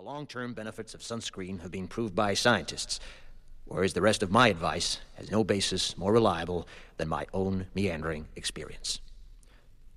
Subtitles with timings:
[0.00, 3.00] The long term benefits of sunscreen have been proved by scientists,
[3.66, 8.24] whereas the rest of my advice has no basis more reliable than my own meandering
[8.34, 9.00] experience.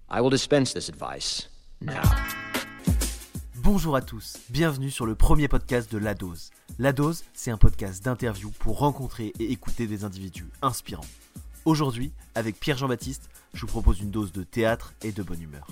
[0.09, 1.47] I will dispense this advice
[1.79, 2.01] now.
[3.55, 6.51] Bonjour à tous, bienvenue sur le premier podcast de La Dose.
[6.79, 11.07] La Dose, c'est un podcast d'interview pour rencontrer et écouter des individus inspirants.
[11.63, 15.67] Aujourd'hui, avec Pierre-Jean-Baptiste, je vous propose une dose de théâtre et de bonne humeur.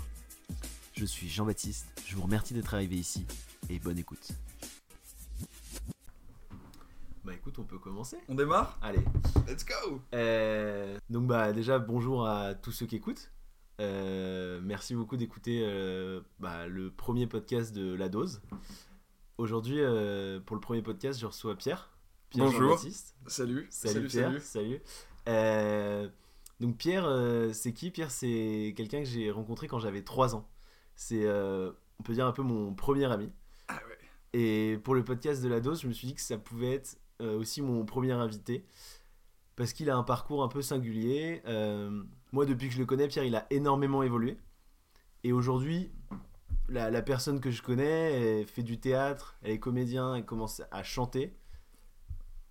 [0.93, 3.25] Je suis Jean-Baptiste, je vous remercie d'être arrivé ici
[3.69, 4.29] et bonne écoute.
[7.23, 8.17] Bah écoute, on peut commencer.
[8.27, 8.77] On démarre?
[8.81, 9.03] Allez.
[9.47, 13.31] Let's go Euh, donc bah déjà bonjour à tous ceux qui écoutent.
[13.79, 18.41] Euh, merci beaucoup d'écouter euh, bah, le premier podcast de La Dose.
[19.37, 21.89] Aujourd'hui, euh, pour le premier podcast, je reçois Pierre.
[22.29, 22.77] Pierre Bonjour.
[22.79, 22.93] Salut,
[23.27, 24.27] Salut, salut, Pierre.
[24.31, 24.41] salut.
[24.41, 24.81] Salut.
[25.29, 26.09] Euh,
[26.59, 27.89] donc Pierre, euh, c'est qui?
[27.91, 30.47] Pierre, c'est quelqu'un que j'ai rencontré quand j'avais 3 ans.
[30.95, 33.31] C'est, euh, on peut dire un peu mon premier ami.
[34.33, 36.97] Et pour le podcast de la dose, je me suis dit que ça pouvait être
[37.21, 38.65] euh, aussi mon premier invité.
[39.55, 41.41] Parce qu'il a un parcours un peu singulier.
[41.45, 44.37] Euh, moi, depuis que je le connais, Pierre, il a énormément évolué.
[45.23, 45.91] Et aujourd'hui,
[46.69, 51.35] la, personne que je connais, fait du théâtre, elle est comédien, elle commence à chanter.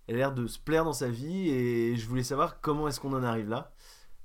[0.07, 2.99] Elle a l'air de se plaire dans sa vie et je voulais savoir comment est-ce
[2.99, 3.73] qu'on en arrive là.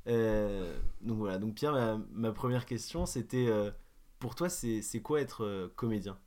[0.06, 3.48] Euh, donc voilà, donc Pierre, ma, ma première question, c'était
[4.20, 6.18] pour toi, c'est quoi être comédien?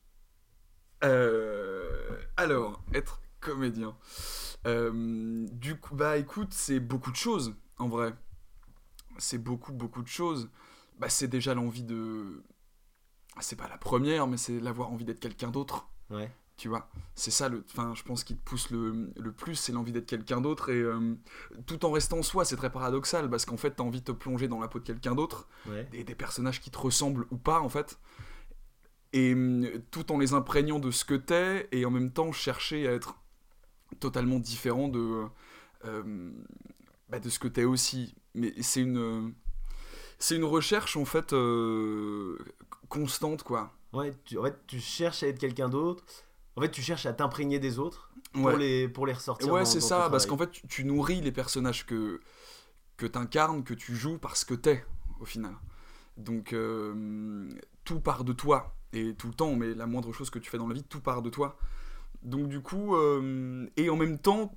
[1.02, 3.95] Alors, être comédien.
[4.67, 8.14] Euh, du coup, bah écoute, c'est beaucoup de choses, en vrai.
[9.17, 10.50] C'est beaucoup, beaucoup de choses.
[11.00, 12.44] Bah c'est déjà l'envie de...
[13.39, 15.88] C'est pas la première, mais c'est l'avoir envie d'être quelqu'un d'autre.
[16.09, 16.30] Ouais.
[16.58, 19.72] Tu vois, c'est ça, le, enfin, je pense, qui te pousse le, le plus, c'est
[19.72, 21.16] l'envie d'être quelqu'un d'autre, et euh,
[21.66, 24.50] tout en restant soi, c'est très paradoxal, parce qu'en fait, t'as envie de te plonger
[24.50, 25.86] dans la peau de quelqu'un d'autre, Ouais.
[25.86, 27.97] des, des personnages qui te ressemblent ou pas en fait
[29.13, 32.88] et hum, tout en les imprégnant de ce que t'es et en même temps chercher
[32.88, 33.16] à être
[33.99, 35.25] totalement différent de
[35.85, 36.31] euh,
[37.09, 38.16] bah, de ce que t'es aussi.
[38.35, 39.34] Mais c'est une
[40.19, 42.38] c'est une recherche en fait euh,
[42.88, 43.73] constante quoi.
[43.91, 46.03] Ouais, tu, en fait, tu cherches à être quelqu'un d'autre.
[46.55, 49.51] En fait, tu cherches à t'imprégner des autres pour, ouais, les, pour les ressortir.
[49.51, 52.19] ouais c'est ça parce qu'en fait tu, tu nourris les personnages que
[52.97, 54.85] que t'incarnes que tu joues parce que t'es
[55.19, 55.55] au final.
[56.17, 57.50] Donc euh,
[57.85, 60.57] tout part de toi et tout le temps mais la moindre chose que tu fais
[60.57, 61.57] dans la vie tout part de toi
[62.23, 64.53] donc du coup euh, et en même temps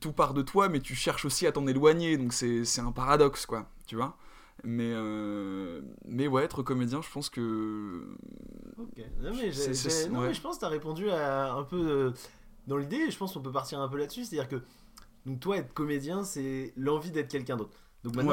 [0.00, 3.46] tout part de toi mais tu cherches aussi à t'en éloigner donc c'est un paradoxe
[3.46, 4.16] quoi tu vois
[4.64, 8.06] mais euh, mais ouais être comédien je pense que
[8.78, 9.04] Ok.
[9.20, 9.50] Non, mais,
[10.10, 10.34] non, ouais.
[10.34, 12.10] je pense que tu as répondu à un peu euh,
[12.66, 13.10] dans l'idée.
[13.10, 14.24] Je pense qu'on peut partir un peu là-dessus.
[14.24, 14.62] C'est-à-dire que
[15.26, 17.78] donc, toi, être comédien, c'est l'envie d'être quelqu'un d'autre.
[18.02, 18.32] Donc maintenant,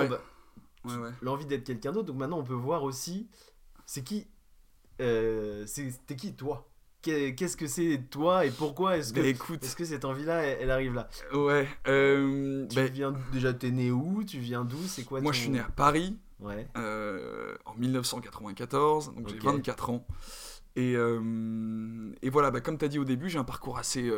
[0.86, 0.96] Ouais.
[0.96, 2.08] ouais l'envie d'être quelqu'un d'autre.
[2.08, 3.30] Donc maintenant, on peut voir aussi
[3.86, 4.28] c'est qui.
[5.02, 6.68] Euh, c'est t'es qui toi?
[7.02, 8.46] Qu'est- Qu'est-ce que c'est toi?
[8.46, 11.08] Et pourquoi est-ce que Bah, écoute est-ce que cette envie-là, elle, elle arrive là?
[11.34, 14.24] Ouais euh, Tu bah, viens déjà, t'es né où?
[14.26, 14.78] Tu viens d'où?
[14.88, 16.68] C'est quoi moi ton- je suis né à Paris Ouais.
[16.78, 19.44] euh, en 1994, donc j'ai Ok.
[19.44, 20.06] 24 ans.
[20.76, 24.10] Et, euh, et voilà, bah, comme tu as dit au début, j'ai un parcours assez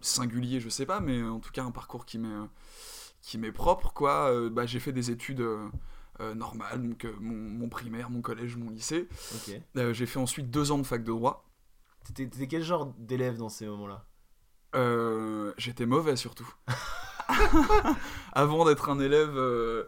[0.00, 2.46] singulier, je sais pas, mais en tout cas un parcours qui m'est,
[3.22, 3.92] qui m'est propre.
[3.92, 4.30] quoi.
[4.50, 5.44] Bah, j'ai fait des études
[6.20, 9.08] euh, normales, donc euh, mon, mon primaire, mon collège, mon lycée.
[9.76, 11.48] Euh, j'ai fait ensuite deux ans de fac de droit.
[12.14, 14.06] T'étais quel genre d'élève dans ces moments-là?
[14.74, 16.48] Euh, j'étais mauvais surtout.
[18.32, 19.84] Avant d'être un élève euh,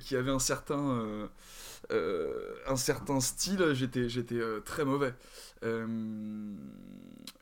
[0.00, 1.28] qui avait un certain,
[1.90, 5.14] euh, un certain style, j'étais, j'étais très mauvais.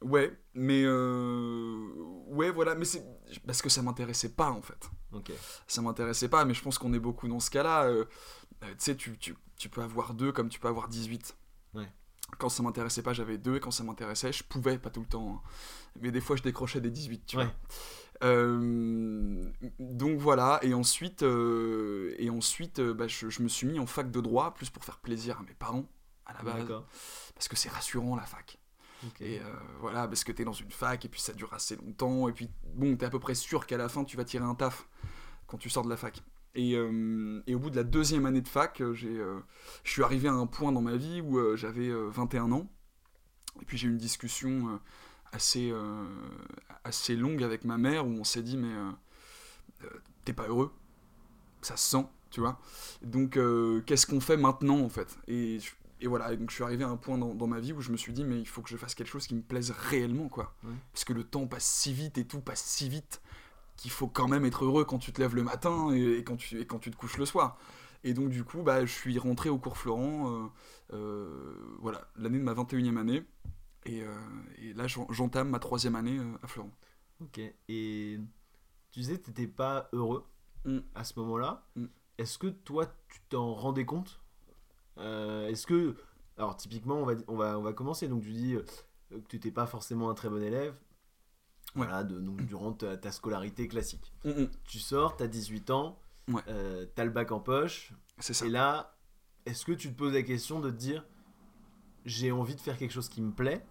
[0.03, 3.05] Ouais, mais ouais, voilà, mais c'est
[3.47, 4.91] parce que ça m'intéressait pas en fait.
[5.13, 5.33] Ok.
[5.67, 7.85] Ça m'intéressait pas, mais je pense qu'on est beaucoup dans ce cas-là.
[7.85, 8.05] euh,
[8.65, 9.17] euh, tu sais, tu,
[9.57, 11.37] tu, peux avoir deux comme tu peux avoir 18.
[11.75, 11.91] Ouais.
[12.39, 15.07] Quand ça m'intéressait pas, j'avais deux, et quand ça m'intéressait, je pouvais, pas tout le
[15.07, 15.43] temps.
[15.45, 15.49] hein.
[16.01, 17.45] Mais des fois, je décrochais des 18, tu Ouais.
[17.45, 17.55] vois.
[18.25, 23.87] Euh, donc voilà, et ensuite, euh, et ensuite bah, je, je me suis mis en
[23.87, 25.89] fac de droit, plus pour faire plaisir à mes parents,
[26.27, 26.67] à la base,
[27.37, 28.58] parce que c'est rassurant la fac.
[29.21, 29.43] Et euh,
[29.81, 32.51] voilà, parce que t'es dans une fac, et puis ça dure assez longtemps, et puis
[32.75, 34.89] bon, t'es à peu près sûr qu'à la fin, tu vas tirer un taf
[35.47, 36.23] quand tu sors de la fac.
[36.55, 39.43] Et, euh, au bout de la deuxième année de fac, euh, je
[39.85, 42.69] suis arrivé à un point dans ma vie où j'avais euh, 21 ans,
[43.61, 44.81] et puis j'ai eu une discussion
[45.33, 45.73] assez,
[46.85, 48.73] assez longue avec ma mère où on s'est dit, mais
[50.25, 50.73] t'es pas heureux,
[51.61, 52.61] ça se sent, tu vois.
[53.03, 53.39] Donc
[53.87, 55.19] qu'est-ce qu'on fait maintenant en fait?
[56.01, 57.81] Et voilà, et donc je suis arrivé à un point dans, dans ma vie où
[57.81, 59.71] je me suis dit, mais il faut que je fasse quelque chose qui me plaise
[59.71, 60.55] réellement, quoi.
[60.65, 60.73] Ouais.
[60.93, 63.21] Parce que le temps passe si vite et tout passe si vite
[63.77, 66.37] qu'il faut quand même être heureux quand tu te lèves le matin et, et quand,
[66.37, 67.59] tu, et quand tu te couches le soir.
[68.05, 70.47] Et donc du coup, bah, je suis rentré au cours Florent, euh,
[70.95, 73.25] euh, voilà, l'année de ma 21e année.
[73.87, 74.15] Et, euh,
[74.59, 76.73] et là, j'en- j'entame ma troisième année à Florent.
[77.21, 77.39] Ok.
[77.69, 78.21] Et
[78.91, 80.25] tu disais que t'étais pas heureux
[80.65, 80.79] Mm.
[80.95, 81.67] à ce moment-là.
[81.77, 81.87] Mm.
[82.19, 84.21] Est-ce que toi, tu t'en rendais compte?
[84.99, 85.97] Euh, Est-ce que.
[86.37, 88.07] Alors, typiquement, on va, on va, on va commencer.
[88.09, 88.63] Donc, tu dis euh,
[89.11, 90.75] que tu n'étais pas forcément un très bon élève.
[91.77, 91.87] Ouais.
[91.87, 94.13] Voilà, de, donc, durant ta, ta scolarité classique.
[94.25, 94.51] Mm, mm.
[94.65, 95.99] Tu sors, tu as 18 ans,
[96.29, 96.43] Ouais.
[96.49, 97.93] euh, tu as le bac en poche.
[98.19, 98.47] C'est ça.
[98.47, 98.97] Et là,
[99.47, 101.05] est-ce que tu te poses la question de te dire
[102.05, 103.65] j'ai envie de faire quelque chose qui me plaît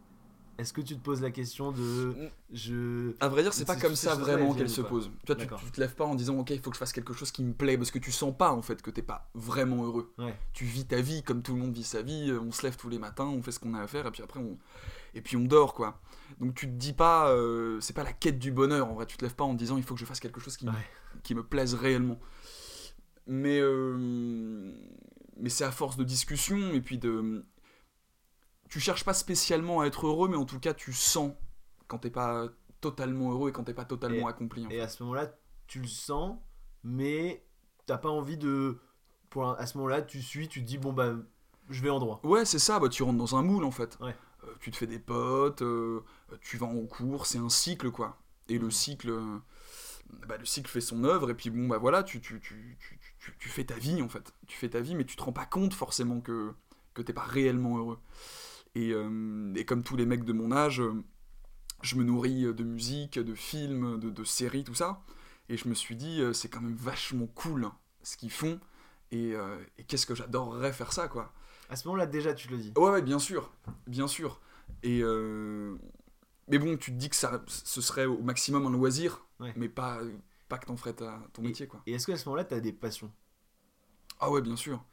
[0.58, 2.30] Est-ce que tu te poses la question de Mm.
[2.52, 3.12] je.
[3.20, 5.12] À vrai dire, c'est pas comme ça vraiment qu'elle se pose.
[5.26, 7.14] Toi, tu, tu te lèves pas en disant ok, il faut que je fasse quelque
[7.14, 9.84] chose qui me plaît parce que tu sens pas en fait que t'es pas vraiment
[9.86, 10.12] heureux.
[10.18, 10.36] Ouais.
[10.54, 12.30] Tu vis ta vie comme tout le monde vit sa vie.
[12.32, 14.12] euh, On se lève tous les matins, on fait ce qu'on a à faire et
[14.12, 14.58] puis après on
[15.14, 16.00] et puis on dort quoi.
[16.40, 19.06] Donc tu te dis pas, euh, c'est pas la quête du bonheur en vrai.
[19.06, 20.72] Tu te lèves pas en disant il faut que je fasse quelque chose qui, me-
[21.24, 22.20] qui me plaise réellement.
[23.28, 24.72] Mais euh,
[25.40, 27.44] mais c'est à force de discussion et puis de
[28.70, 31.34] tu cherches pas spécialement à être heureux, mais en tout cas tu sens
[31.88, 32.48] quand t'es pas
[32.82, 34.66] totalement heureux et quand t'es pas totalement Et- accompli.
[34.66, 34.82] en Et fait.
[34.82, 35.34] à ce moment-là,
[35.68, 36.38] tu le sens,
[36.84, 37.46] mais
[37.86, 38.80] t'as pas envie de.
[39.30, 41.14] Pour un- à ce moment-là, tu suis, tu te dis bon bah
[41.70, 42.22] je vais en droit.
[42.24, 43.98] Ouais, c'est ça, bah, tu rentres dans un moule en fait.
[44.00, 44.16] Ouais.
[44.46, 46.02] Euh, tu te fais des potes, euh,
[46.42, 48.18] tu vas en cours, c'est un cycle quoi.
[48.48, 49.38] Et le cycle, euh,
[50.28, 53.00] bah, le cycle fait son œuvre, et puis bon, bah voilà, tu, tu, tu, tu,
[53.20, 54.32] tu- tu fais ta vie en fait.
[54.48, 56.54] Tu fais ta vie, mais tu te rends pas compte forcément que,
[56.94, 58.00] que t'es pas réellement heureux.
[58.76, 61.04] Et, euh, et comme tous les mecs de mon âge, euh,
[61.82, 65.02] je me nourris de musique, de films, de, de séries, tout ça.
[65.50, 68.60] Et je me suis dit, euh, c'est quand même vachement cool hein, ce qu'ils font.
[69.12, 71.32] Et, euh, et qu'est-ce que j'adorerais faire ça, quoi.
[71.70, 72.74] À ce moment-là, déjà, tu le dis.
[72.78, 73.52] Ouais, ouais, bien sûr,
[73.88, 74.40] bien sûr.
[74.84, 75.76] Et euh,
[76.50, 79.54] mais bon, tu te dis que ça, ce serait au maximum un loisir, Ouais.
[79.56, 80.00] mais pas,
[80.50, 81.82] pas que t'en ferais ta- ton métier, quoi.
[81.86, 83.12] Et est-ce qu'à ce moment-là, t'as des passions?
[84.20, 84.84] Ah ouais, bien sûr.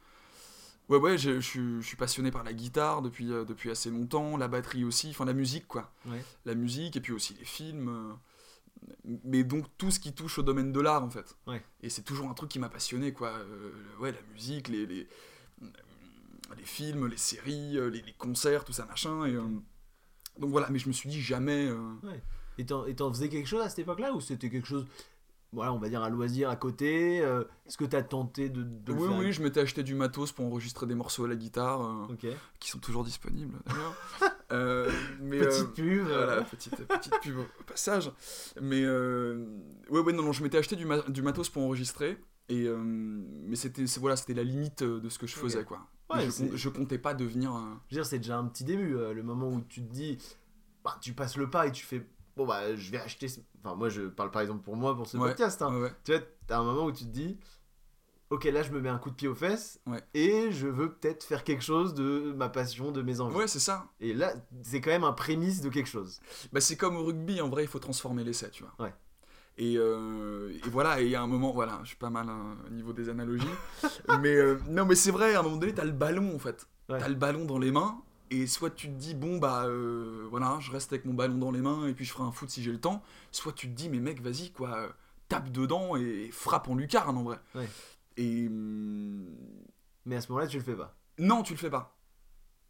[0.89, 3.89] Ouais, ouais, je, je suis- je suis passionné par la guitare depuis, euh, depuis assez
[3.89, 5.91] longtemps, la batterie aussi, enfin la musique, quoi.
[6.05, 6.23] Ouais.
[6.45, 7.89] La musique, et puis aussi les films.
[7.89, 8.13] euh,
[9.23, 11.35] mais donc tout ce qui touche au domaine de l'art, en fait.
[11.47, 11.63] Ouais.
[11.81, 13.29] Et c'est toujours un truc qui m'a passionné, quoi.
[13.29, 15.07] Euh, ouais, la musique, les, les,
[16.55, 19.25] les films, les séries, les, les concerts, tout ça, machin.
[19.25, 21.67] Et, donc voilà, mais je me suis dit jamais.
[22.65, 24.85] t'en et t'en faisais quelque chose à cette époque-là ou c'était quelque chose,
[25.55, 28.93] voilà, on va dire un loisir à côté euh, Est-ce que t'as tenté de, de
[28.93, 31.35] le oui, faire oui, je m'étais acheté du matos pour enregistrer des morceaux à la
[31.35, 33.57] guitare, euh, qui sont toujours disponibles.
[34.51, 34.91] Euh,
[35.21, 36.05] mais, Petite pub.
[36.05, 38.11] Voilà, petite, petite pub au passage.
[38.61, 42.15] Mais ouais, ouais, non, non, je m'étais acheté du, ma- du matos pour enregistrer.
[42.47, 45.87] Et, mais c'était voilà, c'était la limite de ce que je faisais, quoi.
[46.13, 47.53] Ouais, je, je comptais pas devenir.
[47.53, 48.91] un- Je veux dire, c'est déjà un petit début.
[48.91, 50.19] le moment où tu te dis,
[50.83, 53.27] bah, tu passes le pas et tu fais, bon bah, je vais acheter.
[53.27, 55.29] ce- Enfin, moi, je parle par exemple pour moi, pour ce Ouais.
[55.29, 55.61] podcast.
[55.61, 55.75] hein.
[55.79, 55.91] Ouais.
[56.03, 57.37] Tu vois, t'as un moment où tu te dis,
[58.29, 60.01] ok, là, je me mets un coup de pied aux fesses Ouais.
[60.13, 63.35] et je veux peut-être faire quelque chose de ma passion, de mes envies.
[63.37, 63.87] Ouais, c'est ça.
[63.99, 64.33] Et là,
[64.63, 66.19] c'est quand même un prémisse de quelque chose.
[66.53, 68.73] Bah, c'est comme au rugby, en vrai, il faut transformer l'essai, tu vois.
[68.85, 68.93] Ouais.
[69.57, 72.27] Et, euh, et voilà, et il y a un moment, voilà, je suis pas mal
[72.27, 73.47] hein, au niveau des analogies.
[74.21, 76.67] mais euh, non, mais c'est vrai, à un moment donné, t'as le ballon, en fait.
[76.89, 76.99] Ouais.
[76.99, 77.97] T'as le ballon dans les mains,
[78.31, 81.51] et soit tu te dis, bon, bah, euh, voilà, je reste avec mon ballon dans
[81.51, 83.03] les mains, et puis je ferai un foot si j'ai le temps.
[83.31, 84.89] Soit tu te dis, mais mec, vas-y, quoi, euh,
[85.27, 87.39] tape dedans et, frappe en lucarne, en vrai.
[87.55, 87.69] Ouais.
[88.17, 88.47] Et.
[88.47, 89.25] hum,
[90.05, 90.95] Mais à ce moment-là, tu le fais pas.
[91.19, 91.91] non, tu le fais pas.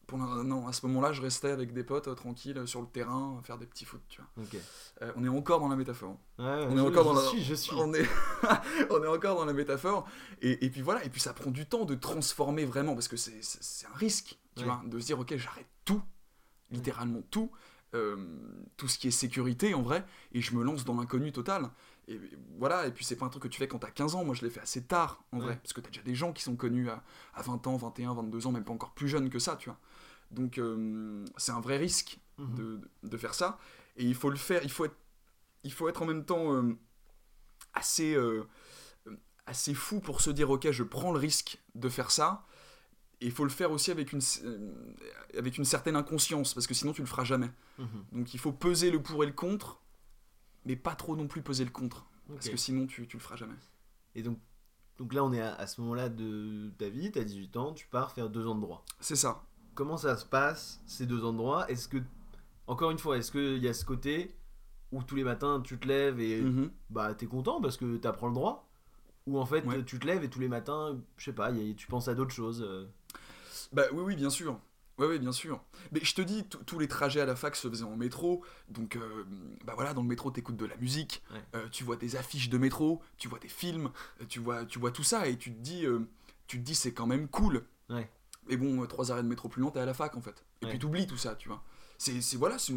[0.08, 2.86] Pour non, à ce moment-là, je restais avec des potes euh, tranquilles euh, sur le
[2.86, 4.44] terrain, à faire des petits foot, tu vois.
[4.46, 4.56] Ok.
[5.02, 6.16] Euh, on est encore dans la métaphore.
[6.38, 7.76] Ouais, ouais, On est je- encore je dans la- suis, je suis.
[7.76, 8.06] On est,
[8.92, 10.08] on est encore dans la métaphore.
[10.44, 13.18] Et, et puis voilà, et puis ça prend du temps de transformer vraiment, parce que
[13.18, 13.40] c'est
[13.92, 14.72] un risque, tu Ouais.
[14.72, 16.02] vois, de se dire, ok, j'arrête tout,
[16.72, 17.52] littéralement tout,
[17.94, 18.18] euh,
[18.78, 21.70] tout ce qui est sécurité en vrai, et je me lance dans l'inconnu total.
[22.08, 22.20] Et
[22.60, 24.36] voilà, et puis c'est pas un truc que tu fais quand t'as 15 ans, moi
[24.36, 25.44] je l'ai fait assez tard en Ouais.
[25.46, 28.14] vrai, parce que t'as déjà des gens qui sont connus à, à 20 ans, 21,
[28.14, 29.80] 22 ans, même pas encore plus jeunes que ça, tu vois.
[30.32, 32.56] Donc euh, c'est un vrai risque Mhm.
[32.58, 33.58] de, de faire ça.
[33.98, 34.98] Et il faut le faire, il faut être,
[35.64, 36.78] il faut être en même temps euh,
[37.74, 38.16] assez,
[39.46, 42.46] assez fou pour se dire ok, je prends le risque de faire ça.
[43.26, 44.72] Et il faut le faire aussi avec une, euh,
[45.36, 47.50] avec une certaine inconscience, parce que sinon tu le feras jamais.
[47.80, 47.88] Mhm.
[48.12, 49.82] Donc il faut peser le pour et le contre,
[50.64, 53.36] mais pas trop non plus peser le contre, parce que sinon tu, tu le feras
[53.36, 53.56] jamais.
[54.14, 54.38] Et donc,
[55.00, 57.88] donc là, on est à, à ce moment-là de ta vie, t'as 18 ans, tu
[57.88, 58.86] pars faire deux ans de droit.
[59.00, 59.44] C'est ça.
[59.74, 61.66] Comment ça se passe, ces deux ans de droit?
[61.68, 61.98] Est-ce que,
[62.68, 64.36] encore une fois, est-ce qu'il y a ce côté
[64.92, 66.70] où tous les matins tu te lèves et Mhm.
[66.92, 68.70] bah t'es content parce que t'apprends le droit?
[69.26, 69.84] Ou en fait Ouais.
[69.84, 72.14] tu te lèves et tous les matins, je sais pas, y a- tu penses à
[72.14, 72.86] d'autres choses euh?
[73.76, 74.60] Bah oui, oui, bien sûr.
[74.98, 75.62] Ouais, oui, bien sûr.
[75.92, 78.44] Mais je te dis, tous- les trajets à la fac se faisaient en métro.
[78.70, 79.26] Donc, euh,
[79.66, 81.22] bah voilà, dans le métro, t'écoutes de la musique.
[81.32, 81.44] Ouais.
[81.56, 83.92] euh, tu vois des affiches de métro, tu vois des films,
[84.22, 86.00] euh, tu vois, tu vois tout ça et tu te dis, euh,
[86.48, 87.66] tu te dis, c'est quand même cool.
[87.90, 88.10] Ouais.
[88.48, 90.46] Mais bon, trois arrêts de métro plus loin, t'es à la fac en fait.
[90.62, 90.72] Et Ouais.
[90.72, 91.62] puis t'oublies tout ça, tu vois.
[91.98, 92.74] c'est c'est- voilà, c'est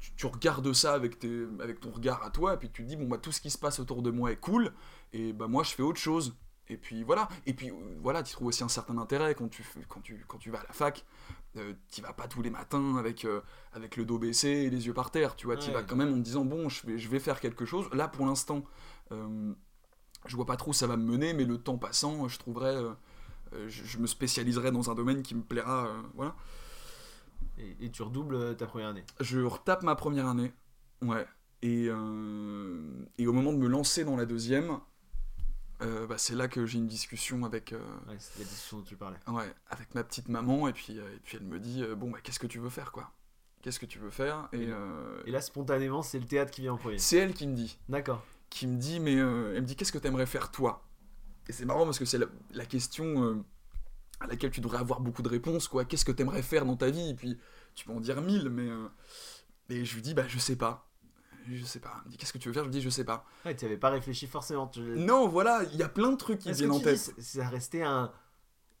[0.00, 2.88] tu, tu regardes ça avec, tes, avec ton regard à toi, et puis tu te
[2.88, 4.72] dis, bon, bah, tout ce qui se passe autour de moi est cool,
[5.12, 6.34] et bah, moi, je fais autre chose.
[6.70, 9.62] Et puis voilà, et puis euh, voilà, tu trouves aussi un certain intérêt quand tu,
[9.88, 11.04] quand tu, quand tu vas à la fac.
[11.56, 13.40] Euh, tu vas pas tous les matins avec, euh,
[13.72, 15.56] avec le dos baissé et les yeux par terre, tu vois.
[15.56, 17.90] Tu vas quand même en te disant, bon, je vais, je vais faire quelque chose.
[17.92, 18.64] Là, pour l'instant,
[19.10, 19.52] euh,
[20.26, 22.76] je vois pas trop où ça va me mener, mais le temps passant, je trouverai.
[22.76, 22.94] euh,
[23.66, 25.88] je, je me spécialiserai dans un domaine qui me plaira.
[26.14, 26.36] voilà.
[27.58, 29.04] Et, et tu redoubles ta première année?
[29.18, 30.52] Je retape ma première année.
[31.02, 31.26] Ouais.
[31.62, 34.78] Et, et au moment de me lancer dans la deuxième,
[35.82, 38.96] euh, bah, c'est là que j'ai une discussion avec, euh, Ouais, la discussion dont tu
[38.96, 39.18] parlais.
[39.28, 40.68] ouais, avec ma petite maman.
[40.68, 42.92] Et puis, euh, et puis elle me dit Bon, bah, qu'est-ce que tu veux faire,
[42.92, 43.10] quoi?
[43.62, 44.48] Qu'est-ce que tu veux faire?
[44.52, 44.68] Et,
[45.26, 46.98] Et là, spontanément, c'est le théâtre qui vient en premier.
[46.98, 47.78] c'est elle qui me dit.
[47.88, 48.24] D'accord.
[48.48, 50.82] qui me dit mais elle me dit qu'est-ce que t'aimerais faire toi?
[51.48, 53.44] Et c'est marrant parce que c'est la, la question
[54.18, 56.90] à laquelle tu devrais avoir beaucoup de réponses quoi qu'est-ce que t'aimerais faire dans ta
[56.90, 57.10] vie?
[57.10, 57.38] Et puis
[57.74, 58.68] tu peux en dire mille mais
[59.74, 60.89] et je lui dis bah je sais pas
[61.56, 61.92] je sais pas.
[62.00, 62.64] Elle me dit qu'est-ce que tu veux faire?
[62.64, 63.24] Je lui dis je sais pas.
[63.44, 64.66] Ouais, tu avais pas réfléchi forcément.
[64.68, 64.80] Tu...
[64.80, 67.12] non voilà il y a plein de trucs qui viennent en tête.
[67.16, 68.12] dis, ça restait un.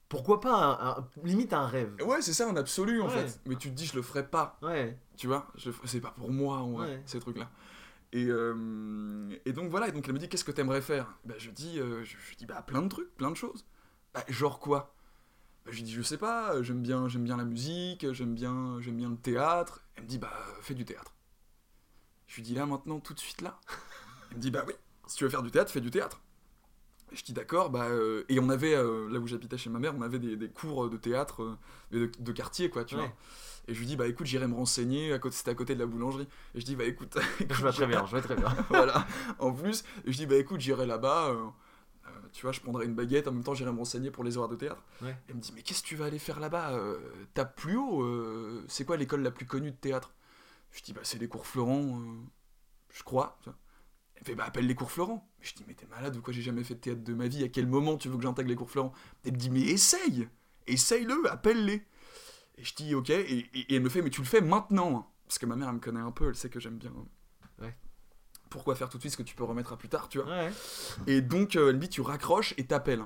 [0.08, 1.94] Pourquoi pas un, un- limite un rêve?
[2.04, 3.26] Ouais c'est ça en absolu en Ouais.
[3.26, 3.40] fait.
[3.46, 4.58] Mais tu te dis je le ferai pas.
[4.62, 4.98] Ouais.
[5.16, 7.02] tu vois je- c'est pas pour moi en vrai, Ouais.
[7.06, 7.48] ces trucs là
[8.12, 11.16] et, euh, et donc voilà et donc elle me dit qu'est-ce que t'aimerais faire?
[11.24, 13.64] Bah, je dis euh, je, je dis bah plein de trucs plein de choses.
[14.12, 14.96] Bah, genre quoi?
[15.64, 18.78] Bah, je lui dis je sais pas j'aime bien j'aime bien la musique j'aime bien
[18.80, 19.84] j'aime bien le théâtre.
[19.94, 21.14] Elle me dit bah fais du théâtre
[22.30, 23.58] je lui dis là maintenant tout de suite là
[24.30, 24.74] elle me dit bah oui
[25.06, 26.20] si tu veux faire du théâtre fais du théâtre
[27.12, 29.80] et je dis d'accord bah euh, et on avait euh, là où j'habitais chez ma
[29.80, 31.58] mère on avait des, des cours de théâtre euh,
[31.90, 33.02] de, de quartier quoi tu Ouais.
[33.02, 33.12] vois
[33.68, 35.80] et je lui dis, bah écoute, j'irai me renseigner, à côté, c'était à côté de
[35.80, 36.26] la boulangerie.
[36.54, 38.48] Et je dis, bah écoute, écoute, Je vois très bien, je vois très bien.
[38.70, 39.06] voilà,
[39.38, 41.36] en plus, et je dis, bah écoute, j'irai là-bas,
[42.32, 44.48] tu vois, je prendrai une baguette, en même temps, j'irai me renseigner pour les horaires
[44.48, 44.82] de théâtre.
[45.02, 45.14] Ouais.
[45.28, 46.72] Elle me dit, mais qu'est-ce que tu vas aller faire là-bas
[47.34, 48.02] Tape plus haut,
[48.66, 50.10] c'est quoi l'école la plus connue de théâtre?
[50.72, 52.20] Je dis, bah c'est les cours Florent, euh,
[52.92, 53.38] je crois.
[53.42, 53.58] tu vois.
[54.14, 55.28] Elle me fait, bah appelle les cours Florent.
[55.40, 57.42] Je dis, mais t'es malade ou quoi, j'ai jamais fait de théâtre de ma vie,
[57.44, 58.92] à quel moment tu veux que j'intègre les cours Florent?
[59.24, 60.28] Elle me dit, mais essaye
[60.66, 61.84] Essaye-le, appelle-les
[62.58, 64.98] Et je dis, ok, et, et- et elle me fait, mais tu le fais maintenant
[64.98, 65.06] hein.
[65.26, 66.92] Parce que ma mère, elle me connaît un peu, elle sait que j'aime bien.
[67.60, 67.74] Ouais.
[68.50, 70.28] Pourquoi faire tout de suite ce que tu peux remettre à plus tard, tu vois
[70.28, 70.52] Ouais.
[71.06, 73.04] et donc, euh, elle me dit, tu raccroches et t'appelles.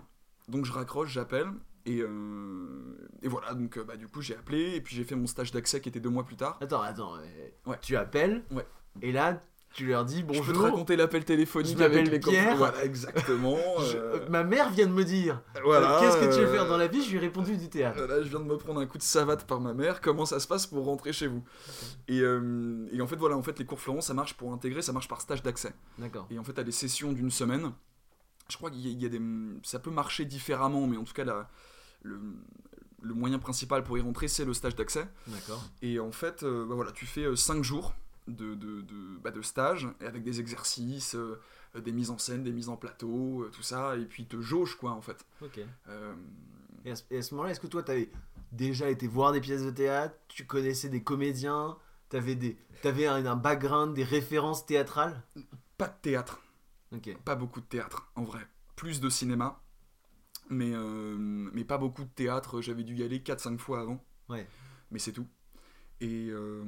[0.49, 1.52] Donc, je raccroche, j'appelle.
[1.87, 4.75] Et, euh, et voilà, donc euh, bah, du coup, j'ai appelé.
[4.76, 6.59] Et puis, j'ai fait mon stage d'accès qui était deux mois plus tard.
[6.62, 7.17] Attends, attends.
[7.17, 7.79] euh, Ouais.
[7.83, 8.43] Tu appelles.
[8.50, 8.67] Ouais.
[9.03, 9.43] Et là,
[9.75, 10.62] tu leur dis Je peux te bonjour.
[10.62, 12.57] raconter l'appel téléphonique Je avec les Pierre.
[12.57, 13.57] Voilà, exactement.
[13.95, 16.87] Euh, Ma mère vient de me dire voilà, Qu'est-ce que tu veux faire dans la
[16.87, 17.03] vie?
[17.03, 18.00] Je lui ai répondu du théâtre.
[18.05, 20.00] Là, je viens de me prendre un coup de savate par ma mère.
[20.00, 21.43] Comment ça se passe pour rentrer chez vous?
[22.09, 24.93] Et, et en fait, voilà, en fait, les cours Florent, ça marche pour intégrer, ça
[24.93, 25.75] marche par stage d'accès.
[25.99, 26.26] D'accord.
[26.31, 27.73] Et en fait, t'as des sessions d'une semaine.
[28.49, 29.21] Je crois qu'il y y a des.
[29.64, 31.49] Ça peut marcher différemment, mais en tout cas, la-
[32.04, 32.20] le,
[33.02, 35.08] le moyen principal pour y rentrer, c'est le stage d'accès.
[35.26, 35.62] D'accord.
[35.82, 37.92] Et en fait, euh, bah voilà, tu fais 5 jours
[38.28, 41.40] de, de, de, bah, de stage, et avec des exercices, euh,
[41.78, 44.76] des mises en scène, des mises en plateau, euh, tout ça, et puis te jauge,
[44.76, 45.26] quoi, en fait.
[45.42, 45.61] Ok.
[45.88, 46.14] Euh,
[46.84, 48.11] Et à ce, moment-là, est-ce que toi, t'avais
[48.52, 51.76] déjà été voir des pièces de théâtre Tu connaissais des comédiens
[52.11, 55.20] T'avais des, t'avais un, un background, des références théâtrales?
[55.76, 56.40] Pas de théâtre,
[56.92, 57.16] Ok.
[57.25, 58.46] pas beaucoup de théâtre, en vrai.
[58.76, 59.61] Plus de cinéma,
[60.54, 62.61] mais, euh, mais pas beaucoup de théâtre.
[62.61, 64.02] J'avais dû y aller 4-5 fois avant.
[64.28, 64.46] Ouais.
[64.90, 65.26] mais c'est tout.
[66.00, 66.62] Et euh,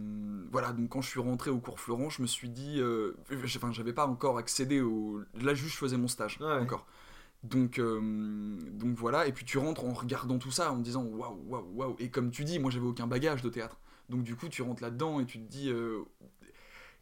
[0.53, 3.73] voilà, donc quand je suis rentré au cours Florent, je me suis dit, euh, enfin,
[3.73, 5.23] j'avais pas encore accédé au.
[5.35, 6.61] Là, juste, je faisais mon stage ouais.
[6.61, 6.87] encore.
[7.43, 8.01] Donc, euh,
[8.73, 11.71] donc voilà, et puis tu rentres en regardant tout ça, en te disant waouh, waouh,
[11.75, 11.97] waouh.
[11.99, 13.79] Et comme tu dis, moi j'avais aucun bagage de théâtre.
[14.09, 16.03] Donc du coup, tu rentres là-dedans et tu te dis, euh,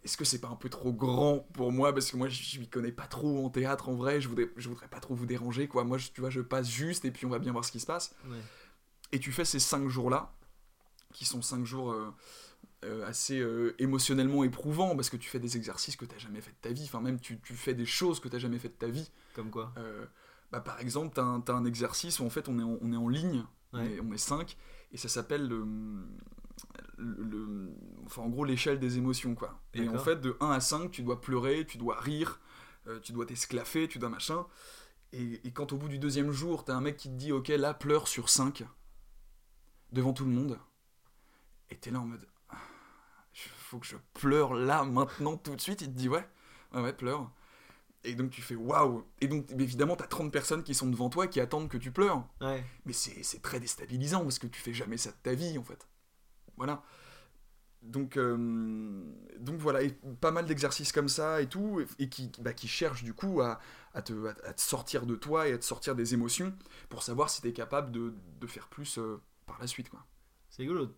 [0.05, 1.93] est-ce que c'est pas un peu trop grand pour moi?
[1.93, 4.69] Parce que moi, je m'y connais pas trop en théâtre en vrai, je voudrais, je
[4.69, 5.85] voudrais pas trop vous déranger, quoi.
[5.85, 7.81] Moi, je- tu vois, je passe juste et puis on va bien voir ce qui
[7.81, 8.15] se passe.
[8.27, 8.37] Ouais.
[9.13, 10.35] Et tu fais ces cinq jours-là,
[11.13, 12.13] qui sont cinq jours euh,
[12.85, 16.43] euh, assez euh, émotionnellement éprouvants, parce que tu fais des exercices que tu n'as jamais
[16.43, 18.59] fait de ta vie, enfin même tu, tu fais des choses que tu n'as jamais
[18.59, 19.11] fait de ta vie.
[19.35, 19.73] Comme quoi?
[20.53, 22.97] Bah, par exemple, tu as, un exercice où en fait on est en, on est
[22.97, 24.57] en ligne, on, est, on est cinq,
[24.93, 25.49] et ça s'appelle
[26.97, 27.73] le,
[28.07, 29.61] enfin en gros l'échelle des émotions quoi.
[29.75, 32.41] Et en fait de 1 à 5 tu dois pleurer, tu dois rire,
[32.87, 34.47] euh, tu dois t'esclaffer, tu dois machin.
[35.13, 37.49] Et, et quand au bout du deuxième jour, t'as un mec qui te dit ok
[37.49, 38.65] là pleure sur 5
[39.93, 40.59] devant tout le monde,
[41.71, 42.27] et t'es là en mode
[43.75, 46.25] faut que je pleure là maintenant tout de suite, il te dit ouais,
[46.73, 47.31] ouais ouais pleure.
[48.05, 51.27] Et donc tu fais waouh Et donc évidemment t'as 30 personnes qui sont devant toi
[51.27, 52.25] qui attendent que tu pleures.
[52.41, 52.65] Ouais.
[52.85, 55.65] Mais c'est c'est très déstabilisant parce que tu fais jamais ça de ta vie en
[55.65, 55.89] fait.
[56.57, 56.83] Voilà.
[57.83, 59.05] Donc, euh,
[59.39, 63.05] donc voilà, et pas mal d'exercices comme ça et tout, et qui, bah, qui cherchent
[63.05, 63.61] du coup à,
[63.93, 66.55] à, te, à, à te sortir de toi et à te sortir des émotions
[66.89, 69.91] pour savoir si tu es capable de, de faire plus euh, par la suite.
[69.91, 70.03] Quoi.
[70.49, 70.89] C'est rigolo.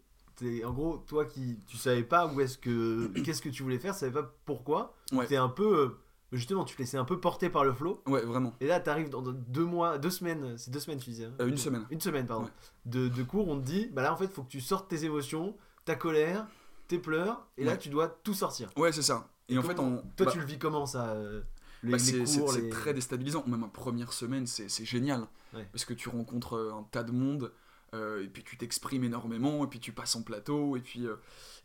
[0.64, 3.94] en gros, toi qui tu savais pas où est-ce que qu'est-ce que tu voulais faire,
[3.94, 4.94] tu savais pas pourquoi.
[5.10, 5.26] Ouais.
[5.26, 5.88] T'es un peu euh,
[6.32, 8.02] justement, tu te laissais un peu porter par le flow.
[8.06, 8.52] Ouais, vraiment.
[8.60, 11.24] Et là, t'arrives dans deux mois, deux semaines, c'est deux semaines, tu disais.
[11.26, 11.86] hein Euh, une semaine.
[11.90, 12.44] Une semaine, pardon.
[12.44, 12.50] Ouais.
[12.86, 15.04] De, de cours, on te dit, bah là, en fait, faut que tu sortes tes
[15.04, 16.46] émotions, ta colère,
[16.88, 18.70] tes pleurs, et là, tu dois tout sortir.
[18.76, 19.28] Ouais, c'est ça.
[19.48, 19.98] Et en fait, on.
[20.16, 21.40] Toi, bah, tu le vis comment ça euh,
[21.82, 23.44] bah, c'est les- très déstabilisant.
[23.46, 25.26] Même en première semaine, c'est c'est génial.
[25.54, 25.68] Ouais.
[25.72, 27.52] Parce que tu rencontres euh, un tas de monde,
[27.94, 31.06] euh, et puis tu t'exprimes énormément, et puis tu passes en plateau, et puis.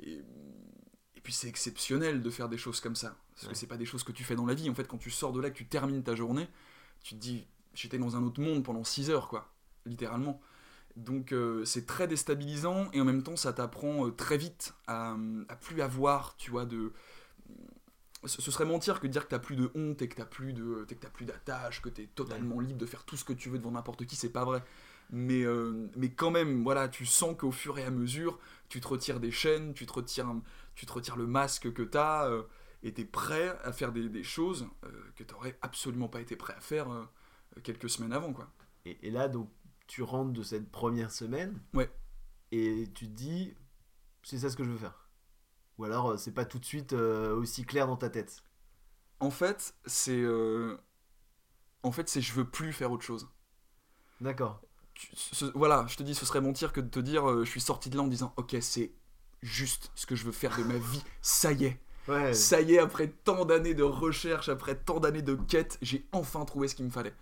[0.03, 0.21] et,
[1.21, 3.15] et puis c'est exceptionnel de faire des choses comme ça.
[3.35, 3.51] Parce Ouais.
[3.53, 4.69] que c'est pas des choses que tu fais dans la vie.
[4.71, 6.47] En fait, quand tu sors de là, que tu termines ta journée,
[7.03, 9.53] tu te dis, j'étais dans un autre monde pendant 6 heures, quoi.
[9.85, 10.41] Littéralement.
[10.95, 15.15] Donc euh, c'est très déstabilisant et en même temps ça t'apprend euh, très vite à,
[15.47, 16.91] à plus avoir, tu vois, de...
[18.25, 20.53] Ce serait mentir que de dire que t'as plus de honte et que t'as plus
[20.53, 23.49] de, que t'as plus d'attache, que t'es totalement libre de faire tout ce que tu
[23.49, 24.63] veux devant n'importe qui, c'est pas vrai.
[25.09, 28.37] Mais, euh, mais quand même, voilà, tu sens qu'au fur et à mesure,
[28.71, 30.41] tu te retires des chaînes, tu te retires, un-
[30.75, 32.43] tu te retires le masque que t'as, euh,
[32.83, 36.53] et t'es prêt à faire des, des choses euh, que t'aurais absolument pas été prêt
[36.55, 37.03] à faire euh,
[37.63, 38.49] quelques semaines avant, quoi.
[38.85, 39.51] Et, et là, donc,
[39.87, 41.59] tu rentres de cette première semaine.
[41.73, 41.91] Ouais.
[42.53, 43.53] Et tu te dis,
[44.23, 45.09] c'est ça ce que je veux faire.
[45.77, 48.41] Ou alors, c'est pas tout de suite aussi clair dans ta tête.
[49.19, 50.23] En fait, c'est.
[51.83, 53.27] En fait, c'est je veux plus faire autre chose.
[54.21, 54.61] D'accord.
[55.13, 57.61] Ce- voilà, je te dis, ce serait mentir que de te dire, euh, je suis
[57.61, 58.91] sorti de là en disant, ok, c'est
[59.41, 61.79] juste ce que je veux faire de ma vie, ça y est.
[62.07, 62.33] Ouais.
[62.33, 66.45] Ça y est, après tant d'années de recherche, après tant d'années de quête, j'ai enfin
[66.45, 67.13] trouvé ce qu'il me fallait.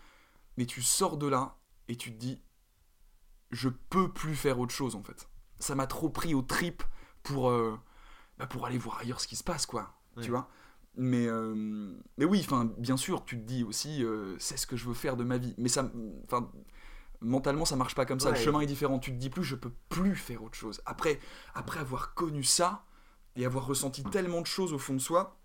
[0.58, 1.58] Mais tu sors de là
[1.88, 2.42] et tu te dis,
[3.52, 5.28] je peux plus faire autre chose en fait.
[5.60, 6.84] Ça m'a trop pris aux tripes
[7.24, 7.78] pour, euh,
[8.38, 9.94] bah, pour aller voir ailleurs ce qui se passe, quoi.
[10.16, 10.24] Ouais.
[10.24, 10.50] Tu vois?
[10.96, 12.46] Mais, euh, mais oui,
[12.78, 14.04] bien sûr, tu te dis aussi,
[14.38, 15.56] c'est ce que je veux faire de ma vie.
[15.58, 15.90] Mais ça,
[16.26, 16.52] enfin,
[17.22, 18.32] mentalement, ça marche pas comme ça.
[18.32, 18.38] Ouais.
[18.38, 19.00] Le chemin est différent.
[19.00, 20.82] Tu te dis plus, je peux plus faire autre chose.
[20.86, 21.20] Après,
[21.54, 22.86] après avoir connu ça
[23.36, 25.38] et avoir ressenti tellement de choses au fond de soi,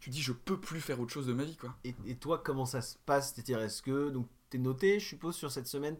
[0.00, 1.74] tu dis, je peux plus faire autre chose de ma vie, quoi.
[1.84, 3.32] Et, et toi, comment ça se passe?
[3.34, 4.10] C'est-à-dire, est-ce que.
[4.10, 5.96] Donc, t'es noté, je suppose, sur cette semaine?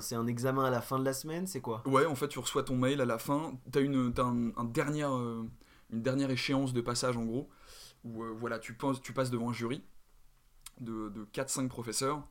[0.00, 1.46] C'est un examen à la fin de la semaine?
[1.46, 1.82] C'est quoi?
[1.86, 3.52] Ouais, en fait, tu reçois ton mail à la fin.
[3.70, 5.48] T'as une, t'as un, un dernière, euh,
[5.90, 7.48] une dernière échéance de passage, en gros,
[8.04, 9.84] où euh, voilà, tu, penses, tu passes devant un jury
[10.80, 12.26] de, de 4-5 professeurs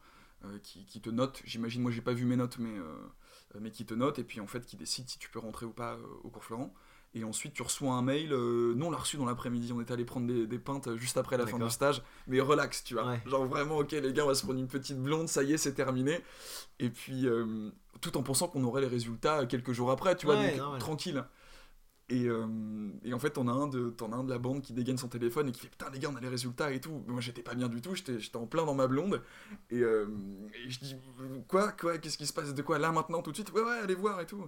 [0.63, 1.41] qui, qui te notent.
[1.45, 4.39] J'imagine, moi, j'ai pas vu mes notes, mais, euh, mais qui te notent, et puis
[4.39, 6.73] en fait, qui décident si tu peux rentrer ou pas euh, au cours Florent.
[7.17, 8.33] Et ensuite, tu reçois un mail.
[8.33, 9.71] euh, nous, on l'a reçu dans l'après-midi.
[9.71, 12.03] On était allé prendre des, des pintes euh, juste après la fin du stage.
[12.27, 13.07] Mais relax, tu vois.
[13.07, 13.21] Ouais.
[13.25, 15.57] Genre vraiment, ok, les gars, on va se prendre une petite blonde, ça y est,
[15.57, 16.19] c'est terminé.
[16.79, 17.69] Et puis, euh,
[18.01, 20.35] tout en pensant qu'on aurait les résultats quelques jours après, tu vois,
[20.77, 21.23] tranquille.
[22.09, 22.45] Et, euh,
[23.03, 24.97] et en fait, t'en as, un de, t'en as un de la bande qui dégaine
[24.97, 27.03] son téléphone et qui fait Putain, les gars, on a les résultats et tout.
[27.07, 29.23] Moi, j'étais pas bien du tout, j'étais, j'étais en plein dans ma blonde.
[29.71, 30.05] Et, euh,
[30.53, 30.95] et je dis
[31.47, 32.77] Quoi Quoi Qu'est-ce qui se passe De quoi?
[32.77, 33.51] Là, maintenant, tout de suite?
[33.53, 34.47] Ouais, ouais, allez voir et tout.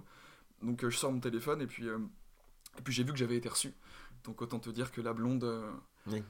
[0.62, 3.48] Donc, euh, je sors mon téléphone et puis, et puis j'ai vu que j'avais été
[3.48, 3.74] reçu.
[4.22, 5.44] Donc, autant te dire que la blonde,
[6.06, 6.22] Oui.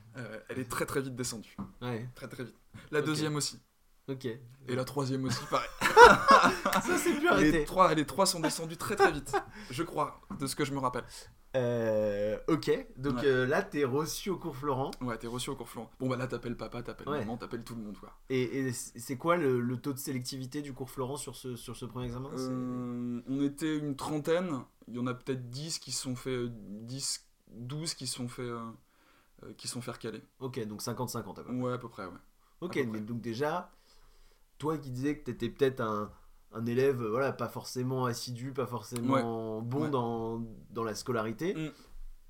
[0.49, 1.55] elle est très très vite descendue.
[1.83, 2.57] Ouais, Très très vite.
[2.91, 3.59] La deuxième aussi.
[4.09, 4.25] Ok.
[4.71, 5.69] Et la troisième aussi, pareil.
[5.81, 7.65] Ça, c'est plus les, arrêté.
[7.65, 9.35] trois, les trois sont descendus très très vite.
[9.71, 11.05] Je crois, de ce que je me rappelle.
[11.57, 13.27] Euh, ok, donc Ouais.
[13.27, 14.91] euh, là, t'es reçu au cours Florent.
[15.01, 15.91] Ouais, t'es reçu au cours Florent.
[15.99, 17.21] Bon, bah là, t'appelles papa, t'appelles Ouais.
[17.21, 18.13] maman, t'appelles tout le monde, quoi.
[18.29, 21.75] Et, et c'est quoi le, le taux de sélectivité du cours Florent sur ce, sur
[21.75, 22.29] ce premier examen?
[22.37, 24.61] Euh, on était une trentaine.
[24.89, 26.31] Il y en a peut-être 10 qui se sont fait.
[26.31, 28.51] euh, 10, 12 qui se sont fait.
[29.57, 30.21] qui sont fait recaler.
[30.41, 31.53] Ok, donc 50-50 à peu près.
[31.55, 32.13] Ouais, à peu près, ouais.
[32.61, 33.71] Ok, mais donc déjà,
[34.59, 36.11] toi qui disais que t'étais peut-être un,
[36.53, 39.91] un élève, euh, voilà, pas forcément assidu, pas forcément bon Ouais.
[39.91, 41.71] Dans, dans la scolarité, Mm.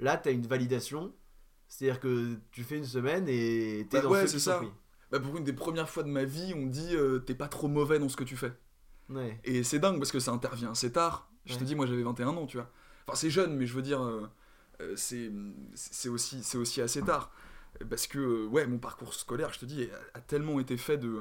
[0.01, 1.13] là, t'as une validation.
[1.69, 4.63] C'est-à-dire que tu fais une semaine et t'es Bah dans ouais, sont ça.
[5.11, 7.69] Bah, pour une des premières fois de ma vie, on dit euh, t'es pas trop
[7.69, 8.53] mauvais dans ce que tu fais.
[9.11, 9.39] Ouais.
[9.45, 11.31] Et c'est dingue parce que ça intervient assez tard.
[11.47, 12.71] Je te dis, moi j'avais 21 ans, tu vois.
[13.07, 14.27] Enfin, c'est jeune, mais je veux dire, euh,
[14.83, 17.31] euh, c'est aussi, c'est aussi assez tard.
[17.89, 20.99] Parce que, euh, ouais, mon parcours scolaire, je te dis, a, a tellement été fait
[20.99, 21.19] de,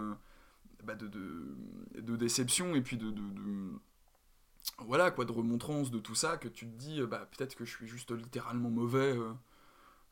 [0.84, 1.56] bah, de, de,
[2.00, 3.24] de déception et puis de, de,
[4.80, 7.66] Voilà, quoi, de remontrance de tout ça, que tu te dis, euh, bah, peut-être que
[7.66, 9.32] je suis juste littéralement mauvais, euh,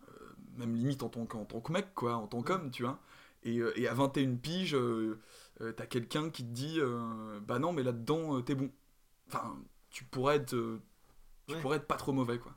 [0.09, 2.99] euh, même limite en tant, qu'en tant que mec, quoi, en tant qu'homme, tu vois.
[3.43, 5.19] Et, et à 21 piges, euh,
[5.77, 6.79] t'as quelqu'un qui te dit
[7.47, 8.71] bah non mais là-dedans euh, t'es bon
[9.27, 9.57] enfin
[9.89, 10.51] tu pourrais être
[11.47, 11.61] tu Ouais.
[11.61, 12.53] pourrais être pas trop mauvais quoi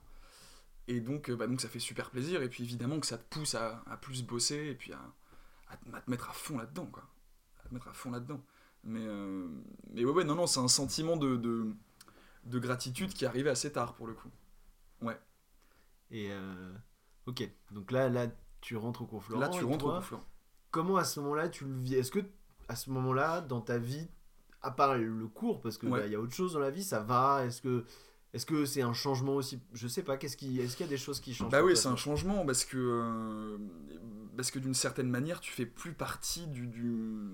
[0.89, 3.55] et donc bah donc ça fait super plaisir et puis évidemment que ça te pousse
[3.55, 5.01] à, à plus bosser et puis à,
[5.69, 7.18] à te- mettre à fond là-dedans quoi à
[7.69, 8.41] te mettre à fond là-dedans.
[8.85, 9.49] Mais euh,
[9.93, 11.73] mais ouais ouais non non c'est un sentiment de, de
[12.45, 14.31] de gratitude qui est arrivé assez tard pour le coup.
[16.11, 16.73] Et euh,
[17.27, 18.29] ok, donc là, là,
[18.63, 19.41] tu rentres au cours Florent.
[19.43, 20.25] là tu rentres toi, au conflant
[20.71, 21.97] Comment à ce moment-là tu le vis?
[21.97, 22.21] Est-ce que
[22.69, 24.09] à ce moment-là, dans ta vie,
[24.63, 26.01] à part le cours, parce que Ouais.
[26.01, 27.45] bah, il y a autre chose dans la vie, ça va?
[27.45, 27.85] Est-ce que
[28.35, 30.61] Est-ce que c'est un changement aussi Je sais pas, qu'est-ce qui...
[30.61, 32.77] est-ce qu'il y a des choses qui changent Bah oui, c'est un changement parce que
[32.77, 33.59] euh,
[34.37, 37.31] parce que d'une certaine manière, tu fais plus partie du, du...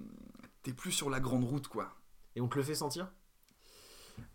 [0.63, 1.97] t'es plus sur la grande route quoi.
[2.37, 3.11] Et on te le fait sentir?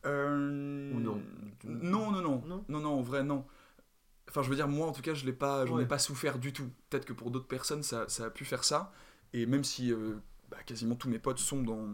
[0.05, 1.21] Euh, Ou non?
[1.63, 2.65] Non, non, non, Non?
[2.67, 3.45] Non, non, en vrai non.
[4.29, 5.87] Enfin, je veux dire, moi en tout cas, je l'ai pas, j'en ai Ouais.
[5.87, 6.69] pas souffert du tout.
[6.89, 8.91] Peut-être que pour d'autres personnes, ça, ça a pu faire ça.
[9.33, 10.15] Et même si euh,
[10.51, 11.87] bah, quasiment tous mes potes sont dans,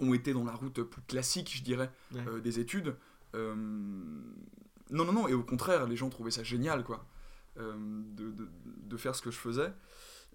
[0.00, 2.24] ont été dans la route plus classique, je dirais, Ouais.
[2.26, 2.96] euh, des études.
[3.36, 3.54] Euh,
[4.90, 5.28] non, non, non.
[5.28, 7.06] Et au contraire, les gens trouvaient ça génial, quoi,
[7.58, 9.72] euh, de, de, de faire ce que je faisais.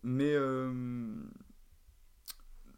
[0.04, 0.72] Mais euh,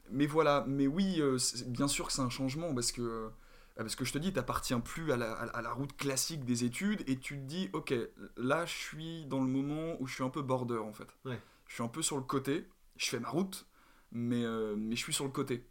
[0.10, 0.66] mais voilà.
[0.68, 1.22] Mais oui,
[1.68, 3.30] bien sûr que c'est un changement parce que
[3.76, 7.04] parce que je te dis, t'appartiens plus à la, à la- route classique des études
[7.08, 7.92] et tu te dis, ok,
[8.38, 11.08] là je suis dans le moment où je suis un peu border en fait.
[11.26, 11.40] Ouais.
[11.68, 13.66] Je suis un peu sur le côté, je fais ma route,
[14.12, 14.44] mais,
[14.78, 15.66] mais je suis sur le côté.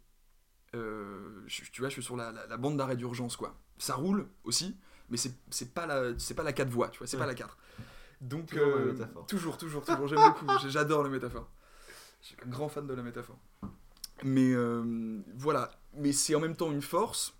[0.75, 3.55] Euh, je- tu vois, je suis sur la, la- la bande d'arrêt d'urgence quoi.
[3.77, 4.77] Ça roule aussi,
[5.09, 7.35] mais c'est c'est pas la c'est pas la 4 voies, tu vois, c'est pas la
[7.35, 7.57] 4.
[8.21, 9.25] Donc Toujours la euh, métaphore.
[9.27, 11.49] toujours, toujours, toujours, j'aime beaucoup, j'adore la métaphore.
[12.21, 13.37] Je suis un grand fan de la métaphore.
[14.23, 17.35] Mais euh, voilà, mais c'est en même temps une force.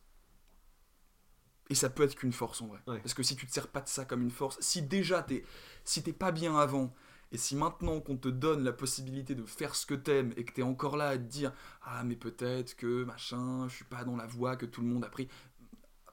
[1.69, 2.80] Et ça peut être qu'une force en vrai.
[2.88, 3.00] Ouais.
[3.00, 5.46] Parce que si tu te sers pas de ça comme une force, si déjà t'es
[5.86, 6.93] si t'es pas bien avant,
[7.32, 10.52] et si maintenant qu'on te donne la possibilité de faire ce que t'aimes et que
[10.54, 14.17] t'es encore là à te dire ah mais peut-être que machin, je suis pas dans
[14.17, 15.30] la voie que tout le monde a pris.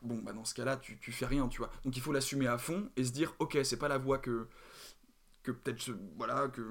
[0.02, 1.70] Bon bah dans ce cas-là tu, tu fais rien tu vois.
[1.84, 4.48] Donc il faut l'assumer à fond et se dire ok c'est pas la voie que
[5.42, 6.66] que peut-être voilà que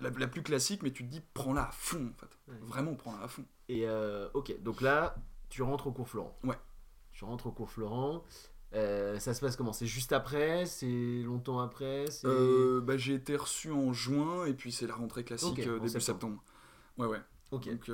[0.00, 2.38] la, la plus classique mais tu te dis prends-la à fond en fait.
[2.48, 2.58] Ouais.
[2.62, 3.44] Vraiment prends-la à fond.
[3.68, 5.14] Et euh, ok, donc là,
[5.48, 6.36] tu rentres au cours Florent.
[6.42, 6.58] Ouais.
[7.12, 8.24] Tu rentres au cours Florent.
[8.74, 9.72] Euh, ça se passe comment?
[9.72, 10.66] C'est juste après?
[10.66, 12.06] C'est longtemps après?
[12.24, 15.88] Euh, bah, j'ai été reçu en juin et puis c'est la rentrée classique euh, début
[15.88, 16.00] septembre.
[16.00, 16.44] septembre.
[16.98, 17.20] Ouais ouais.
[17.52, 17.68] Ok.
[17.68, 17.90] Donc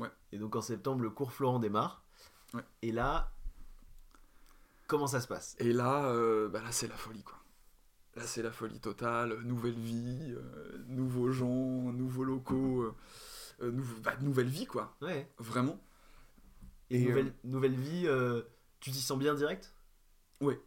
[0.00, 0.08] ouais.
[0.32, 2.04] Et donc en septembre, le cours Florent démarre.
[2.54, 2.64] Ouais.
[2.82, 3.32] Et là,
[4.90, 7.38] comment ça se passe Et là, euh, bah là c'est la folie quoi.
[8.16, 12.92] Là c'est la folie totale, nouvelle vie, euh, nouveaux gens, nouveaux locaux,
[13.62, 13.72] euh,
[14.02, 15.30] bah, nouvelle vie quoi, Ouais.
[15.38, 15.80] vraiment.
[16.90, 18.08] Et, Et, nouvelle, nouvelle vie,
[18.80, 19.72] tu t'y sens bien direct?
[20.40, 20.60] Ouais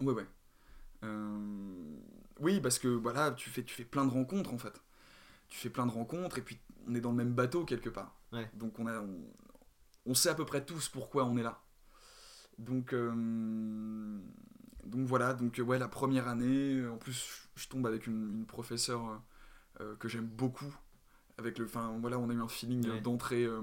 [0.00, 0.26] ouais.
[1.04, 1.96] Euh,
[2.40, 4.80] Oui parce que voilà, tu fais, tu fais plein de rencontres en fait.
[5.48, 8.18] Tu fais plein de rencontres et puis on est dans le même bateau quelque part.
[8.32, 8.50] Ouais.
[8.54, 9.20] Donc on, a, on,
[10.06, 11.60] on sait à peu près tous pourquoi on est là.
[12.58, 14.18] Donc, euh,
[14.84, 18.30] donc voilà, donc euh, ouais, la première année, euh, en plus je tombe avec une,
[18.32, 19.22] une professeure
[19.80, 20.74] euh, que j'aime beaucoup.
[21.38, 23.00] Avec le, enfin voilà, on a eu un feeling Ouais.
[23.00, 23.62] d'entrée euh,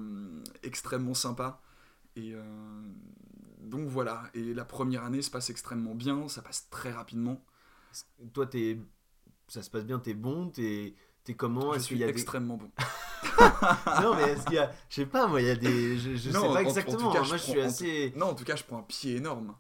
[0.64, 1.62] extrêmement sympa.
[2.16, 2.34] Et
[3.60, 7.44] donc voilà, et la première année se passe extrêmement bien, ça passe très rapidement.
[8.32, 8.80] Toi, t'es,
[9.50, 10.96] ça se passe bien, t'es bon, t'es,
[11.36, 11.74] comment?
[11.74, 12.72] Je suis des- extrêmement bon.
[14.02, 16.16] Non, mais est-ce qu'il y a, je sais pas, moi, il y a des, je,
[16.16, 17.12] je Non, sais en pas exactement.
[17.12, 17.26] cas, hein.
[17.28, 18.14] moi, je prends- suis en assez.
[18.16, 19.56] Non, en tout cas, je prends un pied énorme.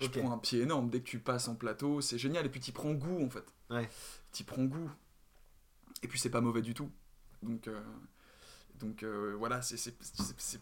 [0.00, 2.44] Je prends un pied énorme dès que tu passes en plateau, c'est génial.
[2.44, 3.44] Et puis tu prends goût en fait.
[3.70, 3.88] Ouais.
[4.32, 4.90] Tu prends goût.
[6.02, 6.90] Et puis c'est pas mauvais du tout.
[7.42, 7.80] Donc, euh,
[8.78, 9.96] donc euh, voilà, c'est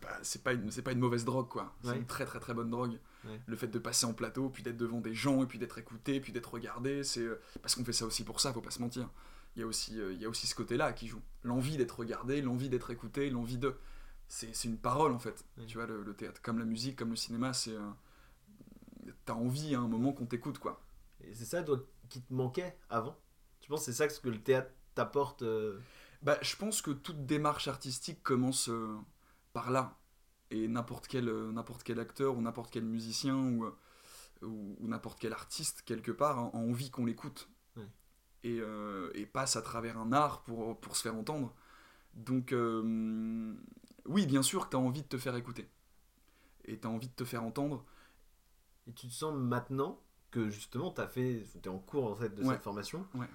[0.01, 1.75] pas, c'est pas, une- c'est pas une mauvaise drogue quoi.
[1.83, 1.97] C'est Ouais.
[1.97, 3.01] une très très très bonne drogue.
[3.25, 3.41] Ouais.
[3.47, 6.21] Le fait de passer en plateau, puis d'être devant des gens, et puis d'être écouté,
[6.21, 8.81] puis d'être regardé, c'est euh, parce qu'on fait ça aussi pour ça, faut pas se
[8.81, 9.09] mentir.
[9.57, 11.23] Il y a aussi, euh, il y a aussi ce côté-là qui joue.
[11.43, 13.77] L'envie d'être regardé, l'envie d'être écouté, l'envie de.
[14.29, 15.45] C'est une parole en fait.
[15.67, 17.73] Tu vois, le, le théâtre, comme la musique, comme le cinéma, c'est.
[17.73, 17.91] euh,
[19.25, 20.83] T'as envie à un moment qu'on t'écoute quoi.
[21.23, 23.17] Et C'est ça, toi, qui te manquait avant?
[23.61, 25.79] Tu penses que c'est ça que le théâtre t'apporte euh,
[26.23, 28.97] Bah, je pense que toute démarche artistique commence euh,
[29.53, 29.99] par là.
[30.51, 33.77] Et n'importe quel, euh, n'importe quel acteur ou n'importe quel musicien ou, euh,
[34.43, 37.49] ou, ou n'importe quel artiste, quelque part, a, a envie qu'on l'écoute.
[38.45, 41.55] Et, euh, et passe à travers un art pour, pour se faire entendre.
[42.15, 43.55] Donc, euh,
[44.07, 45.69] oui, bien sûr que tu as envie de te faire écouter.
[46.67, 47.85] Et tu as envie de te faire entendre.
[48.87, 49.99] Et tu te sens maintenant
[50.31, 52.55] que justement t'as fait, t'es en cours en fait de Ouais.
[52.55, 53.07] cette formation.
[53.15, 53.29] Ouais.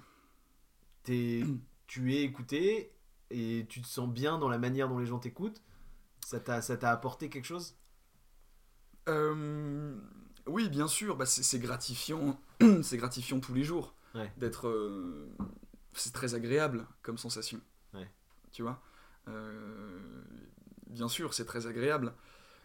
[1.02, 1.42] T'es,
[1.86, 2.92] tu es écouté
[3.30, 5.62] et tu te sens bien dans la manière dont les gens t'écoutent.
[6.24, 7.76] Ça t'a, apporté quelque chose?
[9.08, 9.98] Euh,
[10.46, 12.38] oui, bien sûr, bah, c'est gratifiant,
[12.82, 14.32] c'est gratifiant tous les jours Ouais.
[14.36, 14.68] d'être.
[14.68, 15.28] euh,
[15.94, 17.60] c'est très agréable comme sensation.
[17.94, 18.10] Ouais.
[18.52, 18.80] Tu vois
[19.28, 20.22] Euh,
[20.86, 22.12] Bien sûr, c'est très agréable.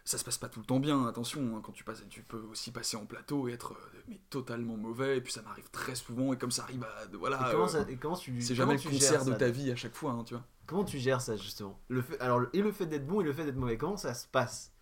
[0.04, 1.56] Ça se passe pas tout le temps bien, attention.
[1.56, 4.76] hein, quand tu passes, tu peux aussi passer en plateau et être euh, mais totalement
[4.76, 5.18] mauvais.
[5.18, 6.32] Et puis ça m'arrive très souvent.
[6.32, 7.48] Et comme ça arrive à voilà.
[7.48, 9.94] et, comment ça, et comment tu, c'est jamais le concert de ta vie à chaque
[9.94, 10.44] fois, hein, tu vois.
[10.66, 11.80] Comment tu gères ça justement?
[11.88, 14.14] Le fait, Alors et le fait d'être bon et le fait d'être mauvais, comment ça
[14.14, 14.72] se passe?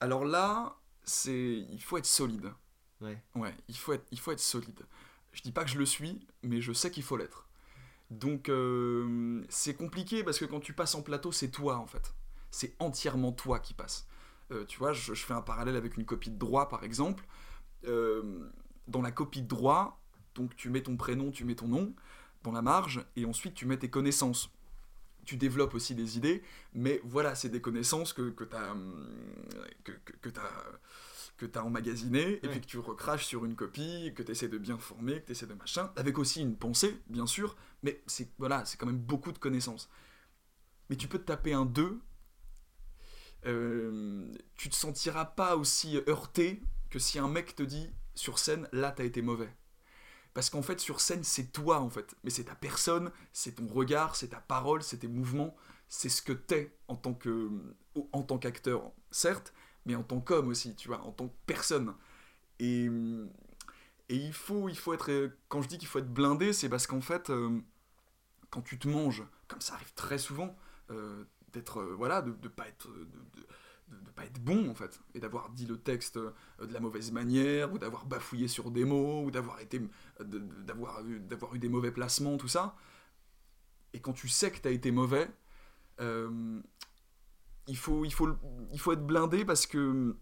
[0.00, 2.52] Alors là, c'est il faut être solide.
[3.00, 3.20] Ouais.
[3.36, 4.80] Ouais, il faut être, il faut être solide.
[5.32, 7.46] Je dis pas que je le suis, mais je sais qu'il faut l'être.
[8.10, 12.14] Donc euh, c'est compliqué parce que quand tu passes en plateau, c'est toi en fait.
[12.50, 14.06] C'est entièrement toi qui passe.
[14.52, 17.24] Euh, tu vois, je, fais un parallèle avec une copie de droit par exemple.
[17.86, 18.50] euh,
[18.88, 20.00] dans la copie de droit,
[20.34, 21.94] donc tu mets ton prénom, tu met ton nom
[22.44, 24.50] dans la marge, et ensuite tu mets tes connaissances.
[25.26, 26.42] Tu développes aussi des idées,
[26.74, 28.74] mais voilà, c'est des connaissances que, que tu as,
[30.32, 30.42] t'as-
[31.38, 32.50] que t'as emmagasinées, et Ouais.
[32.50, 35.32] puis que tu recraches sur une copie, que tu essaies de bien former, que tu
[35.32, 38.98] essaies de machin, avec aussi une pensée, bien sûr, mais c'est voilà, c'est quand même
[38.98, 39.88] beaucoup de connaissances.
[40.90, 42.00] Mais tu peux te taper un 2,
[43.46, 48.68] euh, tu te sentiras pas aussi heurté que si un mec te dit sur scène,
[48.72, 49.54] là t'as été mauvais.
[50.34, 52.14] Parce qu'en fait, sur scène, c'est toi, en fait.
[52.22, 55.56] Mais c'est ta personne, c'est ton regard, c'est ta parole, c'est tes mouvements,
[55.88, 57.50] c'est ce que t'es en tant que,
[58.12, 59.52] en tant qu'acteur, certes,
[59.88, 61.94] mais en tant qu'homme aussi, tu vois, en tant que personne.
[62.60, 62.88] Et,
[64.08, 66.86] et il faut, il faut être, quand je dis qu'il faut être blindé, c'est parce
[66.86, 67.60] qu'en fait, euh,
[68.50, 70.56] quand tu te manges, comme ça arrive très souvent,
[70.90, 73.46] euh, d'être, euh, voilà, de, de pas être, de, de-
[74.16, 77.78] pas être bon en fait, et d'avoir dit le texte de la mauvaise manière, ou
[77.78, 79.80] d'avoir bafouillé sur des mots, ou d'avoir été,
[80.20, 82.76] d'avoir d'avoir eu des mauvais placements, tout ça.
[83.92, 85.30] Et quand tu sais que t'as été mauvais,
[87.68, 88.28] il faut, il faut,
[88.72, 90.16] il faut être blindé parce que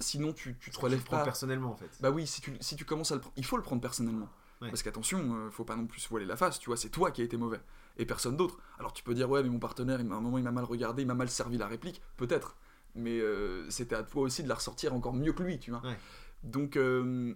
[0.00, 1.24] sinon tu, tu te Tu relèves le prends pas.
[1.24, 1.90] personnellement en fait.
[2.00, 4.28] Bah oui, si tu, si tu commences à le prendre, il faut le prendre personnellement.
[4.60, 4.68] Ouais.
[4.68, 7.10] Parce qu'attention, euh, faut pas non plus se voiler la face, tu vois, c'est toi
[7.10, 7.60] qui as été mauvais,
[7.96, 8.58] et personne d'autre.
[8.78, 10.64] Alors tu peux dire, ouais, mais mon partenaire, il à un moment, il m'a mal
[10.64, 12.56] regardé, il m'a mal servi la réplique, peut-être.
[12.94, 15.80] Mais euh, c'était à toi aussi de la ressortir encore mieux que lui, tu vois.
[15.82, 15.98] Ouais.
[16.44, 17.34] Donc, euh,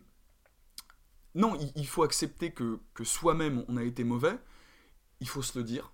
[1.34, 4.38] non, il, il faut accepter que, que soi-même, on a été mauvais,
[5.20, 5.92] il faut se le dire,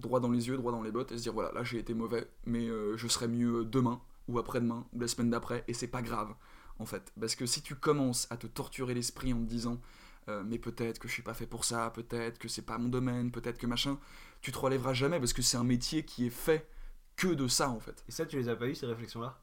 [0.00, 1.94] droit dans les yeux, droit dans les bottes, et se dire, voilà, là j'ai été
[1.94, 5.88] mauvais, mais euh, je serai mieux demain, ou après-demain, ou la semaine d'après, et c'est
[5.88, 6.34] pas grave
[6.78, 7.12] en fait.
[7.20, 9.80] Parce que si tu commences à te torturer l'esprit en te disant
[10.28, 12.88] euh, mais peut-être que je suis pas fait pour ça, peut-être que c'est pas mon
[12.88, 13.98] domaine, peut-être que machin,
[14.40, 16.68] tu te relèveras jamais parce que c'est un métier qui est fait
[17.16, 18.04] que de ça en fait.
[18.08, 19.40] Et ça, tu les as pas eu ces réflexions-là?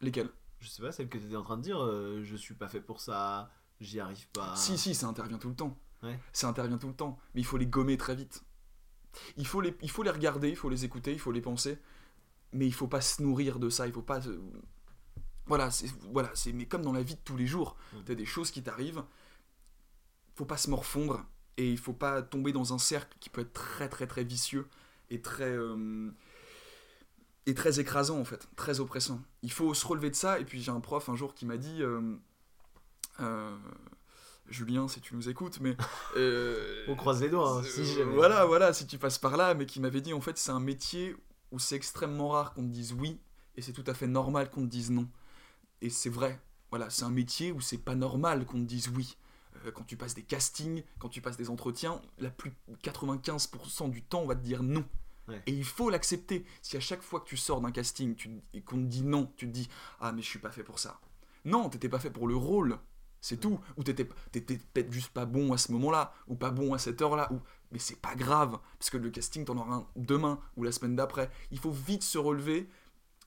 [0.00, 2.54] Lesquels Je sais pas, celle que tu étais en train de dire, euh, je suis
[2.54, 4.56] pas fait pour ça, j'y arrive pas.
[4.56, 5.76] Si, si, ça intervient tout le temps.
[6.02, 6.18] Ouais.
[6.32, 7.18] Ça intervient tout le temps.
[7.34, 8.42] Mais il faut les gommer très vite.
[9.36, 11.78] Il faut les, il faut les regarder, il faut les écouter, il faut les penser.
[12.52, 14.20] Mais il faut pas se nourrir de ça, il faut pas.
[15.46, 17.96] Voilà, c'est voilà, c'est mais comme dans la vie de tous les jours, Mm.
[18.06, 19.02] t'as des choses qui t'arrivent.
[20.36, 21.24] Faut pas se morfondre
[21.56, 24.66] et il faut pas tomber dans un cercle qui peut être très très très vicieux
[25.10, 26.10] et très euh,
[27.46, 29.20] et très écrasant en fait, très oppressant.
[29.42, 31.56] Il faut se relever de ça et puis j'ai un prof un jour qui m'a
[31.56, 32.16] dit euh,
[33.20, 33.56] euh,
[34.50, 35.76] Julien si tu nous écoutes mais
[36.16, 38.14] euh, On croise les doigts, hein, si euh, jamais.
[38.14, 40.60] Voilà, voilà, si tu passes par là, mais qui m'avait dit en fait c'est un
[40.60, 41.16] métier
[41.52, 43.18] où c'est extrêmement rare qu'on te dise oui
[43.56, 45.08] et c'est tout à fait normal qu'on te dise non.
[45.82, 49.16] Et c'est vrai, voilà, c'est un métier où c'est pas normal qu'on te dise oui.
[49.66, 54.02] Euh, quand tu passes des castings, quand tu passes des entretiens, la plus 95% du
[54.02, 54.84] temps on va te dire non.
[55.28, 55.42] Ouais.
[55.46, 56.44] Et il faut l'accepter.
[56.62, 59.32] Si à chaque fois que tu sors d'un casting tu, et qu'on te dit non,
[59.36, 59.68] tu te dis
[60.00, 61.00] ah mais je suis pas fait pour ça.
[61.44, 62.78] Non, t'étais pas fait pour le rôle,
[63.20, 63.60] c'est tout.
[63.76, 67.30] Ou t'étais peut-être juste pas bon à ce moment-là, ou pas bon à cette heure-là,
[67.32, 67.40] ou
[67.72, 70.96] mais c'est pas grave, parce que le casting t'en auras un demain ou la semaine
[70.96, 71.30] d'après.
[71.52, 72.68] Il faut vite se relever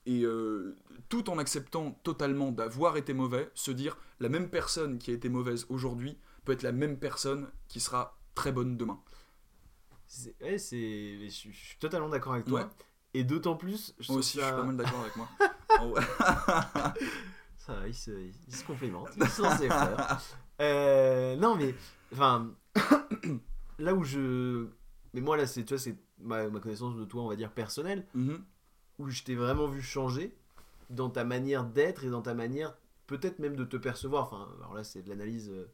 [0.06, 0.76] et euh,
[1.08, 5.30] tout en acceptant totalement d'avoir été mauvais, se dire la même personne qui a été
[5.30, 9.00] mauvaise aujourd'hui peut être la même personne qui sera très bonne demain.
[10.06, 11.18] C'est- Ouais, c'est.
[11.24, 12.60] Je suis je totalement d'accord avec toi.
[12.60, 12.66] Ouais.
[13.14, 15.28] Et d'autant plus, je Moi aussi, je ça- suis pas mal d'accord avec moi.
[15.80, 15.96] Oh.
[17.64, 19.08] Ça va, ils se, ils se complimentent.
[19.16, 20.20] Ils sont ses frères.
[20.60, 21.74] Euh, non, mais.
[22.12, 22.50] Enfin.
[23.78, 24.66] là où je.
[25.14, 27.50] Mais moi, là, c'est, tu vois, c'est ma, ma connaissance de toi, on va dire,
[27.52, 28.42] personnelle, Mhm.
[28.98, 30.36] où je t'ai vraiment vu changer
[30.90, 32.74] dans ta manière d'être et dans ta manière,
[33.06, 34.24] peut-être même de te percevoir.
[34.24, 35.66] Enfin, alors là, c'est de l'analyse euh,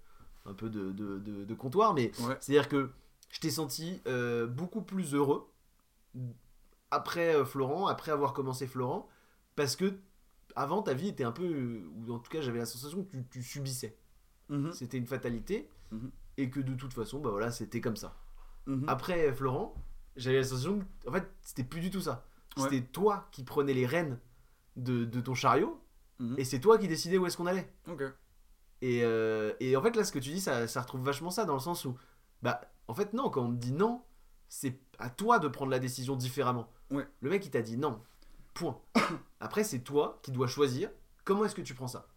[0.46, 2.37] un peu de, de, de- de comptoir, mais Ouais.
[2.40, 2.90] c'est-à-dire que
[3.31, 5.46] je t'ai senti euh, beaucoup plus heureux
[6.90, 9.09] après Florent, après avoir commencé Florent,
[9.57, 9.94] parce que
[10.57, 13.25] avant ta vie était un peu, ou en tout cas j'avais la sensation que tu,
[13.31, 13.97] tu subissais.
[14.49, 14.73] Mhm.
[14.73, 16.11] C'était une fatalité, Mhm.
[16.37, 18.17] et que de toute façon, bah voilà, c'était comme ça.
[18.67, 18.85] Mhm.
[18.89, 19.75] Après Florent,
[20.17, 22.27] j'avais la sensation que, en fait, c'était plus du tout ça.
[22.57, 22.65] Ouais.
[22.65, 24.19] C'était toi qui prenais les rênes
[24.77, 25.81] de, de ton chariot,
[26.37, 27.73] et c'est toi qui décidais où est-ce qu'on allait.
[28.83, 31.45] Et, euh, et en fait, là, ce que tu dis, ça, ça retrouve vachement ça
[31.45, 31.97] dans le sens où,
[32.43, 34.03] bah, en fait, non, quand on te dit non,
[34.49, 36.71] c'est à toi de prendre la décision différemment.
[36.91, 37.07] Ouais.
[37.21, 38.03] Le mec, il t'a dit non.
[38.55, 38.81] Point.
[39.41, 40.91] Après, c'est toi qui dois choisir
[41.25, 42.09] comment est-ce que tu prends ça.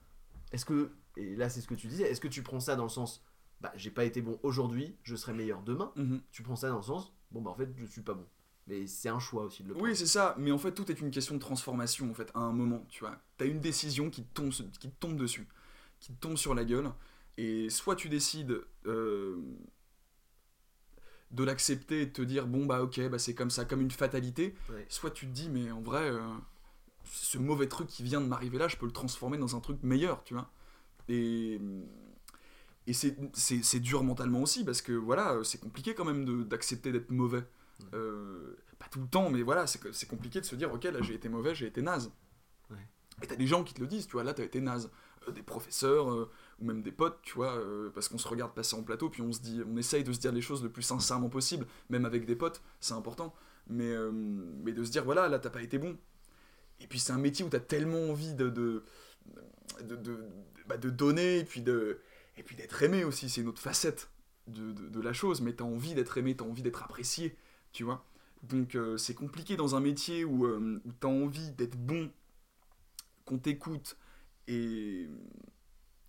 [0.51, 2.83] Est-ce que, et là, c'est ce que tu disais, est-ce que tu prends ça dans
[2.83, 3.23] le sens,
[3.61, 6.21] bah, j'ai pas été bon aujourd'hui, je serai meilleur demain Mhm.
[6.31, 8.27] Tu prends ça dans le sens, bon, bah, en fait, je suis pas bon.
[8.67, 9.89] Mais c'est un choix aussi de le prendre.
[9.89, 12.39] Oui, c'est ça, mais en fait, tout est une question de transformation, en fait, à
[12.39, 13.17] un moment, tu vois.
[13.37, 15.47] T'as une décision qui te tombe, qui te tombe dessus,
[15.99, 16.89] qui te tombe sur la gueule,
[17.37, 19.41] et soit tu décides euh,
[21.33, 23.91] de l'accepter et de te dire, bon, bah ok, bah, c'est comme ça, comme une
[23.91, 24.85] fatalité, Ouais.
[24.89, 26.21] soit tu te dis, mais en vrai, euh,
[27.05, 29.81] ce mauvais truc qui vient de m'arriver là, je peux le transformer dans un truc
[29.83, 30.49] meilleur, tu vois.
[31.09, 31.59] Et,
[32.87, 37.43] et c'est- dur mentalement aussi, parce que voilà, c'est compliqué quand même d'accepter d'être mauvais.
[37.93, 41.15] Euh, pas tout le temps, mais voilà, c'est compliqué de se dire, ok, là j'ai
[41.15, 42.11] été mauvais, j'ai été naze.
[42.69, 42.77] Ouais.
[43.21, 44.91] Et t'as des gens qui te le disent, tu vois, là t'as été naze.
[45.27, 48.53] Euh, des professeurs, euh, ou même des potes, tu vois, euh, parce qu'on se regarde
[48.53, 50.69] passer en plateau, puis on se dit, on essaye de se dire les choses le
[50.69, 53.33] plus sincèrement possible, même avec des potes, c'est important.
[53.67, 55.97] Mais, mais de se dire, voilà, là t'as pas été bon.
[56.81, 58.83] Et puis c'est un métier où t'as tellement envie de, de,
[59.81, 60.19] de,
[60.67, 61.99] bah, de donner, et puis de
[62.35, 64.09] et puis d'être aimé aussi, c'est une autre facette
[64.47, 67.37] de, de, la chose, mais t'as envie d'être aimé, t'as envie d'être apprécié,
[67.71, 68.05] tu vois.
[68.41, 70.45] Donc c'est compliqué dans un métier où
[70.99, 72.11] t'as envie d'être bon,
[73.23, 73.95] qu'on t'écoute
[74.47, 75.07] et,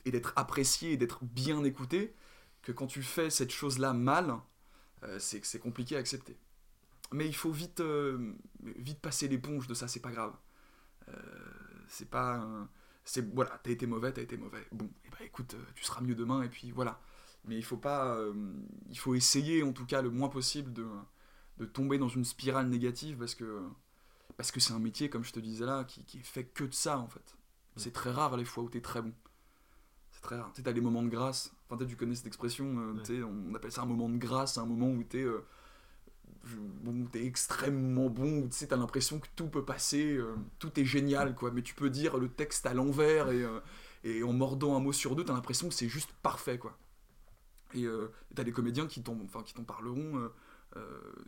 [0.07, 2.14] d'être apprécié et d'être bien écouté,
[2.62, 4.37] que quand tu fais cette chose-là mal,
[5.03, 6.37] euh, c'est compliqué à accepter.
[7.12, 10.35] Mais il faut vite, euh, vite passer l'éponge de ça, c'est pas grave.
[11.09, 11.12] Euh,
[11.88, 12.68] c'est pas.
[13.05, 14.66] c'est voilà, t'as été mauvais, t'as été mauvais.
[14.73, 17.01] Bon, et bah écoute, euh, tu seras mieux demain et puis voilà.
[17.44, 18.35] Mais il faut pas, euh,
[18.88, 20.87] il faut essayer en tout cas le moins possible de,
[21.59, 23.62] de tomber dans une spirale négative parce que
[24.37, 26.64] parce que c'est un métier comme je te disais là qui, qui est fait que
[26.64, 27.37] de ça en fait.
[27.77, 29.13] C'est très rare les fois où t'es très bon.
[30.13, 30.53] C'est très rare.
[30.63, 31.53] T'as les moments de grâce.
[31.69, 32.79] Enfin, tu connais cette expression.
[32.79, 33.23] euh, Ouais.
[33.23, 35.45] on appelle ça un moment de grâce, un moment où t'es euh,
[36.83, 40.79] bon, t'es extrêmement bon, où tu sais, t'as l'impression que tout peut passer, euh, tout
[40.79, 41.51] est génial, quoi.
[41.51, 43.45] Mais tu peux dire le texte à l'envers et,
[44.05, 46.79] et en mordant un mot sur deux, t'as l'impression que c'est juste parfait, quoi.
[47.75, 47.87] Et
[48.37, 50.31] t'as des comédiens qui t'en, enfin, qui t'en parleront,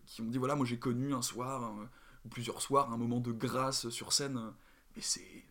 [0.04, 1.74] qui ont dit voilà, moi j'ai connu un soir,
[2.24, 4.52] ou plusieurs soirs, un moment de grâce sur scène,
[4.94, 5.44] mais c'est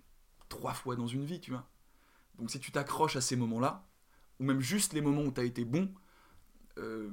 [0.50, 1.68] trois fois dans une vie, tu vois.
[2.38, 3.86] Donc si tu t'accroches à ces moments-là,
[4.40, 5.94] ou même juste les moments où t'as été bon,
[6.78, 7.10] euh,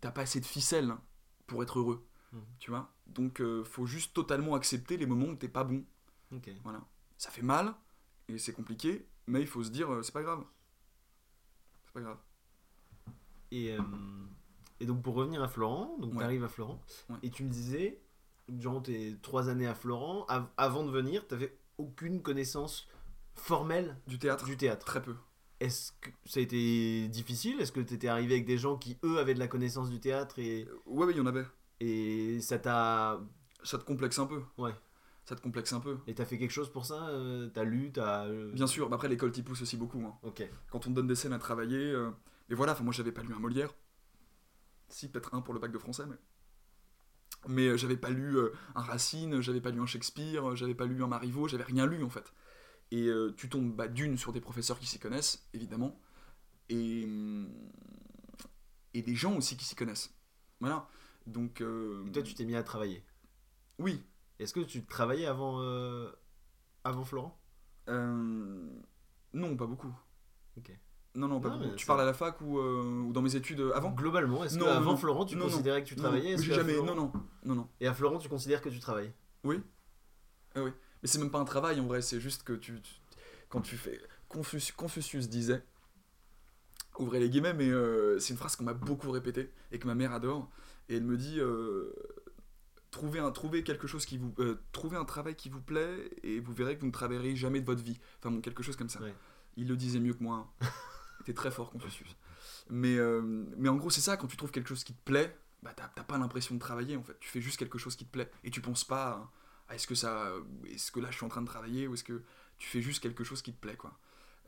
[0.00, 0.94] t'as pas assez de ficelle
[1.46, 2.40] pour être heureux, Mhm.
[2.58, 2.92] tu vois.
[3.06, 5.84] Donc euh, faut juste totalement accepter les moments où t'es pas bon.
[6.62, 6.80] Voilà.
[7.18, 7.74] Ça fait mal
[8.28, 10.44] et c'est compliqué, mais il faut se dire euh, c'est pas grave.
[11.86, 12.18] C'est pas grave.
[13.50, 13.80] Et, euh,
[14.80, 16.18] et donc pour revenir à Florent, donc Ouais.
[16.18, 17.16] tu arrives à Florent, Ouais.
[17.22, 18.00] et tu me disais,
[18.48, 22.86] durant tes trois années à Florent, av- avant de venir, tu n'avais aucune connaissance
[23.34, 24.84] formelle Du théâtre, du théâtre.
[24.86, 25.14] très peu.
[25.60, 27.60] Est-ce que ça a été difficile?
[27.60, 30.00] Est-ce que tu étais arrivé avec des gens qui, eux, avaient de la connaissance du
[30.00, 31.46] théâtre et, Euh, Ouais, il y en avait.
[31.80, 33.20] et ça t'a...
[33.62, 34.42] Ça te complexe un peu.
[34.58, 34.72] Ouais.
[35.24, 35.98] Ça te complexe un peu.
[36.06, 37.08] Et t'as fait quelque chose pour ça?
[37.08, 38.26] Euh, T'as lu T'as...
[38.26, 40.00] euh, Bien sûr, après l'école t'y pousse aussi beaucoup.
[40.06, 40.14] hein.
[40.22, 40.48] Ok.
[40.70, 42.10] Quand on te donne des scènes à travailler, euh,
[42.48, 43.74] et voilà, enfin moi j'avais pas lu un Molière.
[44.88, 46.16] Si, peut-être un pour le bac de français, mais.
[47.48, 50.74] Mais euh, j'avais pas lu euh, un Racine, j'avais pas lu un Shakespeare, euh, j'avais
[50.74, 52.32] pas lu un Marivaux, j'avais rien lu en fait.
[52.92, 56.00] Et euh, tu tombes bah, d'une sur des professeurs qui s'y connaissent, évidemment,
[56.70, 57.48] et, hum,
[58.94, 60.14] et des gens aussi qui s'y connaissent.
[60.60, 60.88] Voilà.
[61.26, 63.04] Donc, euh, Toi, tu t'es mis à travailler?
[63.78, 64.02] oui.
[64.38, 66.10] Est-ce que tu travaillais avant, euh,
[66.84, 67.40] avant Florent?
[69.32, 69.94] Non, pas beaucoup.
[70.56, 70.70] Ok.
[71.16, 71.74] Non, non, pas Non, beaucoup.
[71.76, 74.66] Tu parles à la fac ou, euh, ou dans mes études avant Globalement, est-ce Non,
[74.66, 75.50] que avant non, Florent, tu non, non.
[75.50, 76.74] considérais que tu Non, travaillais qu'à jamais.
[76.74, 77.12] Florent- Non, non,
[77.44, 77.68] non, non.
[77.80, 79.12] Et à Florent, tu considères que tu travailles
[80.54, 80.72] Mais
[81.04, 82.94] c'est même pas un travail en vrai, c'est juste que tu, tu-
[83.48, 84.00] quand tu fais.
[84.28, 85.62] Confucius, Confucius disait,
[86.98, 89.94] ouvrez les guillemets, mais euh, c'est une phrase qu'on m'a beaucoup répétée et que ma
[89.94, 90.50] mère adore.
[90.88, 91.92] Et elle me dit euh,
[92.90, 94.34] trouvez, un, trouvez quelque chose qui vous.
[94.72, 97.66] trouvez un travail qui vous plaît et vous verrez que vous ne travaillerez jamais de
[97.66, 97.98] votre vie.
[98.18, 99.00] Enfin bon, quelque chose comme ça.
[99.00, 99.14] Ouais.
[99.56, 100.48] Il le disait mieux que moi.
[100.60, 100.66] hein.
[101.26, 102.16] Était très fort, Confucius.
[102.70, 103.20] Mais, euh,
[103.56, 105.88] mais en gros, c'est ça, quand tu trouves quelque chose qui te plaît, bah t'as
[106.04, 107.18] pas l'impression de travailler en fait.
[107.18, 109.30] Tu fais juste quelque chose qui te plaît et tu penses pas
[109.68, 110.30] à, à est-ce que ça.
[110.68, 112.22] Est-ce que là je suis en train de travailler ou est-ce que
[112.58, 113.98] tu fais juste quelque chose qui te plaît quoi.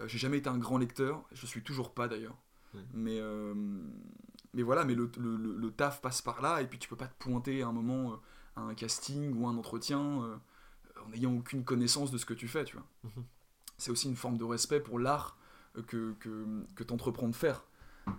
[0.01, 2.37] Euh, J'ai jamais été un grand lecteur, je suis toujours pas d'ailleurs.
[2.93, 3.55] Mais, euh,
[4.55, 6.97] mais voilà, mais le, le- le- le taf passe par là et puis tu peux
[6.97, 8.17] pas te pointer à un moment euh,
[8.57, 9.99] à un casting ou un entretien
[11.05, 12.87] en n'ayant aucune connaissance de ce que tu fais, tu vois.
[13.05, 13.25] Mhm.
[13.79, 15.37] C'est aussi une forme de respect pour l'art
[15.83, 17.65] que, que, que t'entreprends de faire.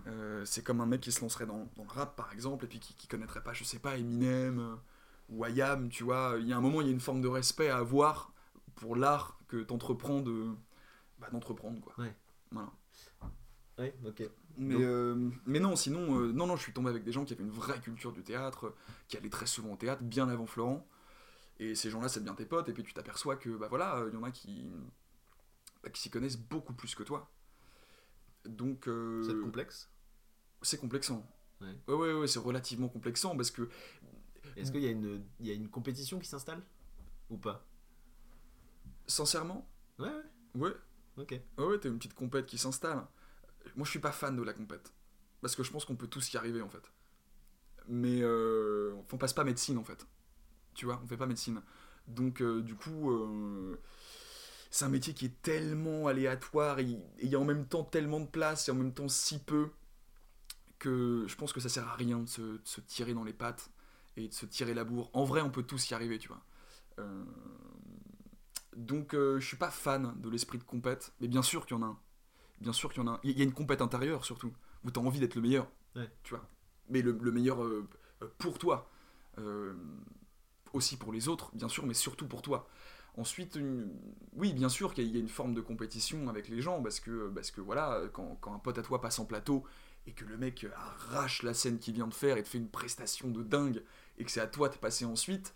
[0.06, 2.68] Euh, c'est comme un mec qui se lancerait dans, dans le rap par exemple et
[2.68, 4.76] puis qui, qui connaîtrait pas, je sais pas, Eminem euh,
[5.28, 6.36] ou IAM, tu vois.
[6.38, 8.32] Il y a un moment, il y a une forme de respect à avoir
[8.76, 10.48] pour l'art que t'entreprends de
[11.18, 11.94] bah, d'entreprendre quoi.
[11.98, 12.14] Ouais.
[12.52, 12.70] Voilà.
[13.78, 14.22] Ouais, ok.
[14.58, 17.44] Mais, euh, mais non, sinon, non, non, je suis tombé avec des gens qui avaient
[17.44, 18.74] une vraie culture du théâtre,
[19.08, 20.86] qui allaient très souvent au théâtre, bien avant Florent.
[21.58, 24.14] Et ces gens-là, c'est bien tes potes, et puis tu t'aperçois que, bah voilà, il
[24.14, 24.70] y en a qui,
[25.82, 27.30] bah, qui s'y connaissent beaucoup plus que toi.
[28.46, 29.90] Donc, euh, C'est complexe?
[30.62, 31.26] c'est complexant.
[31.60, 31.74] Ouais.
[31.88, 33.68] ouais, ouais, ouais, c'est relativement complexant parce que,
[34.56, 36.62] Est-ce qu'il y, a une- il y a une compétition qui s'installe?
[37.30, 37.64] Ou pas?
[39.06, 39.68] Sincèrement,
[39.98, 40.08] Ouais,
[40.54, 40.60] ouais.
[40.68, 40.74] ouais,
[41.16, 41.40] Ok.
[41.58, 43.06] ouais, ouais, t'as une petite compète qui s'installe.
[43.76, 44.92] Moi, je suis pas fan de la compète.
[45.40, 46.82] Parce que je pense qu'on peut tous y arriver, en fait.
[47.88, 50.06] Mais euh, on passe pas médecine, en fait.
[50.74, 51.60] Tu vois, on fait pas médecine.
[52.06, 53.80] Donc, euh, du coup, euh,
[54.70, 56.84] c'est un métier qui est tellement aléatoire et
[57.20, 59.70] il y a en même temps tellement de place et en même temps si peu
[60.78, 63.32] que je pense que ça sert à rien de se, de se tirer dans les
[63.32, 63.70] pattes
[64.16, 65.10] et de se tirer la bourre.
[65.12, 66.40] En vrai, on peut tous y arriver, tu vois.
[66.98, 67.24] Euh,
[68.76, 71.80] donc, euh, je suis pas fan de l'esprit de compète, mais bien sûr qu'il y
[71.80, 71.98] en a un.
[72.60, 73.20] Bien sûr qu'il y en a un.
[73.24, 74.52] Il y a une compète intérieure surtout,
[74.84, 76.10] où tu as envie d'être le meilleur, Ouais.
[76.22, 76.48] tu vois.
[76.88, 77.86] Mais le, le meilleur euh,
[78.22, 78.88] euh, pour toi.
[80.72, 82.68] Aussi pour les autres, bien sûr, mais surtout pour toi.
[83.16, 83.58] Ensuite,
[84.34, 87.28] oui, bien sûr qu'il y a- une forme de compétition avec les gens, parce que,
[87.34, 89.64] parce que voilà, quand, quand un pote à toi passe en plateau
[90.06, 92.68] et que le mec arrache la scène qu'il vient de faire et te fait une
[92.70, 93.82] prestation de dingue,
[94.18, 95.54] et que c'est à toi de passer ensuite,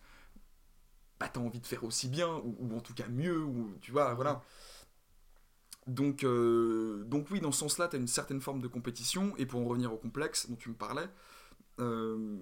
[1.21, 4.15] bah t'as envie de faire aussi bien, ou, en tout cas mieux, ou tu vois,
[4.15, 4.43] voilà.
[5.87, 9.61] Donc, euh, donc oui, dans ce sens-là, t'as une certaine forme de compétition, et pour
[9.61, 11.09] en revenir au complexe dont tu me parlais,
[11.81, 12.39] euh,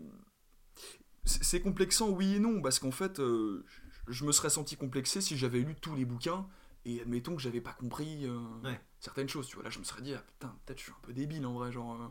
[1.25, 3.65] c'est c'est complexant, oui et non, parce qu'en fait, euh,
[4.13, 6.47] je me serais senti complexé si j'avais lu tous les bouquins
[6.85, 8.81] et admettons que j'avais pas compris euh, Ouais.
[9.01, 9.49] certaines choses.
[9.49, 11.47] Tu vois, là, je me serais dit, ah, putain, peut-être je suis un peu débile
[11.47, 11.95] en vrai, genre.
[12.01, 12.09] euh,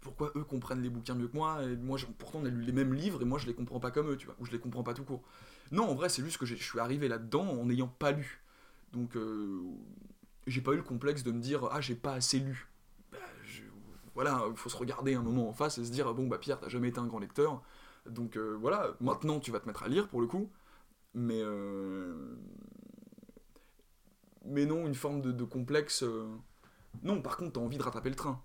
[0.00, 2.72] pourquoi eux comprennent les bouquins mieux que moi et moi, pourtant, on a lu les
[2.72, 4.58] mêmes livres et moi, je les comprends pas comme eux, tu vois, ou je les
[4.58, 5.22] comprends pas tout court.
[5.70, 8.42] Non, en vrai, c'est juste que je suis arrivé là-dedans en n'ayant pas lu.
[8.92, 9.60] Donc, euh,
[10.46, 12.68] j'ai pas eu le complexe de me dire, ah, j'ai pas assez lu.
[13.12, 13.62] Bah, je-
[14.14, 16.58] voilà, il faut se regarder un moment en face et se dire, bon, bah, Pierre,
[16.60, 17.62] t'as jamais été un grand lecteur.
[18.06, 20.50] Donc euh, voilà, maintenant tu vas te mettre à lire pour le coup,
[21.14, 22.36] mais euh,
[24.44, 26.02] mais non, une forme de, de complexe.
[26.02, 26.26] euh,
[27.02, 28.42] Non, par contre, t'as envie de rattraper le train,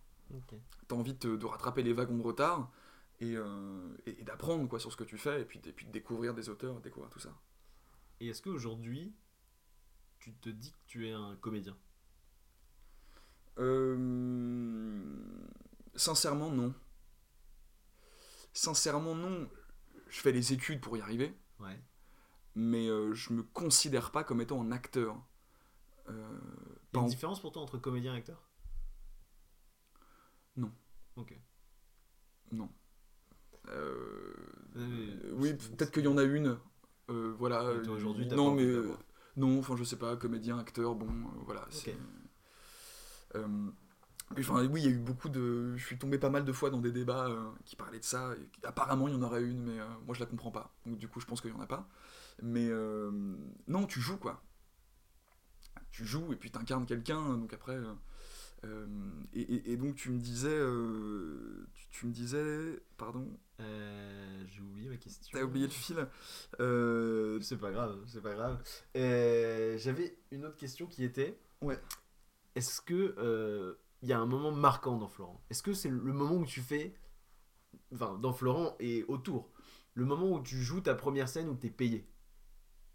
[0.88, 2.72] t'as envie de, rattraper les wagons de retard
[3.20, 5.86] et, euh, et- et d'apprendre quoi sur ce que tu fais et puis, et puis
[5.88, 7.34] de découvrir des auteurs, découvrir tout ça.
[8.20, 9.13] Et est-ce qu'aujourd'hui,
[10.20, 11.78] tu te dis que tu es un comédien?
[13.59, 14.97] Euh,
[15.95, 16.74] Sincèrement, non.
[18.53, 19.49] Sincèrement, non.
[20.09, 21.34] Je fais les études pour y arriver.
[21.59, 21.80] Ouais.
[22.58, 25.16] Mais euh, je me considère pas comme étant un acteur.
[26.10, 28.41] Euh, Il y a pas une en- différence pour toi entre comédien et acteur?
[30.55, 30.72] Non.
[31.16, 31.38] Ok.
[32.51, 32.70] Non.
[33.70, 34.34] Euh,
[34.76, 36.58] Euh, oui, peut-être qu'il y en a une.
[37.08, 37.64] Voilà.
[37.89, 38.66] Aujourd'hui, non, mais
[39.36, 41.08] non, enfin je sais pas, comédien, acteur, bon,
[41.45, 41.68] voilà.
[44.38, 45.76] enfin, oui, il y a eu beaucoup de.
[45.78, 48.34] Je suis tombé pas mal de fois dans des débats euh, qui parlaient de ça.
[48.36, 50.74] Et apparemment, il y en aurait une, mais euh, moi je la comprends pas.
[50.86, 51.88] Donc du coup, je pense qu'il y en a pas.
[52.42, 53.12] Mais euh,
[53.68, 54.44] non, tu joues quoi.
[55.92, 57.38] Tu joues et puis t'incarnes quelqu'un.
[57.38, 57.76] Donc après.
[57.76, 57.94] euh,
[58.66, 58.88] euh,
[59.34, 60.50] et, et- et donc tu me disais.
[60.50, 62.80] euh, tu, tu me disais.
[62.98, 63.28] Pardon.
[63.60, 65.30] Euh, J'ai oublié ma question.
[65.40, 65.96] T'as oublié le fil.
[67.44, 68.62] C'est pas grave, c'est pas grave.
[68.96, 71.40] J'avais une autre question qui était.
[71.62, 71.80] Ouais.
[72.56, 75.42] Est-ce que il y a un moment marquant dans Florent?
[75.50, 76.96] Est-ce que c'est le moment où tu fais,
[77.94, 79.50] enfin dans Florent et autour,
[79.96, 82.08] le moment où tu joues ta première scène où t'es payé?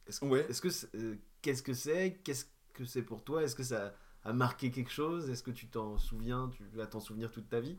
[0.07, 0.46] Est-ce que Ouais.
[0.48, 2.20] est-ce que c'est- euh, qu'est-ce que c'est?
[2.24, 3.42] Qu'est-ce que c'est pour toi?
[3.42, 3.94] Est-ce que ça
[4.24, 5.30] a marqué quelque chose?
[5.30, 6.50] Est-ce que tu t'en souviens?
[6.57, 7.78] Tu vas t'en souvenir toute ta vie?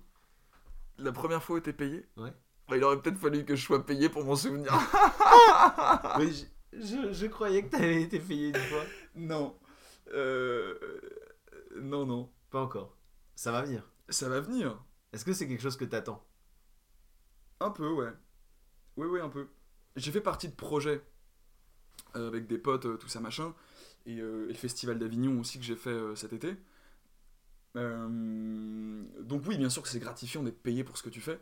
[0.98, 2.08] La première fois où t'es payé?
[2.18, 2.34] Ouais.
[2.70, 4.72] Bah, il aurait peut-être fallu que je sois payé pour m'en souvenir.
[6.18, 8.84] Mais je, je, je croyais que t'avais été payé une fois.
[9.16, 9.58] non.
[10.14, 10.78] Euh,
[11.76, 12.32] Non, non.
[12.52, 12.96] Pas encore.
[13.36, 13.90] Ça va venir.
[14.10, 14.82] Ça va venir.
[15.12, 16.24] Est-ce que c'est quelque chose que t'attends?
[17.60, 18.12] Un peu, ouais.
[18.98, 19.48] Oui, oui, un peu.
[19.96, 21.02] J'ai fait partie de projets
[22.14, 23.54] avec des potes, euh, tout ça machin,
[24.06, 26.56] et, euh, et le festival d'Avignon aussi que j'ai fait euh, cet été.
[27.76, 31.40] Euh, donc oui, bien sûr que c'est gratifiant d'être payé pour ce que tu fais,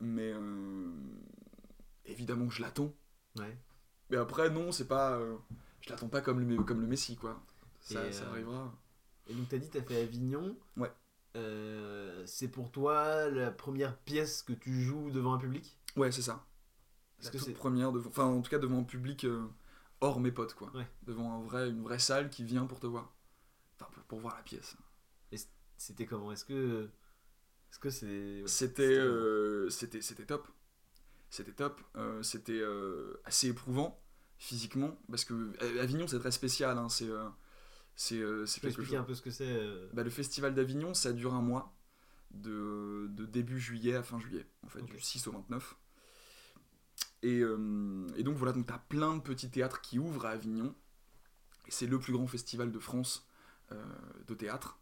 [0.00, 0.90] mais euh,
[2.06, 2.92] évidemment que je l'attends.
[3.38, 3.58] Ouais.
[4.10, 5.36] Mais après, non, c'est pas, euh,
[5.80, 7.42] je l'attends pas comme le, comme le Messi, quoi.
[7.80, 8.74] Ça, euh, arrivera.
[9.28, 10.56] Et donc t'as dit t'as fait Avignon.
[10.76, 10.90] Ouais.
[11.36, 15.76] Euh, c'est pour toi la première pièce que tu joues devant un public?
[15.96, 16.46] Ouais, c'est ça.
[17.22, 19.44] La toute première, devant, enfin en tout cas devant un public euh,
[20.00, 20.70] hors mes potes, quoi.
[20.74, 20.86] Ouais.
[21.04, 23.14] Devant un vrai, une vraie salle qui vient pour te voir.
[23.78, 24.76] Enfin, pour, pour voir la pièce.
[25.76, 26.32] c'était comment?
[26.32, 26.88] Est-ce que
[27.70, 30.48] est-ce que c'est C'était euh, c'était c'était top.
[31.30, 31.80] C'était top.
[31.96, 34.00] Euh, c'était euh, assez éprouvant
[34.38, 36.78] physiquement parce que euh, Avignon c'est très spécial.
[36.78, 37.08] hein, C'est
[37.96, 38.16] c'est
[38.68, 38.94] expliquer chose.
[38.96, 39.58] un peu ce que c'est
[39.92, 41.74] Bah, le festival d'Avignon, ça dure un mois,
[42.30, 45.76] de, de début juillet à fin juillet, en fait, du 6 au 29.
[47.22, 50.74] Et, euh, et donc voilà, donc t'as plein de petits théâtres qui ouvrent à Avignon.
[51.66, 53.26] Et c'est le plus grand festival de France
[53.72, 53.84] euh,
[54.26, 54.78] de théâtre.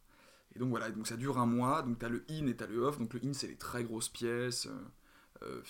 [0.55, 2.79] Et donc voilà, donc ça dure un mois, donc t'as le in et t'as le
[2.79, 2.99] off.
[2.99, 4.69] Donc le in, c'est les très grosses pièces.
[5.43, 5.63] euh,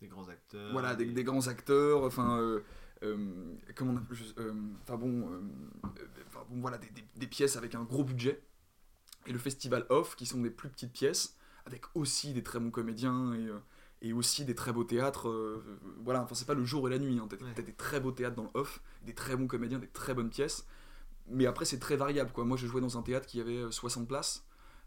[0.00, 2.38] des grands acteurs voilà, des, des grands acteurs, enfin,
[3.74, 4.16] comment on appelle,
[4.82, 5.28] enfin bon,
[6.50, 8.42] bon, voilà, des, des- des pièces avec un gros budget.
[9.26, 11.36] Et le festival off, qui sont des plus petites pièces,
[11.66, 13.48] avec aussi des très bons comédiens et,
[14.02, 15.28] et aussi des très beaux théâtres.
[15.28, 15.62] euh,
[16.04, 17.18] voilà, enfin, c'est pas le jour et la nuit.
[17.18, 17.26] Hein.
[17.28, 17.62] T'as Ouais.
[17.62, 20.66] des très beaux théâtres dans le off, des très bons comédiens, des très bonnes pièces.
[21.30, 22.32] Mais après, c'est très variable.
[22.32, 22.44] Quoi.
[22.44, 24.44] Moi, je jouais dans un théâtre qui avait euh, 60 places.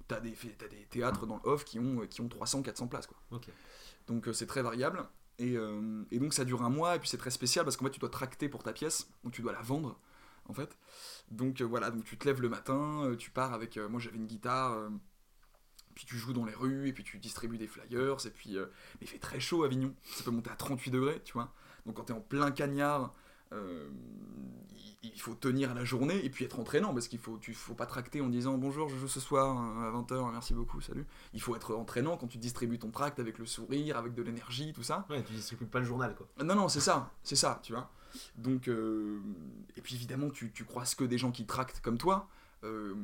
[0.08, 3.08] T'as des, t'as des théâtres dans le off qui ont, qui ont 300, 400 places.
[3.08, 3.18] Quoi.
[4.08, 5.04] Donc euh, c'est très variable.
[5.38, 7.86] Et, euh, et donc ça dure un mois, et puis c'est très spécial parce qu'en
[7.86, 9.98] fait tu dois tracter pour ta pièce, donc tu dois la vendre
[10.48, 10.78] en fait.
[11.30, 13.78] Donc euh, voilà, donc tu te lèves le matin, euh, tu pars avec.
[13.78, 14.90] euh, moi j'avais une guitare, euh,
[16.06, 18.58] puis tu joues dans les rues, et puis tu distribues des flyers, et puis.
[18.58, 18.66] euh,
[19.00, 21.54] mais il fait très chaud à Avignon, ça peut monter à 38 degrés, tu vois.
[21.86, 23.14] Donc quand t'es en plein cagnard,
[23.54, 23.88] euh,
[25.04, 27.86] il, faut tenir la journée et puis être entraînant parce qu'il faut, tu faut pas
[27.86, 31.06] tracter en disant bonjour, je joue ce soir euh, à 20h, merci beaucoup, salut.
[31.34, 34.74] Il faut être entraînant quand tu distribues ton tract avec le sourire, avec de l'énergie,
[34.74, 35.06] tout ça.
[35.10, 36.28] Ouais, tu distribues pas le journal, quoi.
[36.44, 37.92] Non, non, c'est ça, c'est ça, tu vois.
[38.36, 39.20] Donc, euh,
[39.76, 42.28] et puis évidemment, tu, tu croises que des gens qui tractent comme toi,
[42.64, 42.96] euh,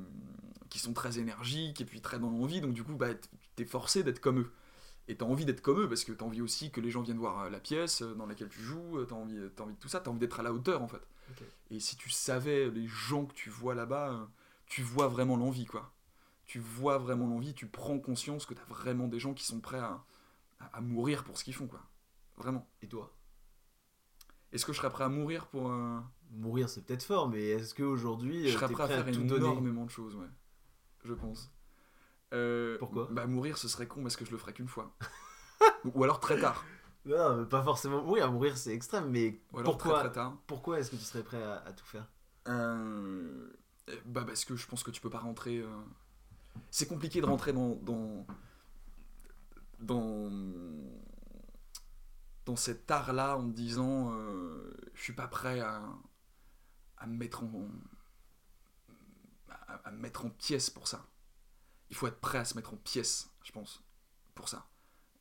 [0.69, 3.09] qui sont très énergiques et puis très dans l'envie, donc du coup, bah,
[3.55, 4.51] t'es forcé d'être comme eux.
[5.07, 7.17] Et t'as envie d'être comme eux parce que t'as envie aussi que les gens viennent
[7.19, 9.89] voir euh, la pièce euh, dans laquelle tu joues, t'as envie, t'as envie de tout
[9.89, 11.01] ça, t'as envie d'être à la hauteur en fait.
[11.71, 14.29] Et si tu savais les gens que tu vois là-bas,
[14.67, 15.93] tu vois vraiment l'envie quoi.
[16.45, 19.79] Tu vois vraiment l'envie, tu prends conscience que t'as vraiment des gens qui sont prêts
[19.79, 20.03] à,
[20.59, 21.81] à- à mourir pour ce qu'ils font quoi.
[22.37, 22.67] Vraiment.
[22.81, 23.13] Et toi?
[24.51, 25.71] Est-ce que je serais prêt à mourir pour.
[25.71, 25.99] euh,
[26.31, 29.85] Mourir, c'est peut-être fort, mais est-ce qu'aujourd'hui, Je serais t'es prêt à faire tout énormément
[29.85, 30.27] de choses, ouais.
[31.03, 31.51] Je pense.
[32.33, 33.07] Euh, Pourquoi?
[33.11, 34.93] Bah, mourir, ce serait con parce que je le ferais qu'une fois.
[35.95, 36.65] Ou alors très tard.
[37.05, 38.29] Non, mais pas forcément mourir.
[38.31, 40.37] Mourir, c'est extrême, mais Ou alors pourquoi, très très tard.
[40.47, 42.05] pourquoi est-ce que tu serais prêt à, à tout faire?
[42.49, 43.49] Euh,
[44.05, 45.59] Bah, parce que je pense que tu peux pas rentrer.
[45.59, 45.67] euh,
[46.69, 47.75] C'est compliqué de rentrer dans.
[47.75, 48.25] dans.
[49.79, 50.29] dans,
[52.45, 55.81] dans cet art-là en te disant euh, je suis pas prêt à,
[56.97, 57.67] à me mettre en.
[59.49, 61.05] À, à me mettre en pièces pour ça.
[61.89, 63.83] Il faut être prêt à se mettre en pièces, je pense,
[64.35, 64.67] pour ça.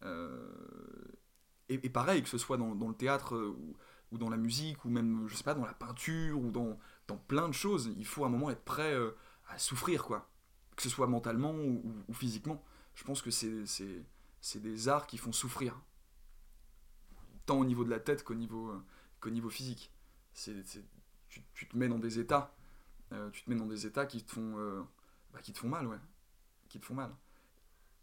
[0.02, 0.48] Euh,
[1.68, 3.76] et, pareil, que ce soit dans, dans le théâtre euh, ou,
[4.12, 7.16] ou dans la musique, ou même, je sais pas, dans la peinture, ou dans, dans
[7.16, 9.12] plein de choses, il faut à un moment être prêt euh,
[9.48, 10.28] à souffrir, quoi.
[10.76, 12.62] Que ce soit mentalement ou, ou- physiquement.
[12.94, 13.64] Je pense que c'est,
[14.56, 15.80] des arts qui font souffrir.
[17.46, 18.72] Tant au niveau de la tête qu'au niveau,
[19.20, 19.92] qu'au niveau physique.
[20.34, 20.64] C'est-
[21.36, 22.54] tu, tu te mets dans des états.
[23.12, 24.82] euh, tu te mets dans des états qui te font, euh,
[25.32, 25.98] bah, qui te font mal, ouais.
[26.68, 27.14] Qui te font mal.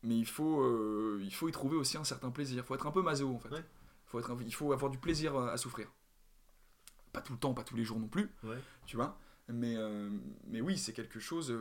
[0.03, 2.63] Mais il faut, euh, il faut y trouver aussi un certain plaisir.
[2.63, 3.49] Il faut être un peu maso, en fait.
[3.49, 3.65] Ouais.
[4.05, 5.87] Faut être il faut avoir du plaisir à souffrir.
[7.11, 8.57] Pas tout le temps, pas tous les jours non plus Ouais.
[8.85, 9.17] tu vois.
[9.49, 9.75] Mais,
[10.47, 11.53] mais oui, c'est quelque chose.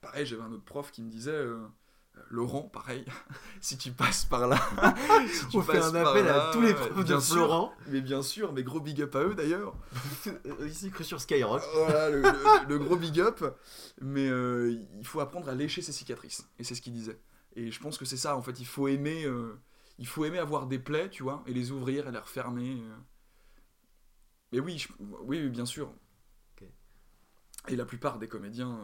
[0.00, 1.44] Pareil, j'avais un autre prof qui me disait
[2.30, 3.04] Laurent, pareil,
[3.60, 4.56] si tu passes par là.
[5.32, 7.72] si tu On fait un appel là, à tous les euh, profs de sûr, Florent.
[7.88, 9.74] Mais bien sûr, mais gros big up à eux d'ailleurs.
[10.26, 11.62] Euh, Ici, sur Skyrock.
[11.74, 13.44] Voilà, le, le- le gros big up.
[14.00, 16.48] Mais euh, il faut apprendre à lécher ses cicatrices.
[16.58, 17.20] Et c'est ce qu'il disait.
[17.54, 18.58] Et je pense que c'est ça, en fait.
[18.58, 19.24] Il faut aimer.
[19.24, 19.58] euh,
[19.98, 22.82] il faut aimer avoir des plaies, tu vois, et les ouvrir et les refermer.
[22.82, 22.96] euh.
[24.52, 24.88] Mais oui, je-
[25.22, 25.92] oui, bien sûr.
[27.68, 28.78] Et la plupart des comédiens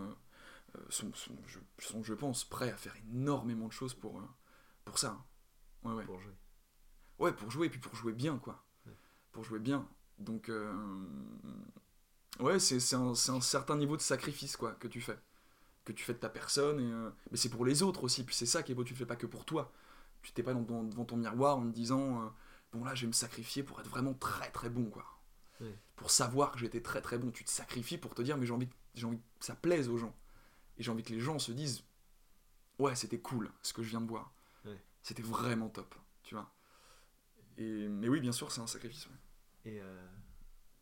[0.89, 4.29] sont, sont, je, sont, je pense, prêts à faire énormément de choses pour, euh,
[4.85, 5.25] pour ça.
[5.85, 6.05] Ouais, ouais.
[6.05, 6.35] Pour jouer.
[7.18, 8.64] Ouais, pour jouer, et puis pour jouer bien, quoi.
[8.87, 8.93] Ouais.
[9.33, 9.89] Pour jouer bien.
[10.18, 10.73] Donc, euh,
[12.41, 15.18] ouais, c'est un, un certain niveau de sacrifice, quoi, que tu fais.
[15.85, 18.25] Que tu fais de ta personne, et, euh, mais c'est pour les autres aussi.
[18.25, 19.73] Puis c'est ça qui est beau, tu le fais pas que pour toi.
[20.23, 22.29] Tu t'es pas dans, dans- devant ton miroir en te disant, euh,
[22.73, 25.05] bon là, je vais me sacrifier pour être vraiment très très bon, quoi.
[25.61, 25.77] Ouais.
[25.97, 27.31] Pour savoir que j'étais très très bon.
[27.33, 28.68] Tu te sacrifies pour te dire, mais j'ai envie,
[29.03, 30.14] envie que ça plaise aux gens.
[30.79, 31.85] Et j'ai envie que les gens se disent,
[32.79, 34.33] ouais, c'était cool ce que je viens de voir.
[34.64, 34.83] Ouais.
[35.03, 36.53] C'était vraiment top, tu vois.
[37.59, 39.07] Et, mais oui, bien sûr, c'est un sacrifice.
[39.07, 39.12] ouais.
[39.73, 40.09] Et, euh,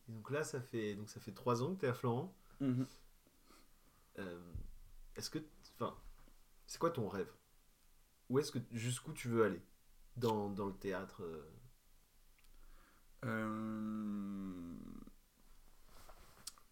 [0.07, 2.35] et donc là, ça fait donc ça fait trois ans que t'es à Florent.
[4.19, 4.53] Euh,
[5.15, 5.39] est-ce que,
[5.75, 5.95] enfin,
[6.67, 7.31] c'est quoi ton rêve?
[8.29, 9.61] Où est-ce que jusqu'où tu veux aller?
[10.15, 11.23] Dans, dans le théâtre
[13.25, 14.75] Euh,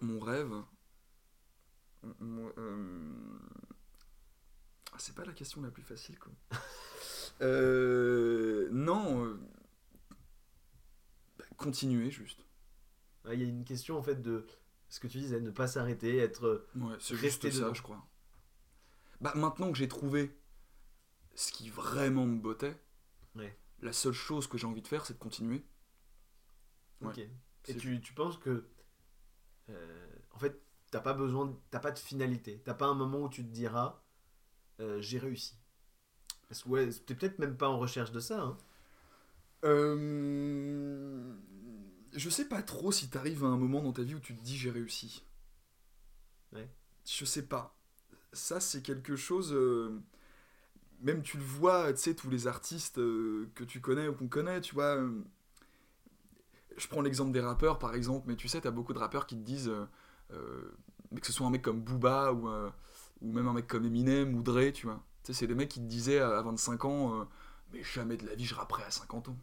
[0.02, 0.54] Mon rêve.
[2.22, 3.40] Euh,
[4.94, 6.32] ah, c'est pas la question la plus facile, quoi.
[7.42, 9.26] Euh, Non.
[9.26, 9.40] euh,
[11.38, 12.46] bah, Continuer, juste.
[13.32, 14.46] Il y a une question en fait de
[14.90, 18.06] ce que tu disais, ne pas s'arrêter, être Ouais, c'est ça, je crois.
[19.22, 20.38] Bah, maintenant que j'ai trouvé
[21.36, 22.76] ce qui vraiment me bottait,
[23.36, 23.58] Ouais.
[23.82, 25.64] la seule chose que j'ai envie de faire, c'est de continuer.
[27.02, 27.10] Ouais.
[27.10, 27.20] Ok.
[27.68, 28.68] Et tu, tu penses que,
[29.70, 30.62] euh, en fait,
[30.92, 32.62] t'as pas besoin, t'as pas de finalité.
[32.66, 34.02] T'as pas un moment où tu te diras,
[34.82, 35.58] euh, j'ai réussi.
[36.50, 38.42] Parce que ouais, t'es peut-être même pas en recherche de ça.
[38.42, 38.58] Hein.
[39.66, 41.34] Euh,
[42.14, 44.42] Je sais pas trop si t'arrives à un moment dans ta vie où tu te
[44.44, 45.24] dis j'ai réussi.
[46.54, 46.70] Ouais.
[47.06, 47.76] Je sais pas.
[48.34, 49.54] Ça, c'est quelque chose.
[49.54, 50.00] euh,
[51.02, 54.28] même tu le vois, tu sais, tous les artistes euh, que tu connais ou qu'on
[54.28, 54.98] connaît, tu vois.
[56.78, 59.36] je prends l'exemple des rappeurs, par exemple, mais tu sais, t'as beaucoup de rappeurs qui
[59.36, 59.72] te disent,
[61.12, 62.70] mais que ce soit un mec comme Booba ou, euh,
[63.22, 65.02] ou même un mec comme Eminem ou Dre, tu vois.
[65.24, 67.26] Tu sais, c'est des mecs qui te disaient à 25 ans, euh,
[67.74, 69.38] mais jamais de la vie je rapperai à 50 ans.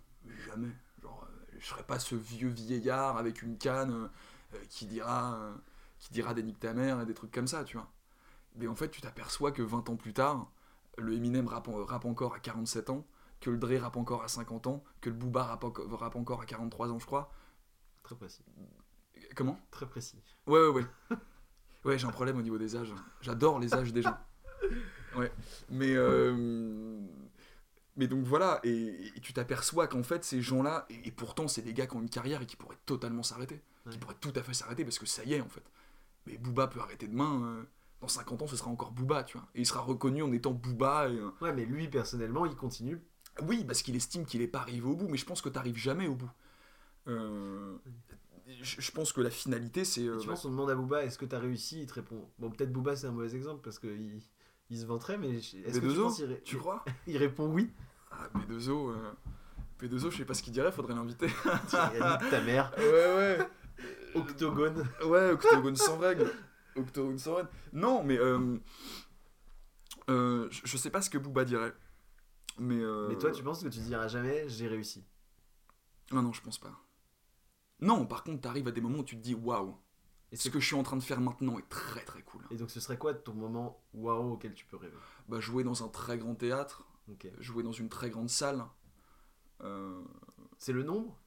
[0.47, 0.70] Jamais.
[1.03, 4.09] Genre, euh, je serai pas ce vieux vieillard avec une canne euh,
[4.55, 5.55] euh, qui dira, euh,
[5.99, 7.91] qui dira des niques ta mère et des trucs comme ça, tu vois.
[8.57, 10.51] Mais en fait, tu t'aperçois que 20 ans plus tard,
[10.99, 13.07] le Eminem rappe, rappe encore à 47 ans,
[13.41, 16.47] que le Dre rappe encore à 50 ans, que le Booba rappe, rappe encore à
[16.47, 17.30] 43 ans, je crois.
[18.03, 18.43] Très précis.
[19.34, 19.58] Comment?
[19.70, 20.18] Très précis.
[20.46, 20.84] Ouais, ouais, ouais.
[21.84, 22.92] Ouais, j'ai un problème au niveau des âges.
[23.20, 24.16] J'adore les âges des gens.
[25.16, 25.32] Ouais.
[25.70, 27.00] Mais, euh,
[27.96, 31.62] mais donc voilà, et, et tu t'aperçois qu'en fait, ces gens-là, et, et pourtant, c'est
[31.62, 33.62] des gars qui ont une carrière et qui pourraient totalement s'arrêter.
[33.88, 35.62] Qui pourraient tout à fait s'arrêter parce que ça y est, en fait.
[36.26, 37.42] Mais Booba peut arrêter demain.
[37.44, 37.62] euh,
[38.02, 39.46] dans 50 ans, ce sera encore Booba, tu vois.
[39.54, 41.08] Et il sera reconnu en étant Booba.
[41.08, 43.00] Et, euh, Ouais, mais lui, personnellement, il continue.
[43.42, 45.78] oui, parce qu'il estime qu'il n'est pas arrivé au bout, mais je pense que tu
[45.78, 46.30] jamais au bout.
[47.08, 47.76] Euh,
[48.47, 50.07] je, pense que la finalité, c'est.
[50.07, 51.80] Euh, tu penses, on demande à Booba, est-ce que t'as réussi?
[51.80, 52.28] Il te répond.
[52.38, 54.20] Bon, peut-être Booba, c'est un mauvais exemple parce qu'il
[54.70, 56.84] il se vanterait, mais est-ce que tu B2O, penses il, tu crois?
[57.07, 57.70] il répond oui
[58.11, 59.12] Ah, B2O, euh,
[59.80, 61.26] B2O, je sais pas ce qu'il dirait, faudrait l'inviter.
[61.47, 62.72] Il ta mère.
[62.78, 63.49] ouais, ouais.
[64.14, 64.88] Octogone.
[65.05, 66.32] Ouais, Octogone sans règle.
[66.74, 67.51] Octogone sans règle.
[67.72, 68.18] Non, mais.
[68.18, 68.59] Euh,
[70.09, 71.74] euh, je, sais pas ce que Booba dirait.
[72.59, 72.80] Mais.
[72.80, 75.05] euh, Mais toi, tu penses que tu diras jamais, j'ai réussi.
[76.12, 76.72] Non, non, je pense pas.
[77.81, 79.77] Non, par contre, t'arrives à des moments où tu te dis waouh,
[80.33, 82.43] Et, ce que je suis en train de faire maintenant est très très cool.
[82.51, 84.97] et donc, ce serait quoi ton moment waouh auquel tu peux rêver?
[85.29, 86.87] Bah, jouer dans un très grand théâtre,
[87.39, 88.64] jouer dans une très grande salle.
[89.62, 90.03] Euh,
[90.59, 91.18] C'est le nombre?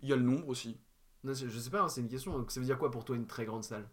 [0.00, 0.80] Il y a le nombre aussi.
[1.22, 2.36] non, je, je sais pas, hein, c'est une question.
[2.36, 3.88] Donc, ça veut dire quoi pour toi une très grande salle?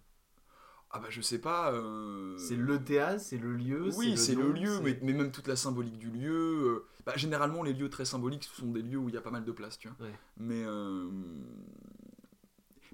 [0.93, 1.71] Ah bah je sais pas.
[1.71, 5.31] euh, C'est le théâtre, c'est le lieu Oui, c'est le lieu, c'est- mais, mais même
[5.31, 6.33] toute la symbolique du lieu.
[6.33, 9.21] euh, bah, généralement, les lieux très symboliques ce sont des lieux où il y a
[9.21, 10.05] pas mal de place, tu vois.
[10.07, 10.13] Ouais.
[10.37, 11.09] Mais, euh,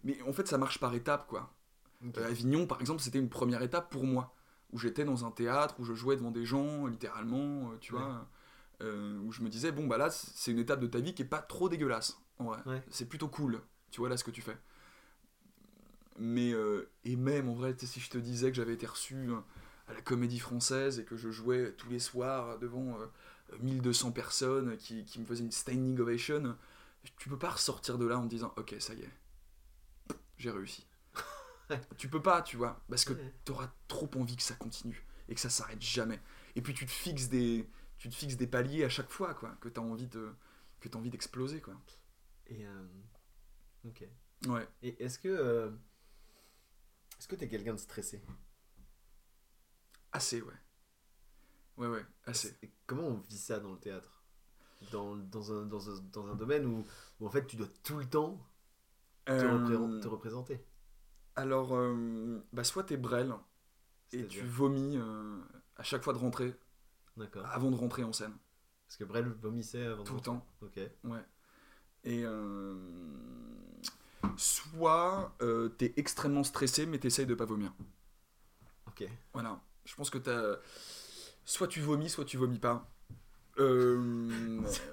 [0.04, 1.54] mais en fait, ça marche par étapes, quoi.
[2.18, 4.36] Euh, Avignon, par exemple, c'était une première étape pour moi,
[4.72, 8.00] où j'étais dans un théâtre, où je jouais devant des gens, littéralement, tu Ouais.
[8.00, 8.28] vois,
[8.82, 11.26] où je me disais, bon, bah là, c'est une étape de ta vie qui est
[11.26, 12.60] pas trop dégueulasse, en vrai.
[12.68, 12.84] Ouais.
[12.92, 14.56] C'est plutôt cool, tu vois, là, ce que tu fais.
[16.18, 19.38] Mais, euh, et même, en vrai, si je te disais que j'avais été reçu euh,
[19.88, 24.78] à la comédie française et que je jouais tous les soirs devant euh, 1200 personnes
[24.78, 26.58] qui, qui me faisaient une standing ovation,
[27.18, 29.12] tu peux pas ressortir de là en te disant, ok, ça y est,
[30.38, 30.86] j'ai réussi.
[31.98, 33.14] tu peux pas, tu vois, parce que
[33.46, 36.20] t'auras trop envie que ça continue et que ça s'arrête jamais.
[36.56, 39.56] Et puis tu te fixes des, tu te fixes des paliers à chaque fois, quoi,
[39.62, 40.34] que t'as envie de,
[40.80, 41.76] que t'as envie d'exploser, quoi.
[42.48, 42.88] Et euh,
[43.86, 44.04] ok.
[44.48, 44.68] Ouais.
[44.82, 45.70] Et est-ce que euh,
[47.20, 48.22] est-ce que t'es quelqu'un de stressé?
[50.12, 50.54] Assez, ouais.
[51.78, 52.58] Ouais, ouais, assez.
[52.64, 54.24] Et Comment on vit ça dans le théâtre?
[54.92, 56.86] Dans, dans, un, dans, un, dans un domaine où,
[57.20, 58.40] où en fait tu dois tout le temps
[59.26, 60.66] te, Euh, repré- te représenter.
[61.36, 63.34] alors, euh, bah, soit t'es brel
[64.14, 65.40] et tu vomis euh,
[65.76, 66.54] à chaque fois de rentrer,
[67.18, 67.46] D'accord.
[67.48, 68.34] avant de rentrer en scène,
[68.88, 70.46] Parce que Brel vomissait avant de tout le temps.
[70.62, 70.80] Ok.
[71.04, 71.26] Ouais.
[72.04, 72.24] Et
[74.36, 77.74] soit euh, t'es extrêmement stressé, mais t'essayes de pas vomir.
[78.88, 79.08] Ok.
[79.34, 79.60] Voilà.
[79.86, 80.58] Je pense que t'as.
[81.46, 82.90] Soit tu vomis, soit tu vomis pas.
[83.60, 83.98] Euh,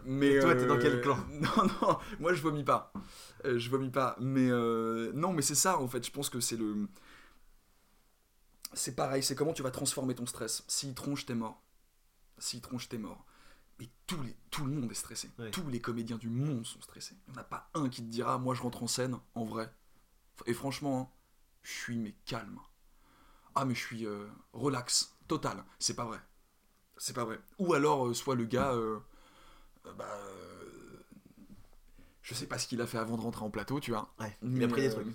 [0.04, 1.18] mais Et toi, t'es dans euh, quel clan?
[1.30, 2.92] Non, non, moi je vomis pas.
[3.44, 4.16] Euh, je vomis pas.
[4.20, 6.04] Mais euh, non, mais c'est ça en fait.
[6.04, 6.88] Je pense que c'est le.
[8.72, 10.64] C'est pareil, c'est comment tu vas transformer ton stress.
[10.66, 11.62] S'il tronche, t'es mort.
[12.38, 13.24] S'il tronche, t'es mort.
[14.22, 15.30] Les, tout le monde est stressé.
[15.38, 15.50] Ouais.
[15.50, 17.16] Tous les comédiens du monde sont stressés.
[17.26, 19.44] Il n'y en a pas un qui te dira, moi je rentre en scène, en
[19.44, 19.72] vrai.
[20.46, 21.08] Et franchement, hein,
[21.62, 22.58] je suis mais calme.
[23.54, 25.64] Ah mais je suis euh, relax, total.
[25.78, 26.18] C'est pas vrai.
[26.96, 27.40] C'est pas vrai.
[27.58, 28.98] Ou alors, euh, soit le gars, euh,
[29.96, 30.18] bah,
[32.22, 34.12] je sais pas ce qu'il a fait avant de rentrer en plateau, tu vois.
[34.18, 34.36] Ouais.
[34.42, 35.06] Il Mais, a pris des trucs.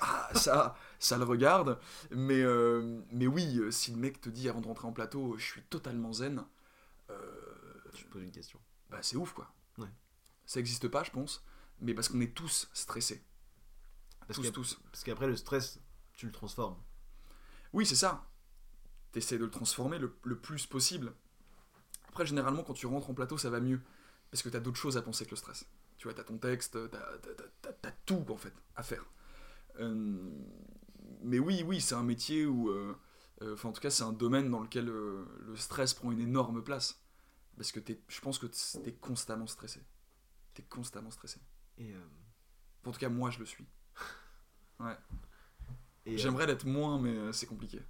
[0.00, 1.78] Ah, ça, ça le regarde.
[2.10, 2.42] Mais,
[3.10, 6.12] mais oui, si le mec te dit avant de rentrer en plateau, je suis totalement
[6.12, 6.44] zen,
[7.10, 7.41] euh,
[7.94, 8.60] Je te pose une question.
[8.90, 9.52] bah c'est ouf quoi.
[9.78, 9.88] Ouais.
[10.46, 11.44] Ça existe pas, je pense,
[11.80, 13.24] mais parce qu'on est tous stressés.
[14.26, 14.80] Parce tous, tous.
[14.90, 15.80] Parce qu'après le stress,
[16.14, 16.76] tu le transformes.
[17.72, 18.28] Oui, c'est ça.
[19.12, 21.14] T'essaies de le transformer le, le plus possible.
[22.08, 23.80] Après, généralement, quand tu rentres en plateau, ça va mieux.
[24.30, 25.66] Parce que t'as d'autres choses à penser que le stress.
[25.98, 29.04] Tu vois, t'as ton texte, t'as, tout, en fait, à faire.
[29.80, 30.16] Euh,
[31.22, 32.70] mais oui, oui, c'est un métier où...
[32.70, 32.96] euh,
[33.42, 35.26] euh, Enfin, en tout cas, c'est un domaine dans lequel le
[35.56, 37.01] stress prend une énorme place.
[37.56, 38.46] Parce que t'es, je pense que
[38.82, 39.80] t'es constamment stressé.
[40.54, 41.40] T'es constamment stressé.
[41.78, 42.00] Et, euh,
[42.84, 43.66] En tout cas, moi, je le suis.
[44.80, 44.96] Ouais.
[46.08, 47.80] euh, J'aimerais l'être moins, mais euh, c'est compliqué.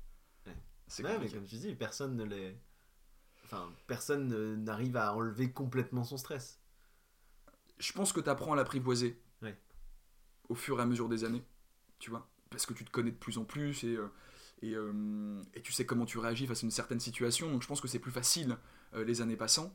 [0.46, 0.56] Ouais.
[0.86, 2.60] C'est ouais, mais comme tu dis, personne ne l'est.
[3.44, 6.60] enfin, personne ne- n'arrive à enlever complètement son stress.
[7.78, 9.58] Je pense que tu apprends à l'apprivoiser Ouais.
[10.50, 11.42] au fur et à mesure des années,
[11.98, 14.12] tu vois, parce que tu te connais de plus en plus et, euh,
[14.62, 17.68] et, euh, et tu sais comment tu réagis face à une certaine situation, donc je
[17.68, 18.56] pense que c'est plus facile
[18.94, 19.72] euh, les années passant.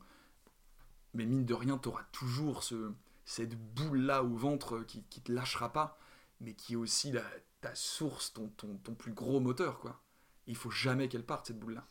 [1.14, 2.92] Mais mine de rien, tu auras toujours ce,
[3.24, 5.98] cette boule-là au ventre qui, qui te lâchera pas,
[6.40, 7.12] mais qui est aussi
[7.60, 10.00] ta source, ton, ton, plus gros moteur, quoi.
[10.46, 11.86] Il faut jamais qu'elle parte, cette boule-là.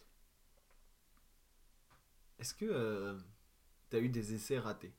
[2.39, 3.17] Est-ce que euh,
[3.89, 4.93] t'as eu des essais ratés?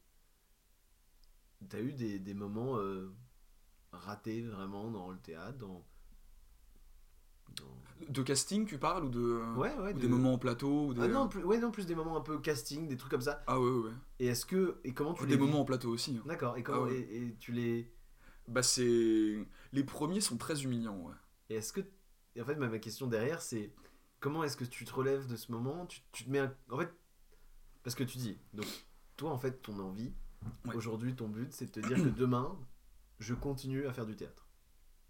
[1.68, 3.12] T'as eu des, des moments euh,
[3.90, 5.66] ratés vraiment dans le théâtre.
[8.09, 9.90] De casting, tu parles, ou de, Ouais, ouais.
[9.90, 11.03] ou de- des moments en plateau ou des...
[11.03, 13.42] Ah non, plus, ouais, non, plus des moments un peu casting, des trucs comme ça.
[13.46, 13.90] Ah ouais, ouais.
[14.18, 14.80] Et est-ce que.
[14.84, 16.16] Et comment tu Des les moments en plateau aussi.
[16.16, 16.22] hein.
[16.26, 16.94] D'accord, et, comment, Ah ouais.
[16.99, 17.92] et, et tu les.
[18.46, 19.46] Bah c'est...
[19.72, 21.14] Les premiers sont très humiliants, ouais.
[21.51, 21.80] Et est-ce que.
[22.34, 23.74] Et en fait, ma, ma question derrière, c'est
[24.20, 25.84] comment est-ce que tu te relèves de ce moment?
[25.84, 26.38] Tu, tu te mets.
[26.38, 26.90] un- En fait,
[27.82, 28.66] parce que tu dis, donc,
[29.18, 30.14] toi, en fait, ton envie,
[30.74, 32.57] aujourd'hui, ton but, c'est de te dire que demain,
[33.18, 34.47] je continue à faire du théâtre.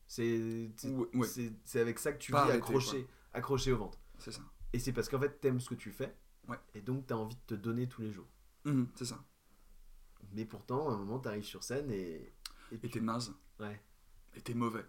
[0.08, 0.70] C'est.
[1.14, 1.28] Ouais,
[1.74, 3.98] avec ça que tu Pas vis arrêter, accroché, accroché au ventre.
[4.18, 4.40] c'est ça.
[4.72, 6.16] Et c'est parce qu'en fait, t'aimes ce que tu fais.
[6.48, 6.56] Ouais.
[6.74, 8.26] Et donc, t'as envie de te donner tous les jours.
[8.64, 9.22] Mhm, c'est ça.
[10.32, 12.34] Mais pourtant, à un moment, t'arrives sur scène et.
[12.72, 13.32] Et tu- t'es naze.
[13.60, 13.80] Ouais.
[14.34, 14.84] Et t'es mauvais.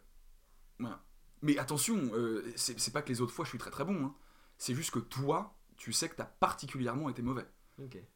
[0.80, 1.04] Voilà.
[1.42, 4.06] Mais attention, euh, c'est pas que les autres fois je suis très très bon.
[4.06, 4.16] hein.
[4.58, 7.48] C'est juste que toi, tu sais que t'as particulièrement été mauvais.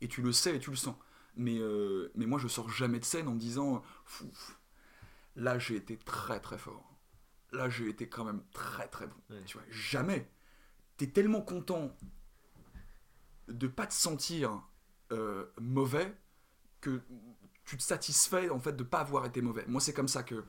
[0.01, 0.95] Et tu le sais et tu le sens.
[1.37, 3.81] Mais, euh, mais moi je sors jamais de scène en me disant
[5.37, 6.92] là j'ai été très très fort.
[7.53, 9.15] Là j'ai été quand même très très bon.
[9.29, 9.43] Ouais.
[9.45, 10.29] Tu vois, jamais.
[10.97, 11.95] T'es tellement content
[13.47, 14.61] de pas te sentir
[15.11, 16.15] euh, mauvais
[16.81, 17.01] que
[17.65, 19.65] tu te satisfais en fait de pas avoir été mauvais.
[19.67, 20.43] Moi c'est comme ça que,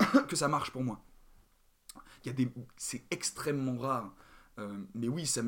[0.28, 1.02] que ça marche pour moi.
[2.24, 4.14] Il y a des, c'est extrêmement rare.
[4.58, 5.42] Euh, mais oui, ça,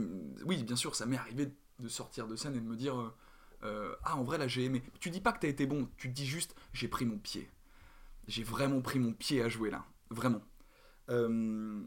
[0.45, 3.15] oui, bien sûr, ça m'est arrivé de sortir de scène et de me dire euh,
[3.63, 4.83] euh, ah en vrai là j'ai aimé.
[5.01, 7.51] Tu dis pas que t'as été bon, tu te dis juste j'ai pris mon pied.
[8.29, 10.43] J'ai vraiment pris mon pied à jouer là, vraiment.
[11.11, 11.85] Euh,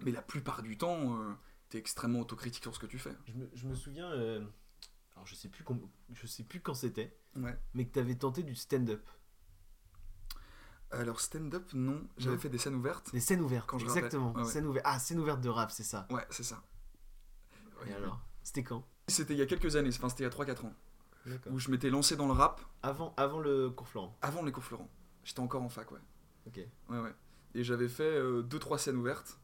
[0.00, 1.32] mais la plupart du temps, euh,
[1.68, 3.14] t'es extrêmement autocritique sur ce que tu fais.
[3.26, 4.44] Je me, je me souviens, euh,
[5.14, 5.64] alors je sais plus,
[6.12, 7.56] je sais plus quand c'était, Ouais.
[7.74, 9.06] mais que t'avais tenté du stand-up,
[10.90, 13.12] Alors stand-up, non, j'avais fait des scènes ouvertes.
[13.12, 13.66] des scènes ouvertes.
[13.68, 14.28] Quand je exactement.
[14.28, 14.50] rappais, ouais, ouais.
[14.52, 14.86] Scène ouverte.
[14.88, 16.06] Ah, scène ouverte de rap, c'est ça.
[16.10, 16.62] Ouais, c'est ça.
[17.86, 18.84] Et alors, c'était quand?
[19.06, 20.74] C'était il y a quelques années, enfin c'était il y a 3-4 ans,
[21.50, 24.16] où je m'étais lancé dans le rap Avant, avant le cours Florent.
[24.22, 24.88] avant les cours Florent.
[25.24, 26.00] J'étais encore en fac, ouais.
[26.46, 26.58] Ok.
[26.88, 27.14] Ouais, ouais.
[27.58, 29.38] Et j'avais fait 2-3 scènes ouvertes.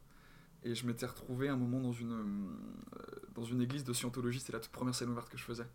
[0.62, 4.38] Et je m'étais retrouvé un moment dans une, euh, dans une église de scientologie.
[4.40, 5.66] C'était la toute première scène ouverte que je faisais.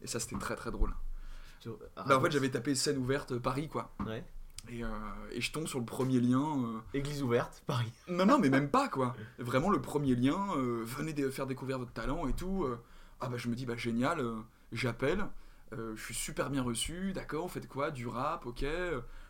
[0.00, 0.94] Et ça, c'était très très drôle.
[1.94, 3.94] Bah, en fait, j'avais tapé scène ouverte euh, Paris, quoi.
[4.06, 4.24] Ouais.
[4.68, 4.88] Et, euh,
[5.32, 6.40] et je tombe sur le premier lien.
[6.64, 7.92] euh, Église ouverte, Paris.
[8.08, 9.14] Non, non, mais même pas, quoi.
[9.38, 12.64] Vraiment, le premier lien, euh, venez de faire découvrir votre talent et tout.
[12.64, 12.80] euh.
[13.20, 14.40] ah, bah, je me dis, bah, génial, euh,
[14.72, 15.24] j'appelle.
[15.72, 18.64] euh, je suis super bien reçu, d'accord, faites quoi Du rap, ok.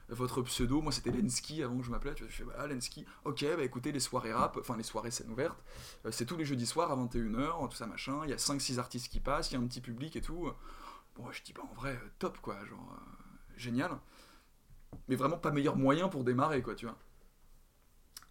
[0.08, 2.14] Votre pseudo, moi c'était Lensky avant que je m'appelais.
[2.16, 5.58] Je fais, bah, Lensky, ok, bah écoutez, les soirées rap, enfin les soirées scène ouverte,
[6.06, 8.20] euh, c'est tous les jeudis soirs à 21h, tout ça machin.
[8.24, 10.50] Il y a 5-6 artistes qui passent, il y a un petit public et tout.
[11.16, 13.98] Bon, je dis, bah, en vrai, euh, top, quoi, genre, euh, génial.
[15.08, 16.98] Mais vraiment pas meilleur moyen pour démarrer, quoi, tu vois.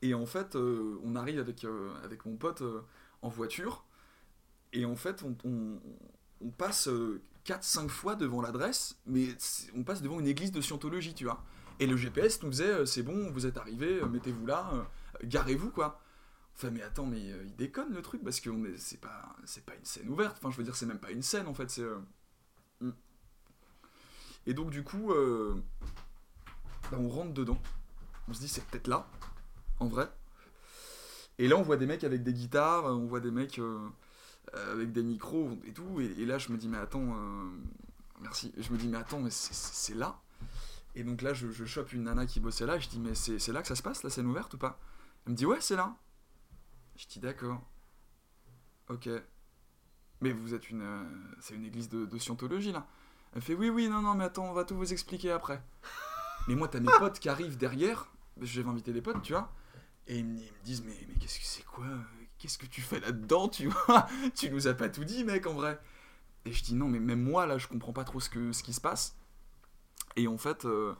[0.02, 1.66] Et en fait, on arrive avec,
[2.04, 2.64] avec mon pote
[3.22, 3.86] en voiture,
[4.74, 5.80] et en fait, on, on-
[6.58, 6.90] passe
[7.46, 9.28] 4-5 fois devant l'adresse, mais
[9.76, 11.44] on passe devant une église de scientologie, tu vois.
[11.82, 14.84] Et le GPS nous disait, euh, c'est bon, vous êtes arrivés, euh, mettez-vous là, euh,
[15.24, 16.00] garez-vous, quoi.
[16.56, 19.84] Enfin, mais attends, mais il déconne le truc, parce que c'est pas, c'est pas une
[19.84, 21.82] scène ouverte, enfin, je veux dire, c'est même pas une scène, en fait, c'est...
[21.82, 21.98] euh,
[22.82, 22.92] hmm.
[24.46, 25.56] Et donc, du coup, euh,
[26.92, 27.60] bah, on rentre dedans,
[28.28, 29.10] on se dit, c'est peut-être là,
[29.80, 30.08] en vrai.
[31.40, 33.60] Et là, on voit des mecs avec des guitares, on voit des mecs
[34.54, 36.00] avec des micros et tout.
[36.00, 37.16] Et, et là, je me dis, mais attends,
[38.20, 38.54] merci.
[38.56, 40.22] Je me dis, mais attends, mais c'est là.
[40.96, 42.78] Et donc là, je, je chope une nana qui bossait là.
[42.80, 44.80] Je dis, mais c'est là que ça se passe, la scène ouverte ou pas?
[45.26, 45.96] Elle me dit, ouais, c'est là.
[46.98, 47.62] Je dis, d'accord.
[48.90, 49.10] Ok.
[50.22, 50.82] Mais vous êtes une.
[50.82, 51.04] euh,
[51.40, 52.88] c'est une église de, de scientologie là.
[53.34, 55.64] Elle me fait, oui, oui, non, non, mais attends, on va tout vous expliquer après.
[56.48, 58.12] mais moi, t'as mes potes qui arrivent derrière.
[58.40, 59.52] Je vais inviter les potes, tu vois.
[60.08, 61.86] Et ils me, ils me disent, mais, mais qu'est-ce que c'est quoi?
[62.38, 64.08] Qu'est-ce que tu fais là-dedans, tu vois?
[64.36, 65.80] Tu nous as pas tout dit, mec, en vrai.
[66.46, 68.64] Et je dis, non, mais même moi, là, je comprends pas trop ce, que, ce
[68.64, 69.16] qui se passe.
[70.16, 70.94] Et en fait, euh,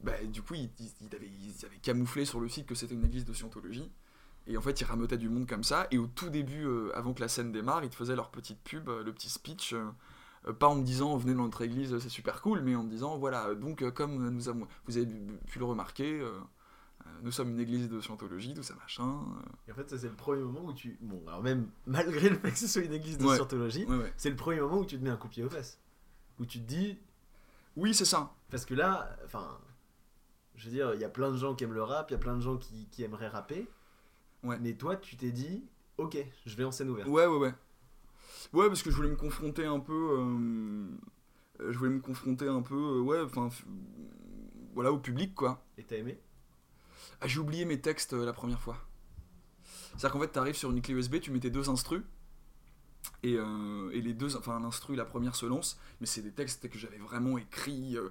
[0.00, 0.70] bah, du coup, ils,
[1.14, 3.90] avaient, ils avaient camouflé sur le site que c'était une église de scientologie.
[4.46, 5.88] Et en fait, ils rameutaient du monde comme ça.
[5.90, 8.60] Et au tout début, euh, avant que la scène démarre, ils te faisaient leur petite
[8.62, 9.72] pub, euh, le petit speech.
[9.74, 12.88] euh, pas en me disant venez dans notre église, c'est super cool, mais en me
[12.88, 15.06] disant voilà, donc comme nous avons, vous avez
[15.48, 16.24] pu le remarquer,
[17.22, 19.24] nous sommes une église de scientologie, tout ça machin.
[19.66, 20.98] Et en fait, ça, c'est le premier moment où tu.
[21.00, 23.34] Bon, alors même malgré le fait que ce soit une église de Ouais.
[23.34, 24.12] scientologie, ouais, ouais.
[24.16, 25.80] c'est le premier moment où tu te mets un coup de pied aux fesses.
[26.38, 26.96] Où tu te dis.
[27.76, 28.32] Oui, c'est ça.
[28.50, 29.58] Parce que là, enfin.
[30.54, 32.16] Je veux dire, il y a plein de gens qui aiment le rap, il y
[32.16, 33.68] a plein de gens qui, qui aimeraient rapper.
[34.42, 34.58] Ouais.
[34.58, 35.62] Mais toi, tu t'es dit,
[35.98, 36.16] ok,
[36.46, 37.08] je vais en scène ouverte.
[37.08, 37.54] Ouais, ouais, ouais.
[38.54, 40.16] Ouais, parce que je voulais me confronter un peu.
[40.18, 40.86] euh,
[41.70, 43.50] je voulais me confronter un peu, euh, ouais, enfin.
[44.74, 45.62] Voilà, au public, quoi.
[45.76, 46.18] Et t'as aimé?
[47.20, 48.76] Ah, j'ai oublié mes textes euh, la première fois.
[49.90, 52.02] C'est-à-dire qu'en fait, t'arrives sur une clé USB, tu mets tes deux instrus.
[53.22, 56.68] Et, euh, et les deux, enfin l'instru, la première se lance, mais c'est des textes
[56.68, 58.10] que j'avais vraiment écrits, euh,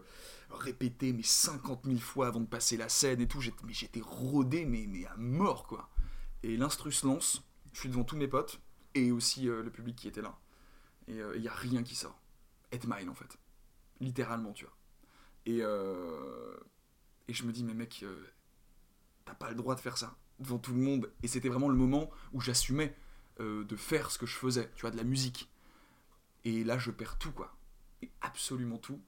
[0.49, 3.39] répétés, mais 50 000 fois avant de passer la scène et tout.
[3.65, 5.89] Mais j'étais rodé, mais, à mort, quoi.
[6.43, 7.43] Et l'instru se lance,
[7.73, 8.59] je suis devant tous mes potes,
[8.93, 10.37] et aussi euh, le public qui était là.
[11.07, 12.19] Et il n'y a rien qui sort.
[12.71, 13.37] Head mine, en fait.
[13.99, 14.75] Littéralement, tu vois.
[15.45, 18.03] Et, et je me dis, mais mec,
[19.23, 21.11] t'as pas le droit de faire ça devant tout le monde.
[21.21, 22.95] Et c'était vraiment le moment où j'assumais
[23.39, 25.49] euh, de faire ce que je faisais, tu vois, de la musique.
[26.43, 27.55] Et là, je perds tout, quoi.
[28.01, 28.99] Et absolument tout.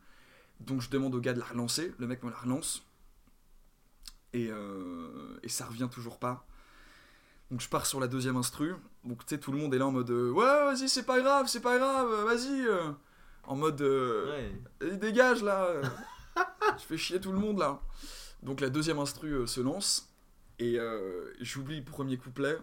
[0.59, 2.84] Donc je demande au gars de la relancer, le mec me la relance.
[4.34, 6.45] Et, euh, et ça revient toujours pas.
[7.51, 8.73] Donc je pars sur la deuxième instru.
[9.03, 11.21] Donc tu sais, tout le monde est là en mode euh, Ouais, vas-y, c'est pas
[11.21, 12.65] grave, c'est pas grave, vas-y.
[12.67, 12.91] euh.
[13.43, 14.51] En mode Ouais.
[14.82, 15.69] Eh, dégage là.
[16.78, 17.82] Je fais chier tout le monde là
[18.43, 20.13] Donc la deuxième instru se lance
[20.59, 20.78] et
[21.39, 22.57] j'oublie le premier couplet.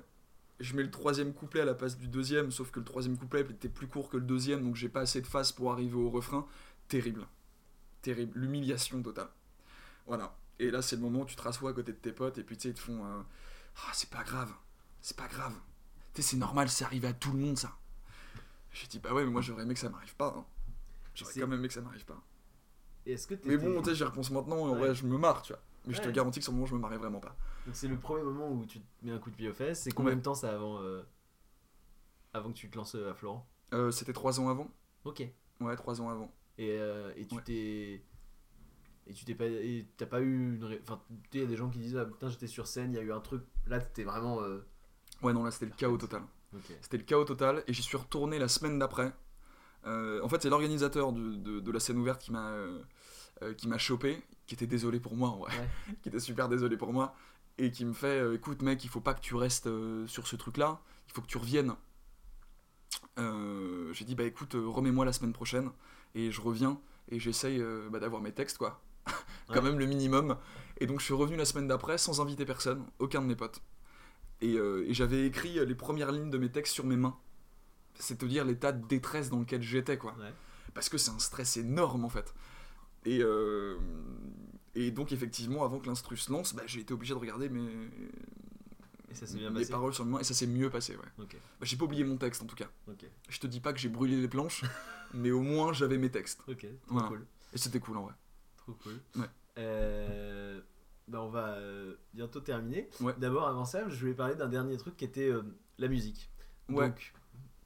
[0.60, 3.40] Je mets le troisième couplet à la place du deuxième, sauf que le troisième couplet
[3.40, 6.10] était plus court que le deuxième, donc j'ai pas assez de face pour arriver au
[6.10, 6.46] refrain.
[6.88, 7.26] Terrible.
[8.02, 8.38] Terrible.
[8.38, 9.28] L'humiliation totale.
[10.06, 10.36] Voilà.
[10.60, 12.44] Et là, c'est le moment où tu te rassois à côté de tes potes et
[12.44, 13.20] puis tu sais, ils te font euh,
[13.86, 14.52] Ah, c'est pas grave.
[15.00, 15.54] C'est pas grave.
[16.14, 17.76] Tu sais, c'est normal, c'est arrivé à tout le monde ça.
[18.72, 20.34] J'ai dit Bah ouais, mais moi j'aurais aimé que ça m'arrive pas.
[20.38, 20.44] hein.
[21.14, 22.22] J'aurais quand même aimé que ça m'arrive pas.
[23.06, 24.78] Et est-ce que Mais bon, tu sais, j'y repense maintenant, et en Ouais.
[24.78, 25.62] vrai, je me marre, tu vois.
[25.86, 27.36] Mais je te garantis que sur le moment, je me marrais vraiment pas.
[27.66, 29.82] Donc c'est le premier moment où tu te mets un coup de pied aux fesses.
[29.82, 30.16] C'est combien Ouais.
[30.16, 31.02] de temps ça avant, euh,
[32.32, 33.46] avant que tu te lances euh, à Florent?
[33.72, 34.68] Euh, C'était trois ans avant
[35.04, 35.20] Ok.
[35.20, 36.32] Et, Ouais, trois ans avant.
[36.60, 37.42] euh, et tu Ouais.
[37.44, 38.04] t'es.
[39.06, 39.46] Et tu t'es pas.
[39.46, 40.64] Et t'as pas eu une.
[40.64, 42.66] ré- Enfin, tu sais, il y a des gens qui disent Ah putain, j'étais sur
[42.66, 43.42] scène, il y a eu un truc.
[43.66, 44.40] Là, t'étais vraiment.
[44.42, 44.66] euh,
[45.22, 46.22] Ouais, non, là, c'était le chaos total.
[46.54, 46.62] Ok.
[46.80, 49.12] C'était le chaos total, et j'y suis retourné la semaine d'après.
[49.86, 52.54] Euh, en fait, c'est l'organisateur de, de la scène ouverte qui m'a
[53.42, 55.52] euh, qui m'a chopé, qui était désolé pour moi, en vrai.
[55.58, 55.94] Ouais.
[56.02, 57.14] qui était super désolé pour moi,
[57.58, 60.26] et qui me fait euh, Écoute, mec, il faut pas que tu restes euh, sur
[60.26, 61.74] ce truc-là, il faut que tu reviennes.
[63.16, 65.70] J'ai dit Bah écoute, remets-moi la semaine prochaine,
[66.14, 66.80] et je reviens,
[67.10, 68.80] et j'essaye bah, d'avoir mes textes, quoi.
[69.48, 69.60] Quand Ouais.
[69.62, 70.36] même le minimum.
[70.78, 73.60] Et donc, je suis revenu la semaine d'après sans inviter personne, aucun de mes potes.
[74.40, 77.16] Et, et j'avais écrit les premières lignes de mes textes sur mes mains.
[77.98, 80.14] C'est te dire l'état de détresse dans lequel j'étais, quoi.
[80.18, 80.32] Ouais.
[80.74, 82.34] Parce que c'est un stress énorme, en fait.
[83.04, 83.76] Et, euh,
[84.74, 87.88] et donc, effectivement, avant que l'instru se lance, bah, j'ai été obligé de regarder mes,
[89.10, 89.70] Et ça s'est bien mes passé.
[89.70, 91.02] paroles sur mes mains, et ça s'est mieux passé, ouais.
[91.18, 91.24] Bah,
[91.62, 92.68] j'ai pas oublié mon texte, en tout cas.
[92.88, 93.06] Ok.
[93.28, 94.64] Je te dis pas que j'ai brûlé les planches,
[95.14, 96.40] mais au moins j'avais mes textes.
[96.48, 96.60] Ok.
[96.86, 97.08] Trop Voilà.
[97.08, 97.26] cool.
[97.52, 98.14] Et c'était cool, en vrai.
[98.56, 98.98] Trop cool.
[99.16, 99.28] Ouais.
[99.58, 100.60] Euh,
[101.06, 102.88] bah on va euh, bientôt terminer.
[103.00, 103.14] Ouais.
[103.18, 105.42] D'abord, avant ça, je voulais parler d'un dernier truc qui était euh,
[105.78, 106.30] la musique.
[106.68, 107.12] Donc,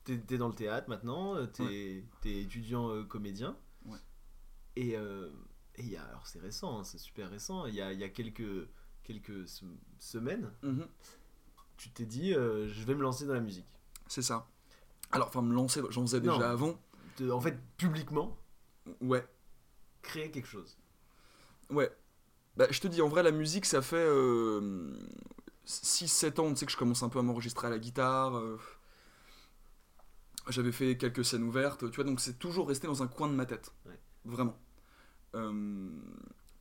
[0.05, 3.57] t'es t'es dans le théâtre maintenant, t'es t'es étudiant comédien.
[4.81, 5.29] Et euh,
[5.74, 8.05] et il y a, alors c'est récent, hein, c'est super récent, il y a, y
[8.05, 8.68] a quelques,
[9.05, 9.64] quelques se-
[9.99, 10.87] semaines, Mhm.
[11.76, 13.66] tu t'es dit, euh, je vais me lancer dans la musique.
[14.09, 14.49] C'est ça.
[15.11, 16.35] Alors, enfin, me lancer, j'en faisais Non.
[16.37, 16.81] déjà avant.
[17.18, 18.37] De- en fait, publiquement,
[19.01, 19.26] Ouais.
[20.03, 20.76] créer quelque chose.
[21.70, 21.91] Ouais.
[22.57, 24.07] Bah, je te dis, en vrai, la musique, ça fait
[25.64, 28.37] 6-7 ans, tu sais, que je commence un peu à m'enregistrer à la guitare.
[28.37, 28.59] euh,
[30.49, 33.35] J'avais fait quelques scènes ouvertes, tu vois, donc c'est toujours resté dans un coin de
[33.35, 33.70] ma tête.
[33.85, 33.99] Ouais.
[34.24, 34.59] Vraiment.
[35.35, 35.53] Euh,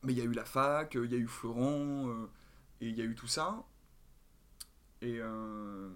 [0.02, 2.26] mais il y a eu la fac, il y a eu Florent, euh,
[2.80, 3.64] et il y a eu tout ça.
[5.00, 5.90] Et euh,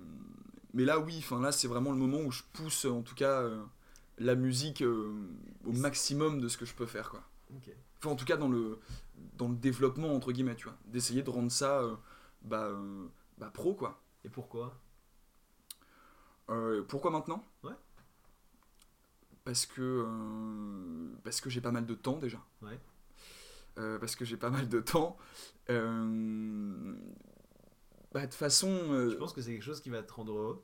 [0.74, 3.42] mais là, oui, enfin là, c'est vraiment le moment où je pousse, en tout cas,
[4.18, 7.22] la musique au maximum de ce que je peux faire, quoi.
[7.98, 8.78] Enfin, en tout cas, dans le,
[9.36, 10.76] dans le développement, entre guillemets, tu vois.
[10.86, 11.94] D'essayer de rendre ça euh,
[12.42, 13.06] bah, euh,
[13.38, 14.00] bah, pro, quoi.
[14.24, 14.78] Et pourquoi?
[16.50, 17.44] Euh, pourquoi maintenant?
[17.62, 17.72] Ouais.
[19.44, 22.40] Parce que, euh, parce que j'ai pas mal de temps, déjà.
[22.62, 22.78] Ouais.
[23.78, 25.16] Euh, parce que j'ai pas mal de temps.
[25.70, 26.94] Euh,
[28.12, 28.68] bah, de toute façon...
[28.68, 30.62] euh, Je pense que c'est quelque chose qui va te rendre heureux?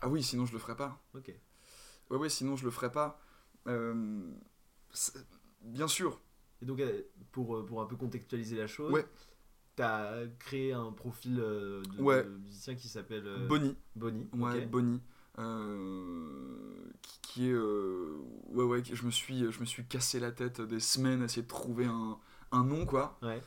[0.00, 1.02] Ah oui, sinon je le ferais pas.
[1.14, 1.32] Ok.
[2.10, 3.20] Ouais, ouais, sinon je le ferais pas.
[3.66, 4.22] Euh,
[5.62, 6.20] bien sûr.
[6.62, 9.06] Et donc, euh, pour, euh, pour un peu contextualiser la chose, Ouais.
[9.76, 12.24] tu as créé un profil euh, de, Ouais.
[12.24, 13.76] de musicien qui s'appelle euh, Bonnie.
[13.94, 14.28] Bonnie.
[14.34, 14.64] Ouais.
[14.66, 15.02] Bonnie.
[15.38, 17.52] Euh, qui, qui est.
[17.52, 18.16] euh,
[18.48, 21.42] ouais, ouais, je me, suis, je me suis cassé la tête des semaines à essayer
[21.42, 22.18] de trouver un,
[22.52, 23.18] un nom, quoi.
[23.22, 23.40] Ouais.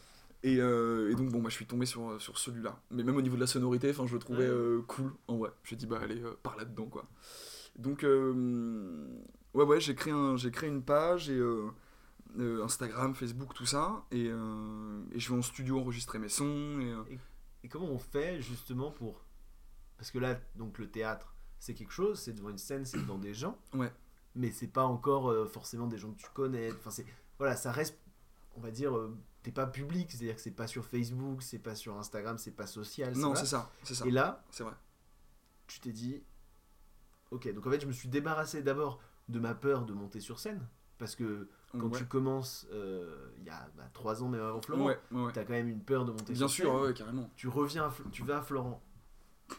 [0.44, 2.80] Et, euh, et donc, bon, moi, je suis tombé sur, sur celui-là.
[2.90, 4.54] Mais même au niveau de la sonorité, enfin, je le trouvais Ouais.
[4.56, 5.12] euh, cool.
[5.28, 7.06] En vrai, j'ai dit, bah, allez, par là-dedans, quoi.
[7.78, 8.04] Donc,
[9.54, 11.42] ouais, ouais, j'ai créé, un, j'ai créé une page et
[12.64, 14.06] Instagram, Facebook, tout ça.
[14.12, 16.80] Et, et je vais en studio enregistrer mes sons.
[16.80, 17.04] Et, euh,
[17.64, 19.24] Et comment on fait justement pour.
[19.98, 21.31] Parce que là, donc le théâtre,
[21.62, 23.55] c'est quelque chose, c'est devant une scène, c'est devant des gens.
[23.76, 23.93] Ouais.
[24.36, 26.72] Mais c'est pas encore euh, forcément des gens que tu connais.
[26.72, 27.05] Enfin, c'est.
[27.38, 27.97] Voilà, ça reste,
[28.55, 31.76] on va dire, euh, t'es pas public, c'est-à-dire que c'est pas sur Facebook, c'est pas
[31.76, 33.16] sur Instagram, c'est pas social.
[33.16, 34.07] non, c'est ça, c'est ça.
[34.07, 34.74] Et là, C'est vrai.
[35.68, 36.24] tu t'es dit.
[37.30, 38.99] Ok, donc en fait, je me suis débarrassé d'abord
[39.30, 40.68] de ma peur de monter sur scène.
[40.97, 41.97] Parce que quand ouais.
[41.97, 45.43] tu commences, euh, il y a bah, trois ans, même avant Florent, Ouais, ouais, t'as
[45.43, 46.76] quand même une peur de monter Bien sur sûr, scène.
[46.76, 47.30] ouais, ouais, carrément.
[47.36, 48.82] tu reviens, à tu vas à Florent.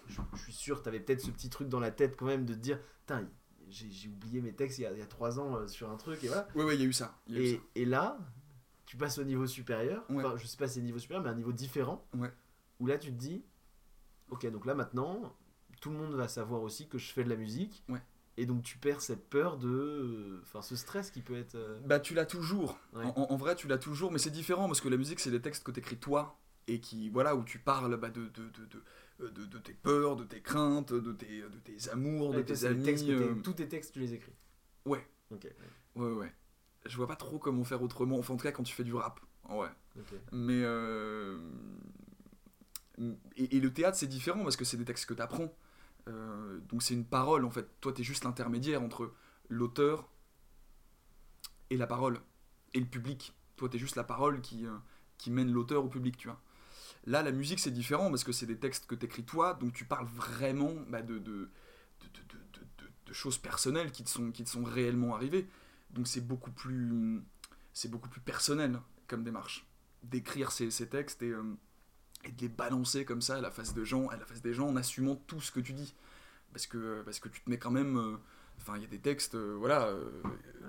[0.09, 2.45] Je, je suis sûr, tu avais peut-être ce petit truc dans la tête quand même
[2.45, 3.29] de te dire, putain,
[3.69, 5.97] j'ai oublié mes textes il y a, il y a trois ans euh, sur un
[5.97, 6.47] truc et voilà.
[6.55, 7.17] Ouais, ouais, il y a eu ça.
[7.29, 7.61] eu Et, ça.
[7.77, 8.19] et là,
[8.87, 10.05] tu passes au niveau supérieur.
[10.11, 10.25] Ouais.
[10.25, 12.05] Enfin, je sais pas si c'est niveau supérieur, mais un niveau différent.
[12.15, 12.31] Ouais.
[12.81, 13.45] Où là, tu te dis,
[14.31, 15.35] ok, donc là maintenant,
[15.81, 17.83] tout le monde va savoir aussi que je fais de la musique.
[17.89, 18.03] Ouais.
[18.39, 21.55] Et donc tu perds cette peur de, enfin, ce stress qui peut être.
[21.55, 22.79] euh, Bah, tu l'as toujours.
[22.95, 23.05] Ouais.
[23.05, 25.31] En, en- en vrai, tu l'as toujours, mais c'est différent parce que la musique, c'est
[25.31, 28.65] des textes que t'écris toi et qui, voilà, où tu parles bah, de, de, de,
[28.67, 28.83] de,
[29.31, 32.83] de- de tes peurs, de tes craintes, de tes, de tes amours, de tes amis.
[32.85, 34.33] textes euh, tous tes textes, tu les écris.
[34.85, 35.07] Ouais.
[35.31, 35.47] Ok.
[35.97, 36.33] Ouais, ouais.
[36.87, 38.19] Je vois pas trop comment faire autrement.
[38.19, 39.21] Enfin, en tout cas, quand tu fais du rap.
[39.49, 39.69] Ouais.
[40.33, 40.63] Mais.
[40.65, 41.39] euh,
[43.37, 45.53] Et, et le théâtre, c'est différent parce que c'est des textes que t'apprends.
[46.09, 47.67] Euh, donc, c'est une parole en fait.
[47.81, 49.13] Toi, t'es juste l'intermédiaire entre
[49.49, 50.09] l'auteur
[51.71, 52.21] et la parole
[52.75, 53.35] et le public.
[53.57, 54.77] Toi, t'es juste la parole qui, euh,
[55.19, 56.41] qui mène l'auteur au public, tu vois.
[57.05, 59.85] Là, la musique, c'est différent parce que c'est des textes que t'écris toi, donc tu
[59.85, 61.49] parles vraiment bah, de,
[63.11, 65.47] choses personnelles qui te sont, qui te sont réellement arrivées.
[65.91, 67.21] Donc c'est beaucoup plus,
[67.73, 69.67] c'est beaucoup plus personnel comme démarche
[70.03, 71.43] d'écrire ces, ces textes et, euh,
[72.25, 74.55] et de les balancer comme ça à la face de gens, à la face des
[74.55, 75.95] gens en assumant tout ce que tu dis.
[76.53, 77.97] Parce que, parce que tu te mets quand même.
[77.99, 78.17] euh,
[78.59, 79.93] Enfin, il y a des textes, euh, voilà,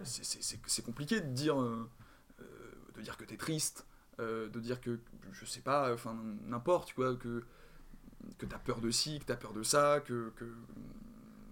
[0.03, 3.85] c'est- compliqué de dire, de dire que t'es triste,
[4.19, 4.99] euh, de dire que,
[5.31, 6.15] je sais pas, enfin,
[6.47, 7.43] n'importe quoi, que,
[8.37, 10.31] que t'as peur de ci, que t'as peur de ça, que.
[10.35, 10.45] que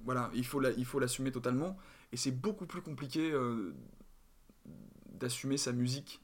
[0.03, 1.77] voilà, il faut la- il faut l'assumer totalement.
[2.11, 3.73] Et c'est beaucoup plus compliqué euh,
[5.13, 6.21] d'assumer sa musique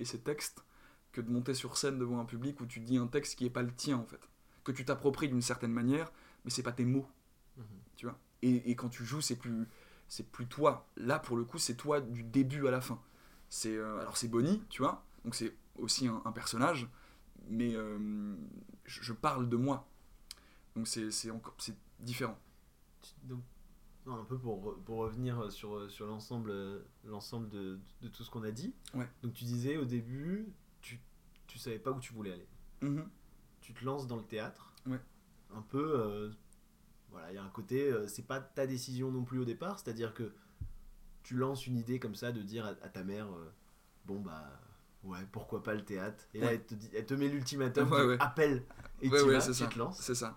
[0.00, 0.64] et ses textes
[1.12, 3.50] que de monter sur scène devant un public où tu dis un texte qui est
[3.50, 4.20] pas le tien en fait.
[4.64, 6.12] Que tu t'appropries d'une certaine manière,
[6.44, 7.06] mais c'est pas tes mots,
[7.56, 7.64] Mhm.
[7.96, 8.18] tu vois.
[8.42, 9.66] Et, et quand tu joues, c'est plus,
[10.08, 10.86] c'est plus toi.
[10.96, 13.00] Là, pour le coup, c'est toi du début à la fin.
[13.48, 16.88] C'est, euh, alors c'est Bonnie, tu vois, donc c'est aussi un, un personnage,
[17.48, 18.34] mais euh,
[18.84, 19.88] je, je parle de moi.
[20.76, 22.38] Donc c'est, c'est encore, c'est différent.
[23.24, 23.42] Donc,
[24.06, 28.50] non, un peu pour, pour revenir sur, sur l'ensemble de, de tout ce qu'on a
[28.50, 28.74] dit.
[28.94, 29.08] Ouais.
[29.22, 30.48] Donc tu disais au début,
[30.80, 31.00] tu,
[31.46, 32.48] tu savais pas où tu voulais aller.
[32.82, 33.08] Mhm.
[33.60, 34.72] Tu te lances dans le théâtre.
[34.86, 35.00] Ouais.
[35.54, 36.30] Un peu, euh,
[37.10, 39.78] voilà, il y a un côté, euh, c'est pas ta décision non plus au départ,
[39.78, 40.32] c'est-à-dire que
[41.22, 43.52] tu lances une idée comme ça de dire à, à ta mère, euh,
[44.06, 44.60] bon bah
[45.04, 46.24] ouais, pourquoi pas le théâtre.
[46.34, 48.16] Et là elle te, dit, elle te met l'ultimatum, Ouais, ouais.
[48.20, 48.64] appel
[49.00, 49.66] et tu vas, tu ça.
[49.66, 50.36] te lances C'est ça.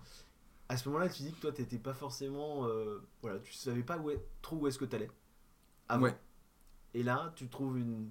[0.68, 2.66] à ce moment-là, tu dis que toi, t'étais pas forcément.
[2.66, 5.10] euh, voilà, tu savais pas où est- trop où est-ce que t'allais.
[5.88, 6.04] Avant.
[6.04, 6.18] Ouais.
[6.94, 8.10] Et là, tu trouves une.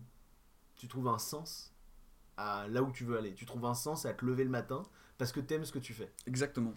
[0.75, 1.73] Tu trouves un sens
[2.37, 3.33] à là où tu veux aller.
[3.35, 4.83] Tu trouves un sens à te lever le matin
[5.17, 6.11] parce que t'aimes ce que tu fais.
[6.25, 6.73] Exactement.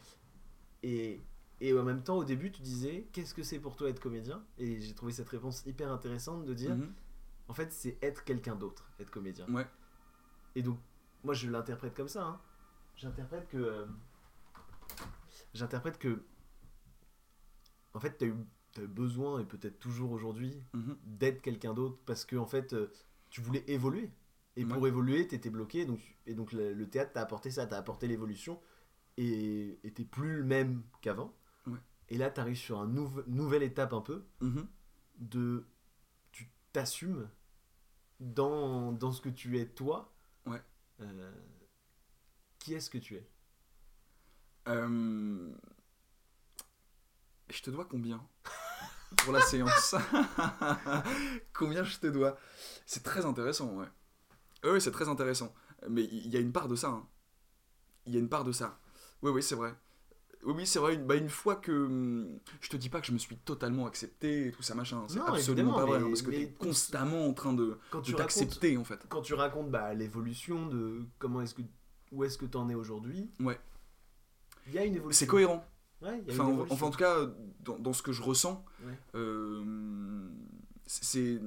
[0.82, 1.22] Et,
[1.60, 4.44] et en même temps, au début, tu disais qu'est-ce que c'est pour toi être comédien?
[4.58, 6.92] Et j'ai trouvé cette réponse hyper intéressante de dire Mhm.
[7.48, 9.46] En fait, c'est être quelqu'un d'autre, être comédien.
[9.48, 9.66] Ouais.
[10.54, 10.78] Et donc,
[11.22, 12.24] moi, je l'interprète comme ça.
[12.26, 12.40] hein.
[12.96, 13.56] J'interprète que.
[13.58, 13.86] euh,
[15.52, 16.22] J'interprète que.
[17.92, 18.34] En fait, tu as eu,
[18.72, 20.96] t'as eu besoin, et peut-être toujours aujourd'hui, Mhm.
[21.04, 22.90] d'être quelqu'un d'autre parce que, en fait, euh,
[23.30, 24.10] tu voulais évoluer.
[24.56, 24.88] Et pour Ouais.
[24.88, 25.84] évoluer, tu étais bloqué.
[25.84, 28.60] Donc, et donc, le, le théâtre t'a apporté ça, t'a apporté l'évolution.
[29.16, 31.32] Et et t'es plus le même qu'avant.
[31.66, 31.78] Ouais.
[32.08, 32.92] Et là, tu arrives sur une
[33.28, 34.66] nouvelle étape un peu Mhm.
[35.18, 35.64] de
[36.74, 37.30] t'assumes
[38.20, 40.14] dans, dans ce que tu es toi
[40.46, 40.62] Ouais.
[41.00, 41.32] Euh,
[42.58, 43.28] qui est-ce que tu es?
[44.68, 45.54] Euh,
[47.50, 48.26] Je te dois combien?
[49.18, 49.94] Pour la séance
[51.52, 52.38] Combien je te dois?
[52.86, 53.86] C'est très intéressant, ouais.
[54.64, 55.54] Euh, Oui, c'est très intéressant.
[55.88, 56.88] Mais il y a une part de ça.
[56.88, 57.08] hein.
[58.06, 58.80] Il y a une part de ça.
[59.22, 59.74] Oui, oui, c'est vrai.
[60.46, 60.94] Oui, c'est vrai.
[60.94, 61.72] Une, bah, une fois que.
[61.72, 65.02] hum, Je te dis pas que je me suis totalement accepté et tout ça, machin.
[65.08, 65.98] C'est absolument pas vrai.
[65.98, 69.00] mais- hein, parce que t'es cons- constamment en train de, quand de t'accepter, en fait.
[69.08, 71.62] quand tu racontes bah, l'évolution de comment est-ce que
[72.12, 73.58] où est-ce que tu en es aujourd'hui Ouais.
[74.68, 75.64] il y a une évolution C'est cohérent.
[76.02, 76.74] Ouais, il y a Enfin, une en- évolution.
[76.74, 77.16] enfin, en tout cas,
[77.60, 78.98] dans, dans ce que je ressens, Ouais.
[79.14, 80.28] euh,
[80.86, 81.40] c'est.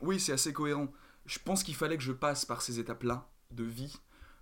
[0.00, 0.88] Oui, c'est assez cohérent.
[1.26, 3.96] Je pense qu'il fallait que je passe par ces étapes-là de vie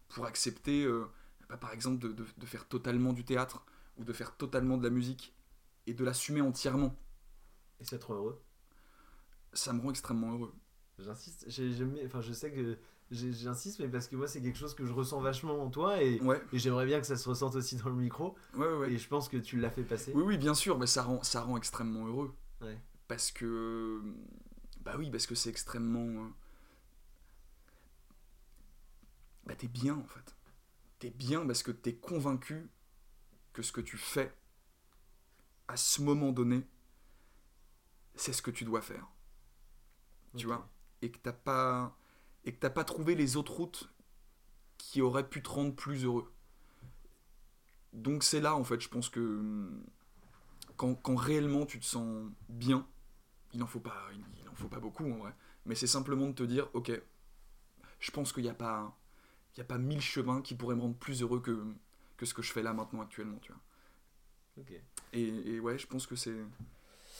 [0.08, 1.04] pour accepter, euh,
[1.48, 3.64] bah, par exemple, de, de- de faire totalement du théâtre
[3.98, 5.34] ou de faire totalement de la musique
[5.86, 6.94] et de l'assumer entièrement.
[7.80, 8.42] Et te rend heureux
[9.52, 10.54] Ça me rend extrêmement heureux.
[10.98, 11.46] J'insiste,
[12.06, 12.78] enfin, je sais que
[13.10, 16.20] j'insiste, mais parce que moi, c'est quelque chose que je ressens vachement en toi et,
[16.20, 18.34] Ouais, et j'aimerais bien que ça se ressente aussi dans le micro.
[18.54, 18.74] ouais, ouais.
[18.78, 18.92] ouais.
[18.92, 20.12] Et je pense que tu l'as fait passer.
[20.14, 22.34] Oui, oui, bien sûr, mais ça rend, ça rend extrêmement heureux.
[23.08, 24.00] Parce que.
[24.80, 26.24] Bah oui, parce que c'est extrêmement.
[26.24, 26.28] euh,
[29.46, 30.35] Bah t'es bien en fait.
[30.98, 32.70] T'es bien parce que t'es convaincu
[33.52, 34.34] que ce que tu fais
[35.68, 36.66] à ce moment donné,
[38.14, 39.06] c'est ce que tu dois faire.
[40.36, 40.68] Tu vois?
[41.02, 41.96] Et que t'as pas.
[42.44, 43.90] Et que t'as pas trouvé les autres routes
[44.78, 46.32] qui auraient pu te rendre plus heureux.
[47.92, 49.84] Donc c'est là en fait, je pense que hum,
[50.76, 52.86] quand, quand réellement tu te sens bien,
[53.52, 55.34] il en faut pas, il en faut pas beaucoup en vrai,
[55.64, 56.92] mais c'est simplement de te dire, ok,
[57.98, 58.96] je pense qu'il n'y a pas,
[59.56, 61.64] il y a pas mille chemins qui pourraient me rendre plus heureux que,
[62.16, 63.60] que ce que je fais là maintenant actuellement, tu vois.
[64.58, 64.72] Ok.
[65.12, 66.32] Et, et ouais, je pense que c'est,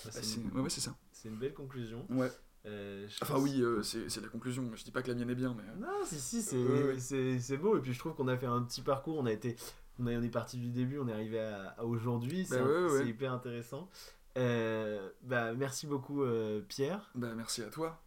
[0.05, 0.95] bah, une, ouais, ouais, c'est ça.
[1.13, 2.07] c'est une belle conclusion.
[2.11, 2.31] Ouais.
[2.67, 4.71] Euh, Enfin pense- oui, euh, c'est, la conclusion.
[4.75, 7.59] Je dis pas que la mienne est bien, mais euh, Non, si, si, c'est Ouais,
[7.59, 7.77] beau.
[7.79, 9.17] Et puis je trouve qu'on a fait un petit parcours.
[9.19, 9.55] On a été,
[9.99, 12.45] on, est- on est parti du début, on est arrivé à, à aujourd'hui.
[12.45, 12.67] C'est Bah
[12.99, 13.89] c'est hyper intéressant.
[14.37, 16.23] Euh, bah, merci beaucoup,
[16.69, 17.09] Pierre.
[17.15, 18.03] bah merci à toi.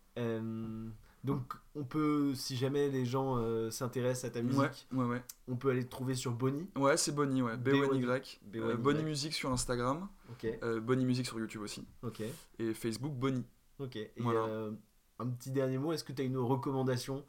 [1.23, 4.59] Euh, donc, on peut, si jamais les gens euh, s'intéressent à ta musique,
[4.91, 5.23] Ouais, ouais, ouais.
[5.47, 6.69] on peut aller te trouver sur Bonnie.
[6.77, 7.57] Ouais, c'est Bonnie, ouais.
[7.57, 7.81] B-O-N-Y.
[7.81, 8.39] B-O-N-Y.
[8.43, 8.71] B-O-N-Y.
[8.73, 10.07] Euh, Bonnie Musique sur Instagram.
[10.31, 11.85] Ok, Euh, Bonnie Musique sur YouTube aussi.
[12.03, 12.21] ok,
[12.59, 13.45] Et Facebook, Bonnie.
[13.79, 13.95] ok.
[13.97, 14.41] Et Voilà.
[14.41, 14.71] euh,
[15.19, 17.25] un petit dernier mot est-ce que tu as une recommandation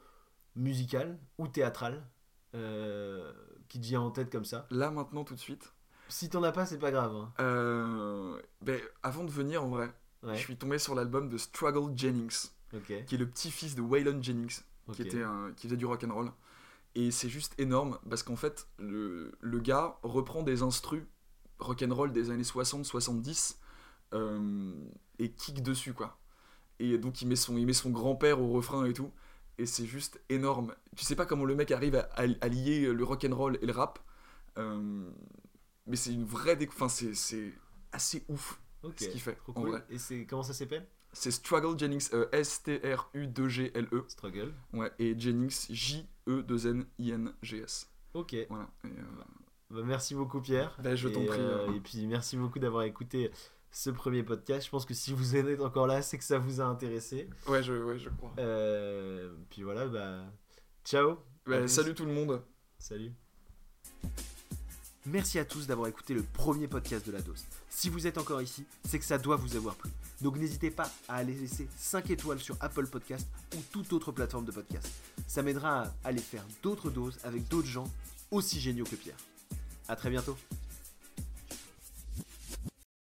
[0.55, 2.01] musicale ou théâtrale
[2.55, 3.31] euh,
[3.67, 4.67] qui te vient en tête comme ça?
[4.71, 5.73] Là, maintenant, tout de suite.
[6.09, 7.15] Si t'en as pas, c'est pas grave.
[7.15, 7.33] hein.
[7.39, 12.47] Euh, ben, avant de venir, en vrai, je suis tombé sur l'album de Struggle Jennings,
[13.05, 14.61] qui est le petit-fils de Waylon Jennings,
[14.93, 16.31] qui, était un- qui faisait du rock and roll.
[16.95, 21.03] Et c'est juste énorme parce qu'en fait, le, le gars reprend des instrus
[21.59, 23.55] rock and roll des années 60-70
[24.13, 24.73] euh,
[25.19, 26.17] et kick dessus, quoi.
[26.79, 29.11] Et donc, il met son, il met son grand-père au refrain et tout.
[29.57, 30.73] Et c'est juste énorme.
[30.97, 33.57] Tu sais pas comment le mec arrive à, à- à lier le rock and roll
[33.61, 33.99] et le rap.
[34.57, 35.09] euh,
[35.87, 36.55] mais c'est une vraie.
[36.55, 37.13] déc- Enfin, c'est-
[37.93, 38.59] assez ouf
[38.97, 39.85] ce qu'il fait, trop en vrai.
[39.89, 40.87] Et comment ça s'appelle?
[41.13, 44.05] C'est Struggle Jennings, euh, S-T-R-U-2-G-L-E.
[44.07, 44.53] Struggle.
[44.73, 47.89] Ouais, et Jennings, E J-E-2-N-I-N-G-S.
[48.13, 48.35] Ok.
[48.49, 48.69] Voilà.
[48.85, 49.23] Et, euh,
[49.69, 50.77] Bah, merci beaucoup Pierre.
[50.81, 51.73] Bah, je t'en prie, euh, euh.
[51.75, 53.31] et puis merci beaucoup d'avoir écouté
[53.71, 54.65] ce premier podcast.
[54.65, 57.29] Je pense que si vous êtes encore là, c'est que ça vous a intéressé.
[57.47, 58.33] ouais, je, ouais, je crois.
[59.49, 60.23] Puis voilà, bah
[60.83, 61.17] ciao.
[61.45, 62.41] Bah, salut tout le monde.
[62.77, 63.11] Salut.
[65.07, 67.43] Merci à tous d'avoir écouté le premier podcast de la dose.
[67.69, 69.89] Si vous êtes encore ici, c'est que ça doit vous avoir plu.
[70.21, 74.45] Donc n'hésitez pas à aller laisser 5 étoiles sur Apple Podcast ou toute autre plateforme
[74.45, 74.87] de podcast.
[75.25, 77.91] Ça m'aidera à aller faire d'autres doses avec d'autres gens
[78.29, 79.17] aussi géniaux que Pierre.
[79.87, 80.37] A très bientôt.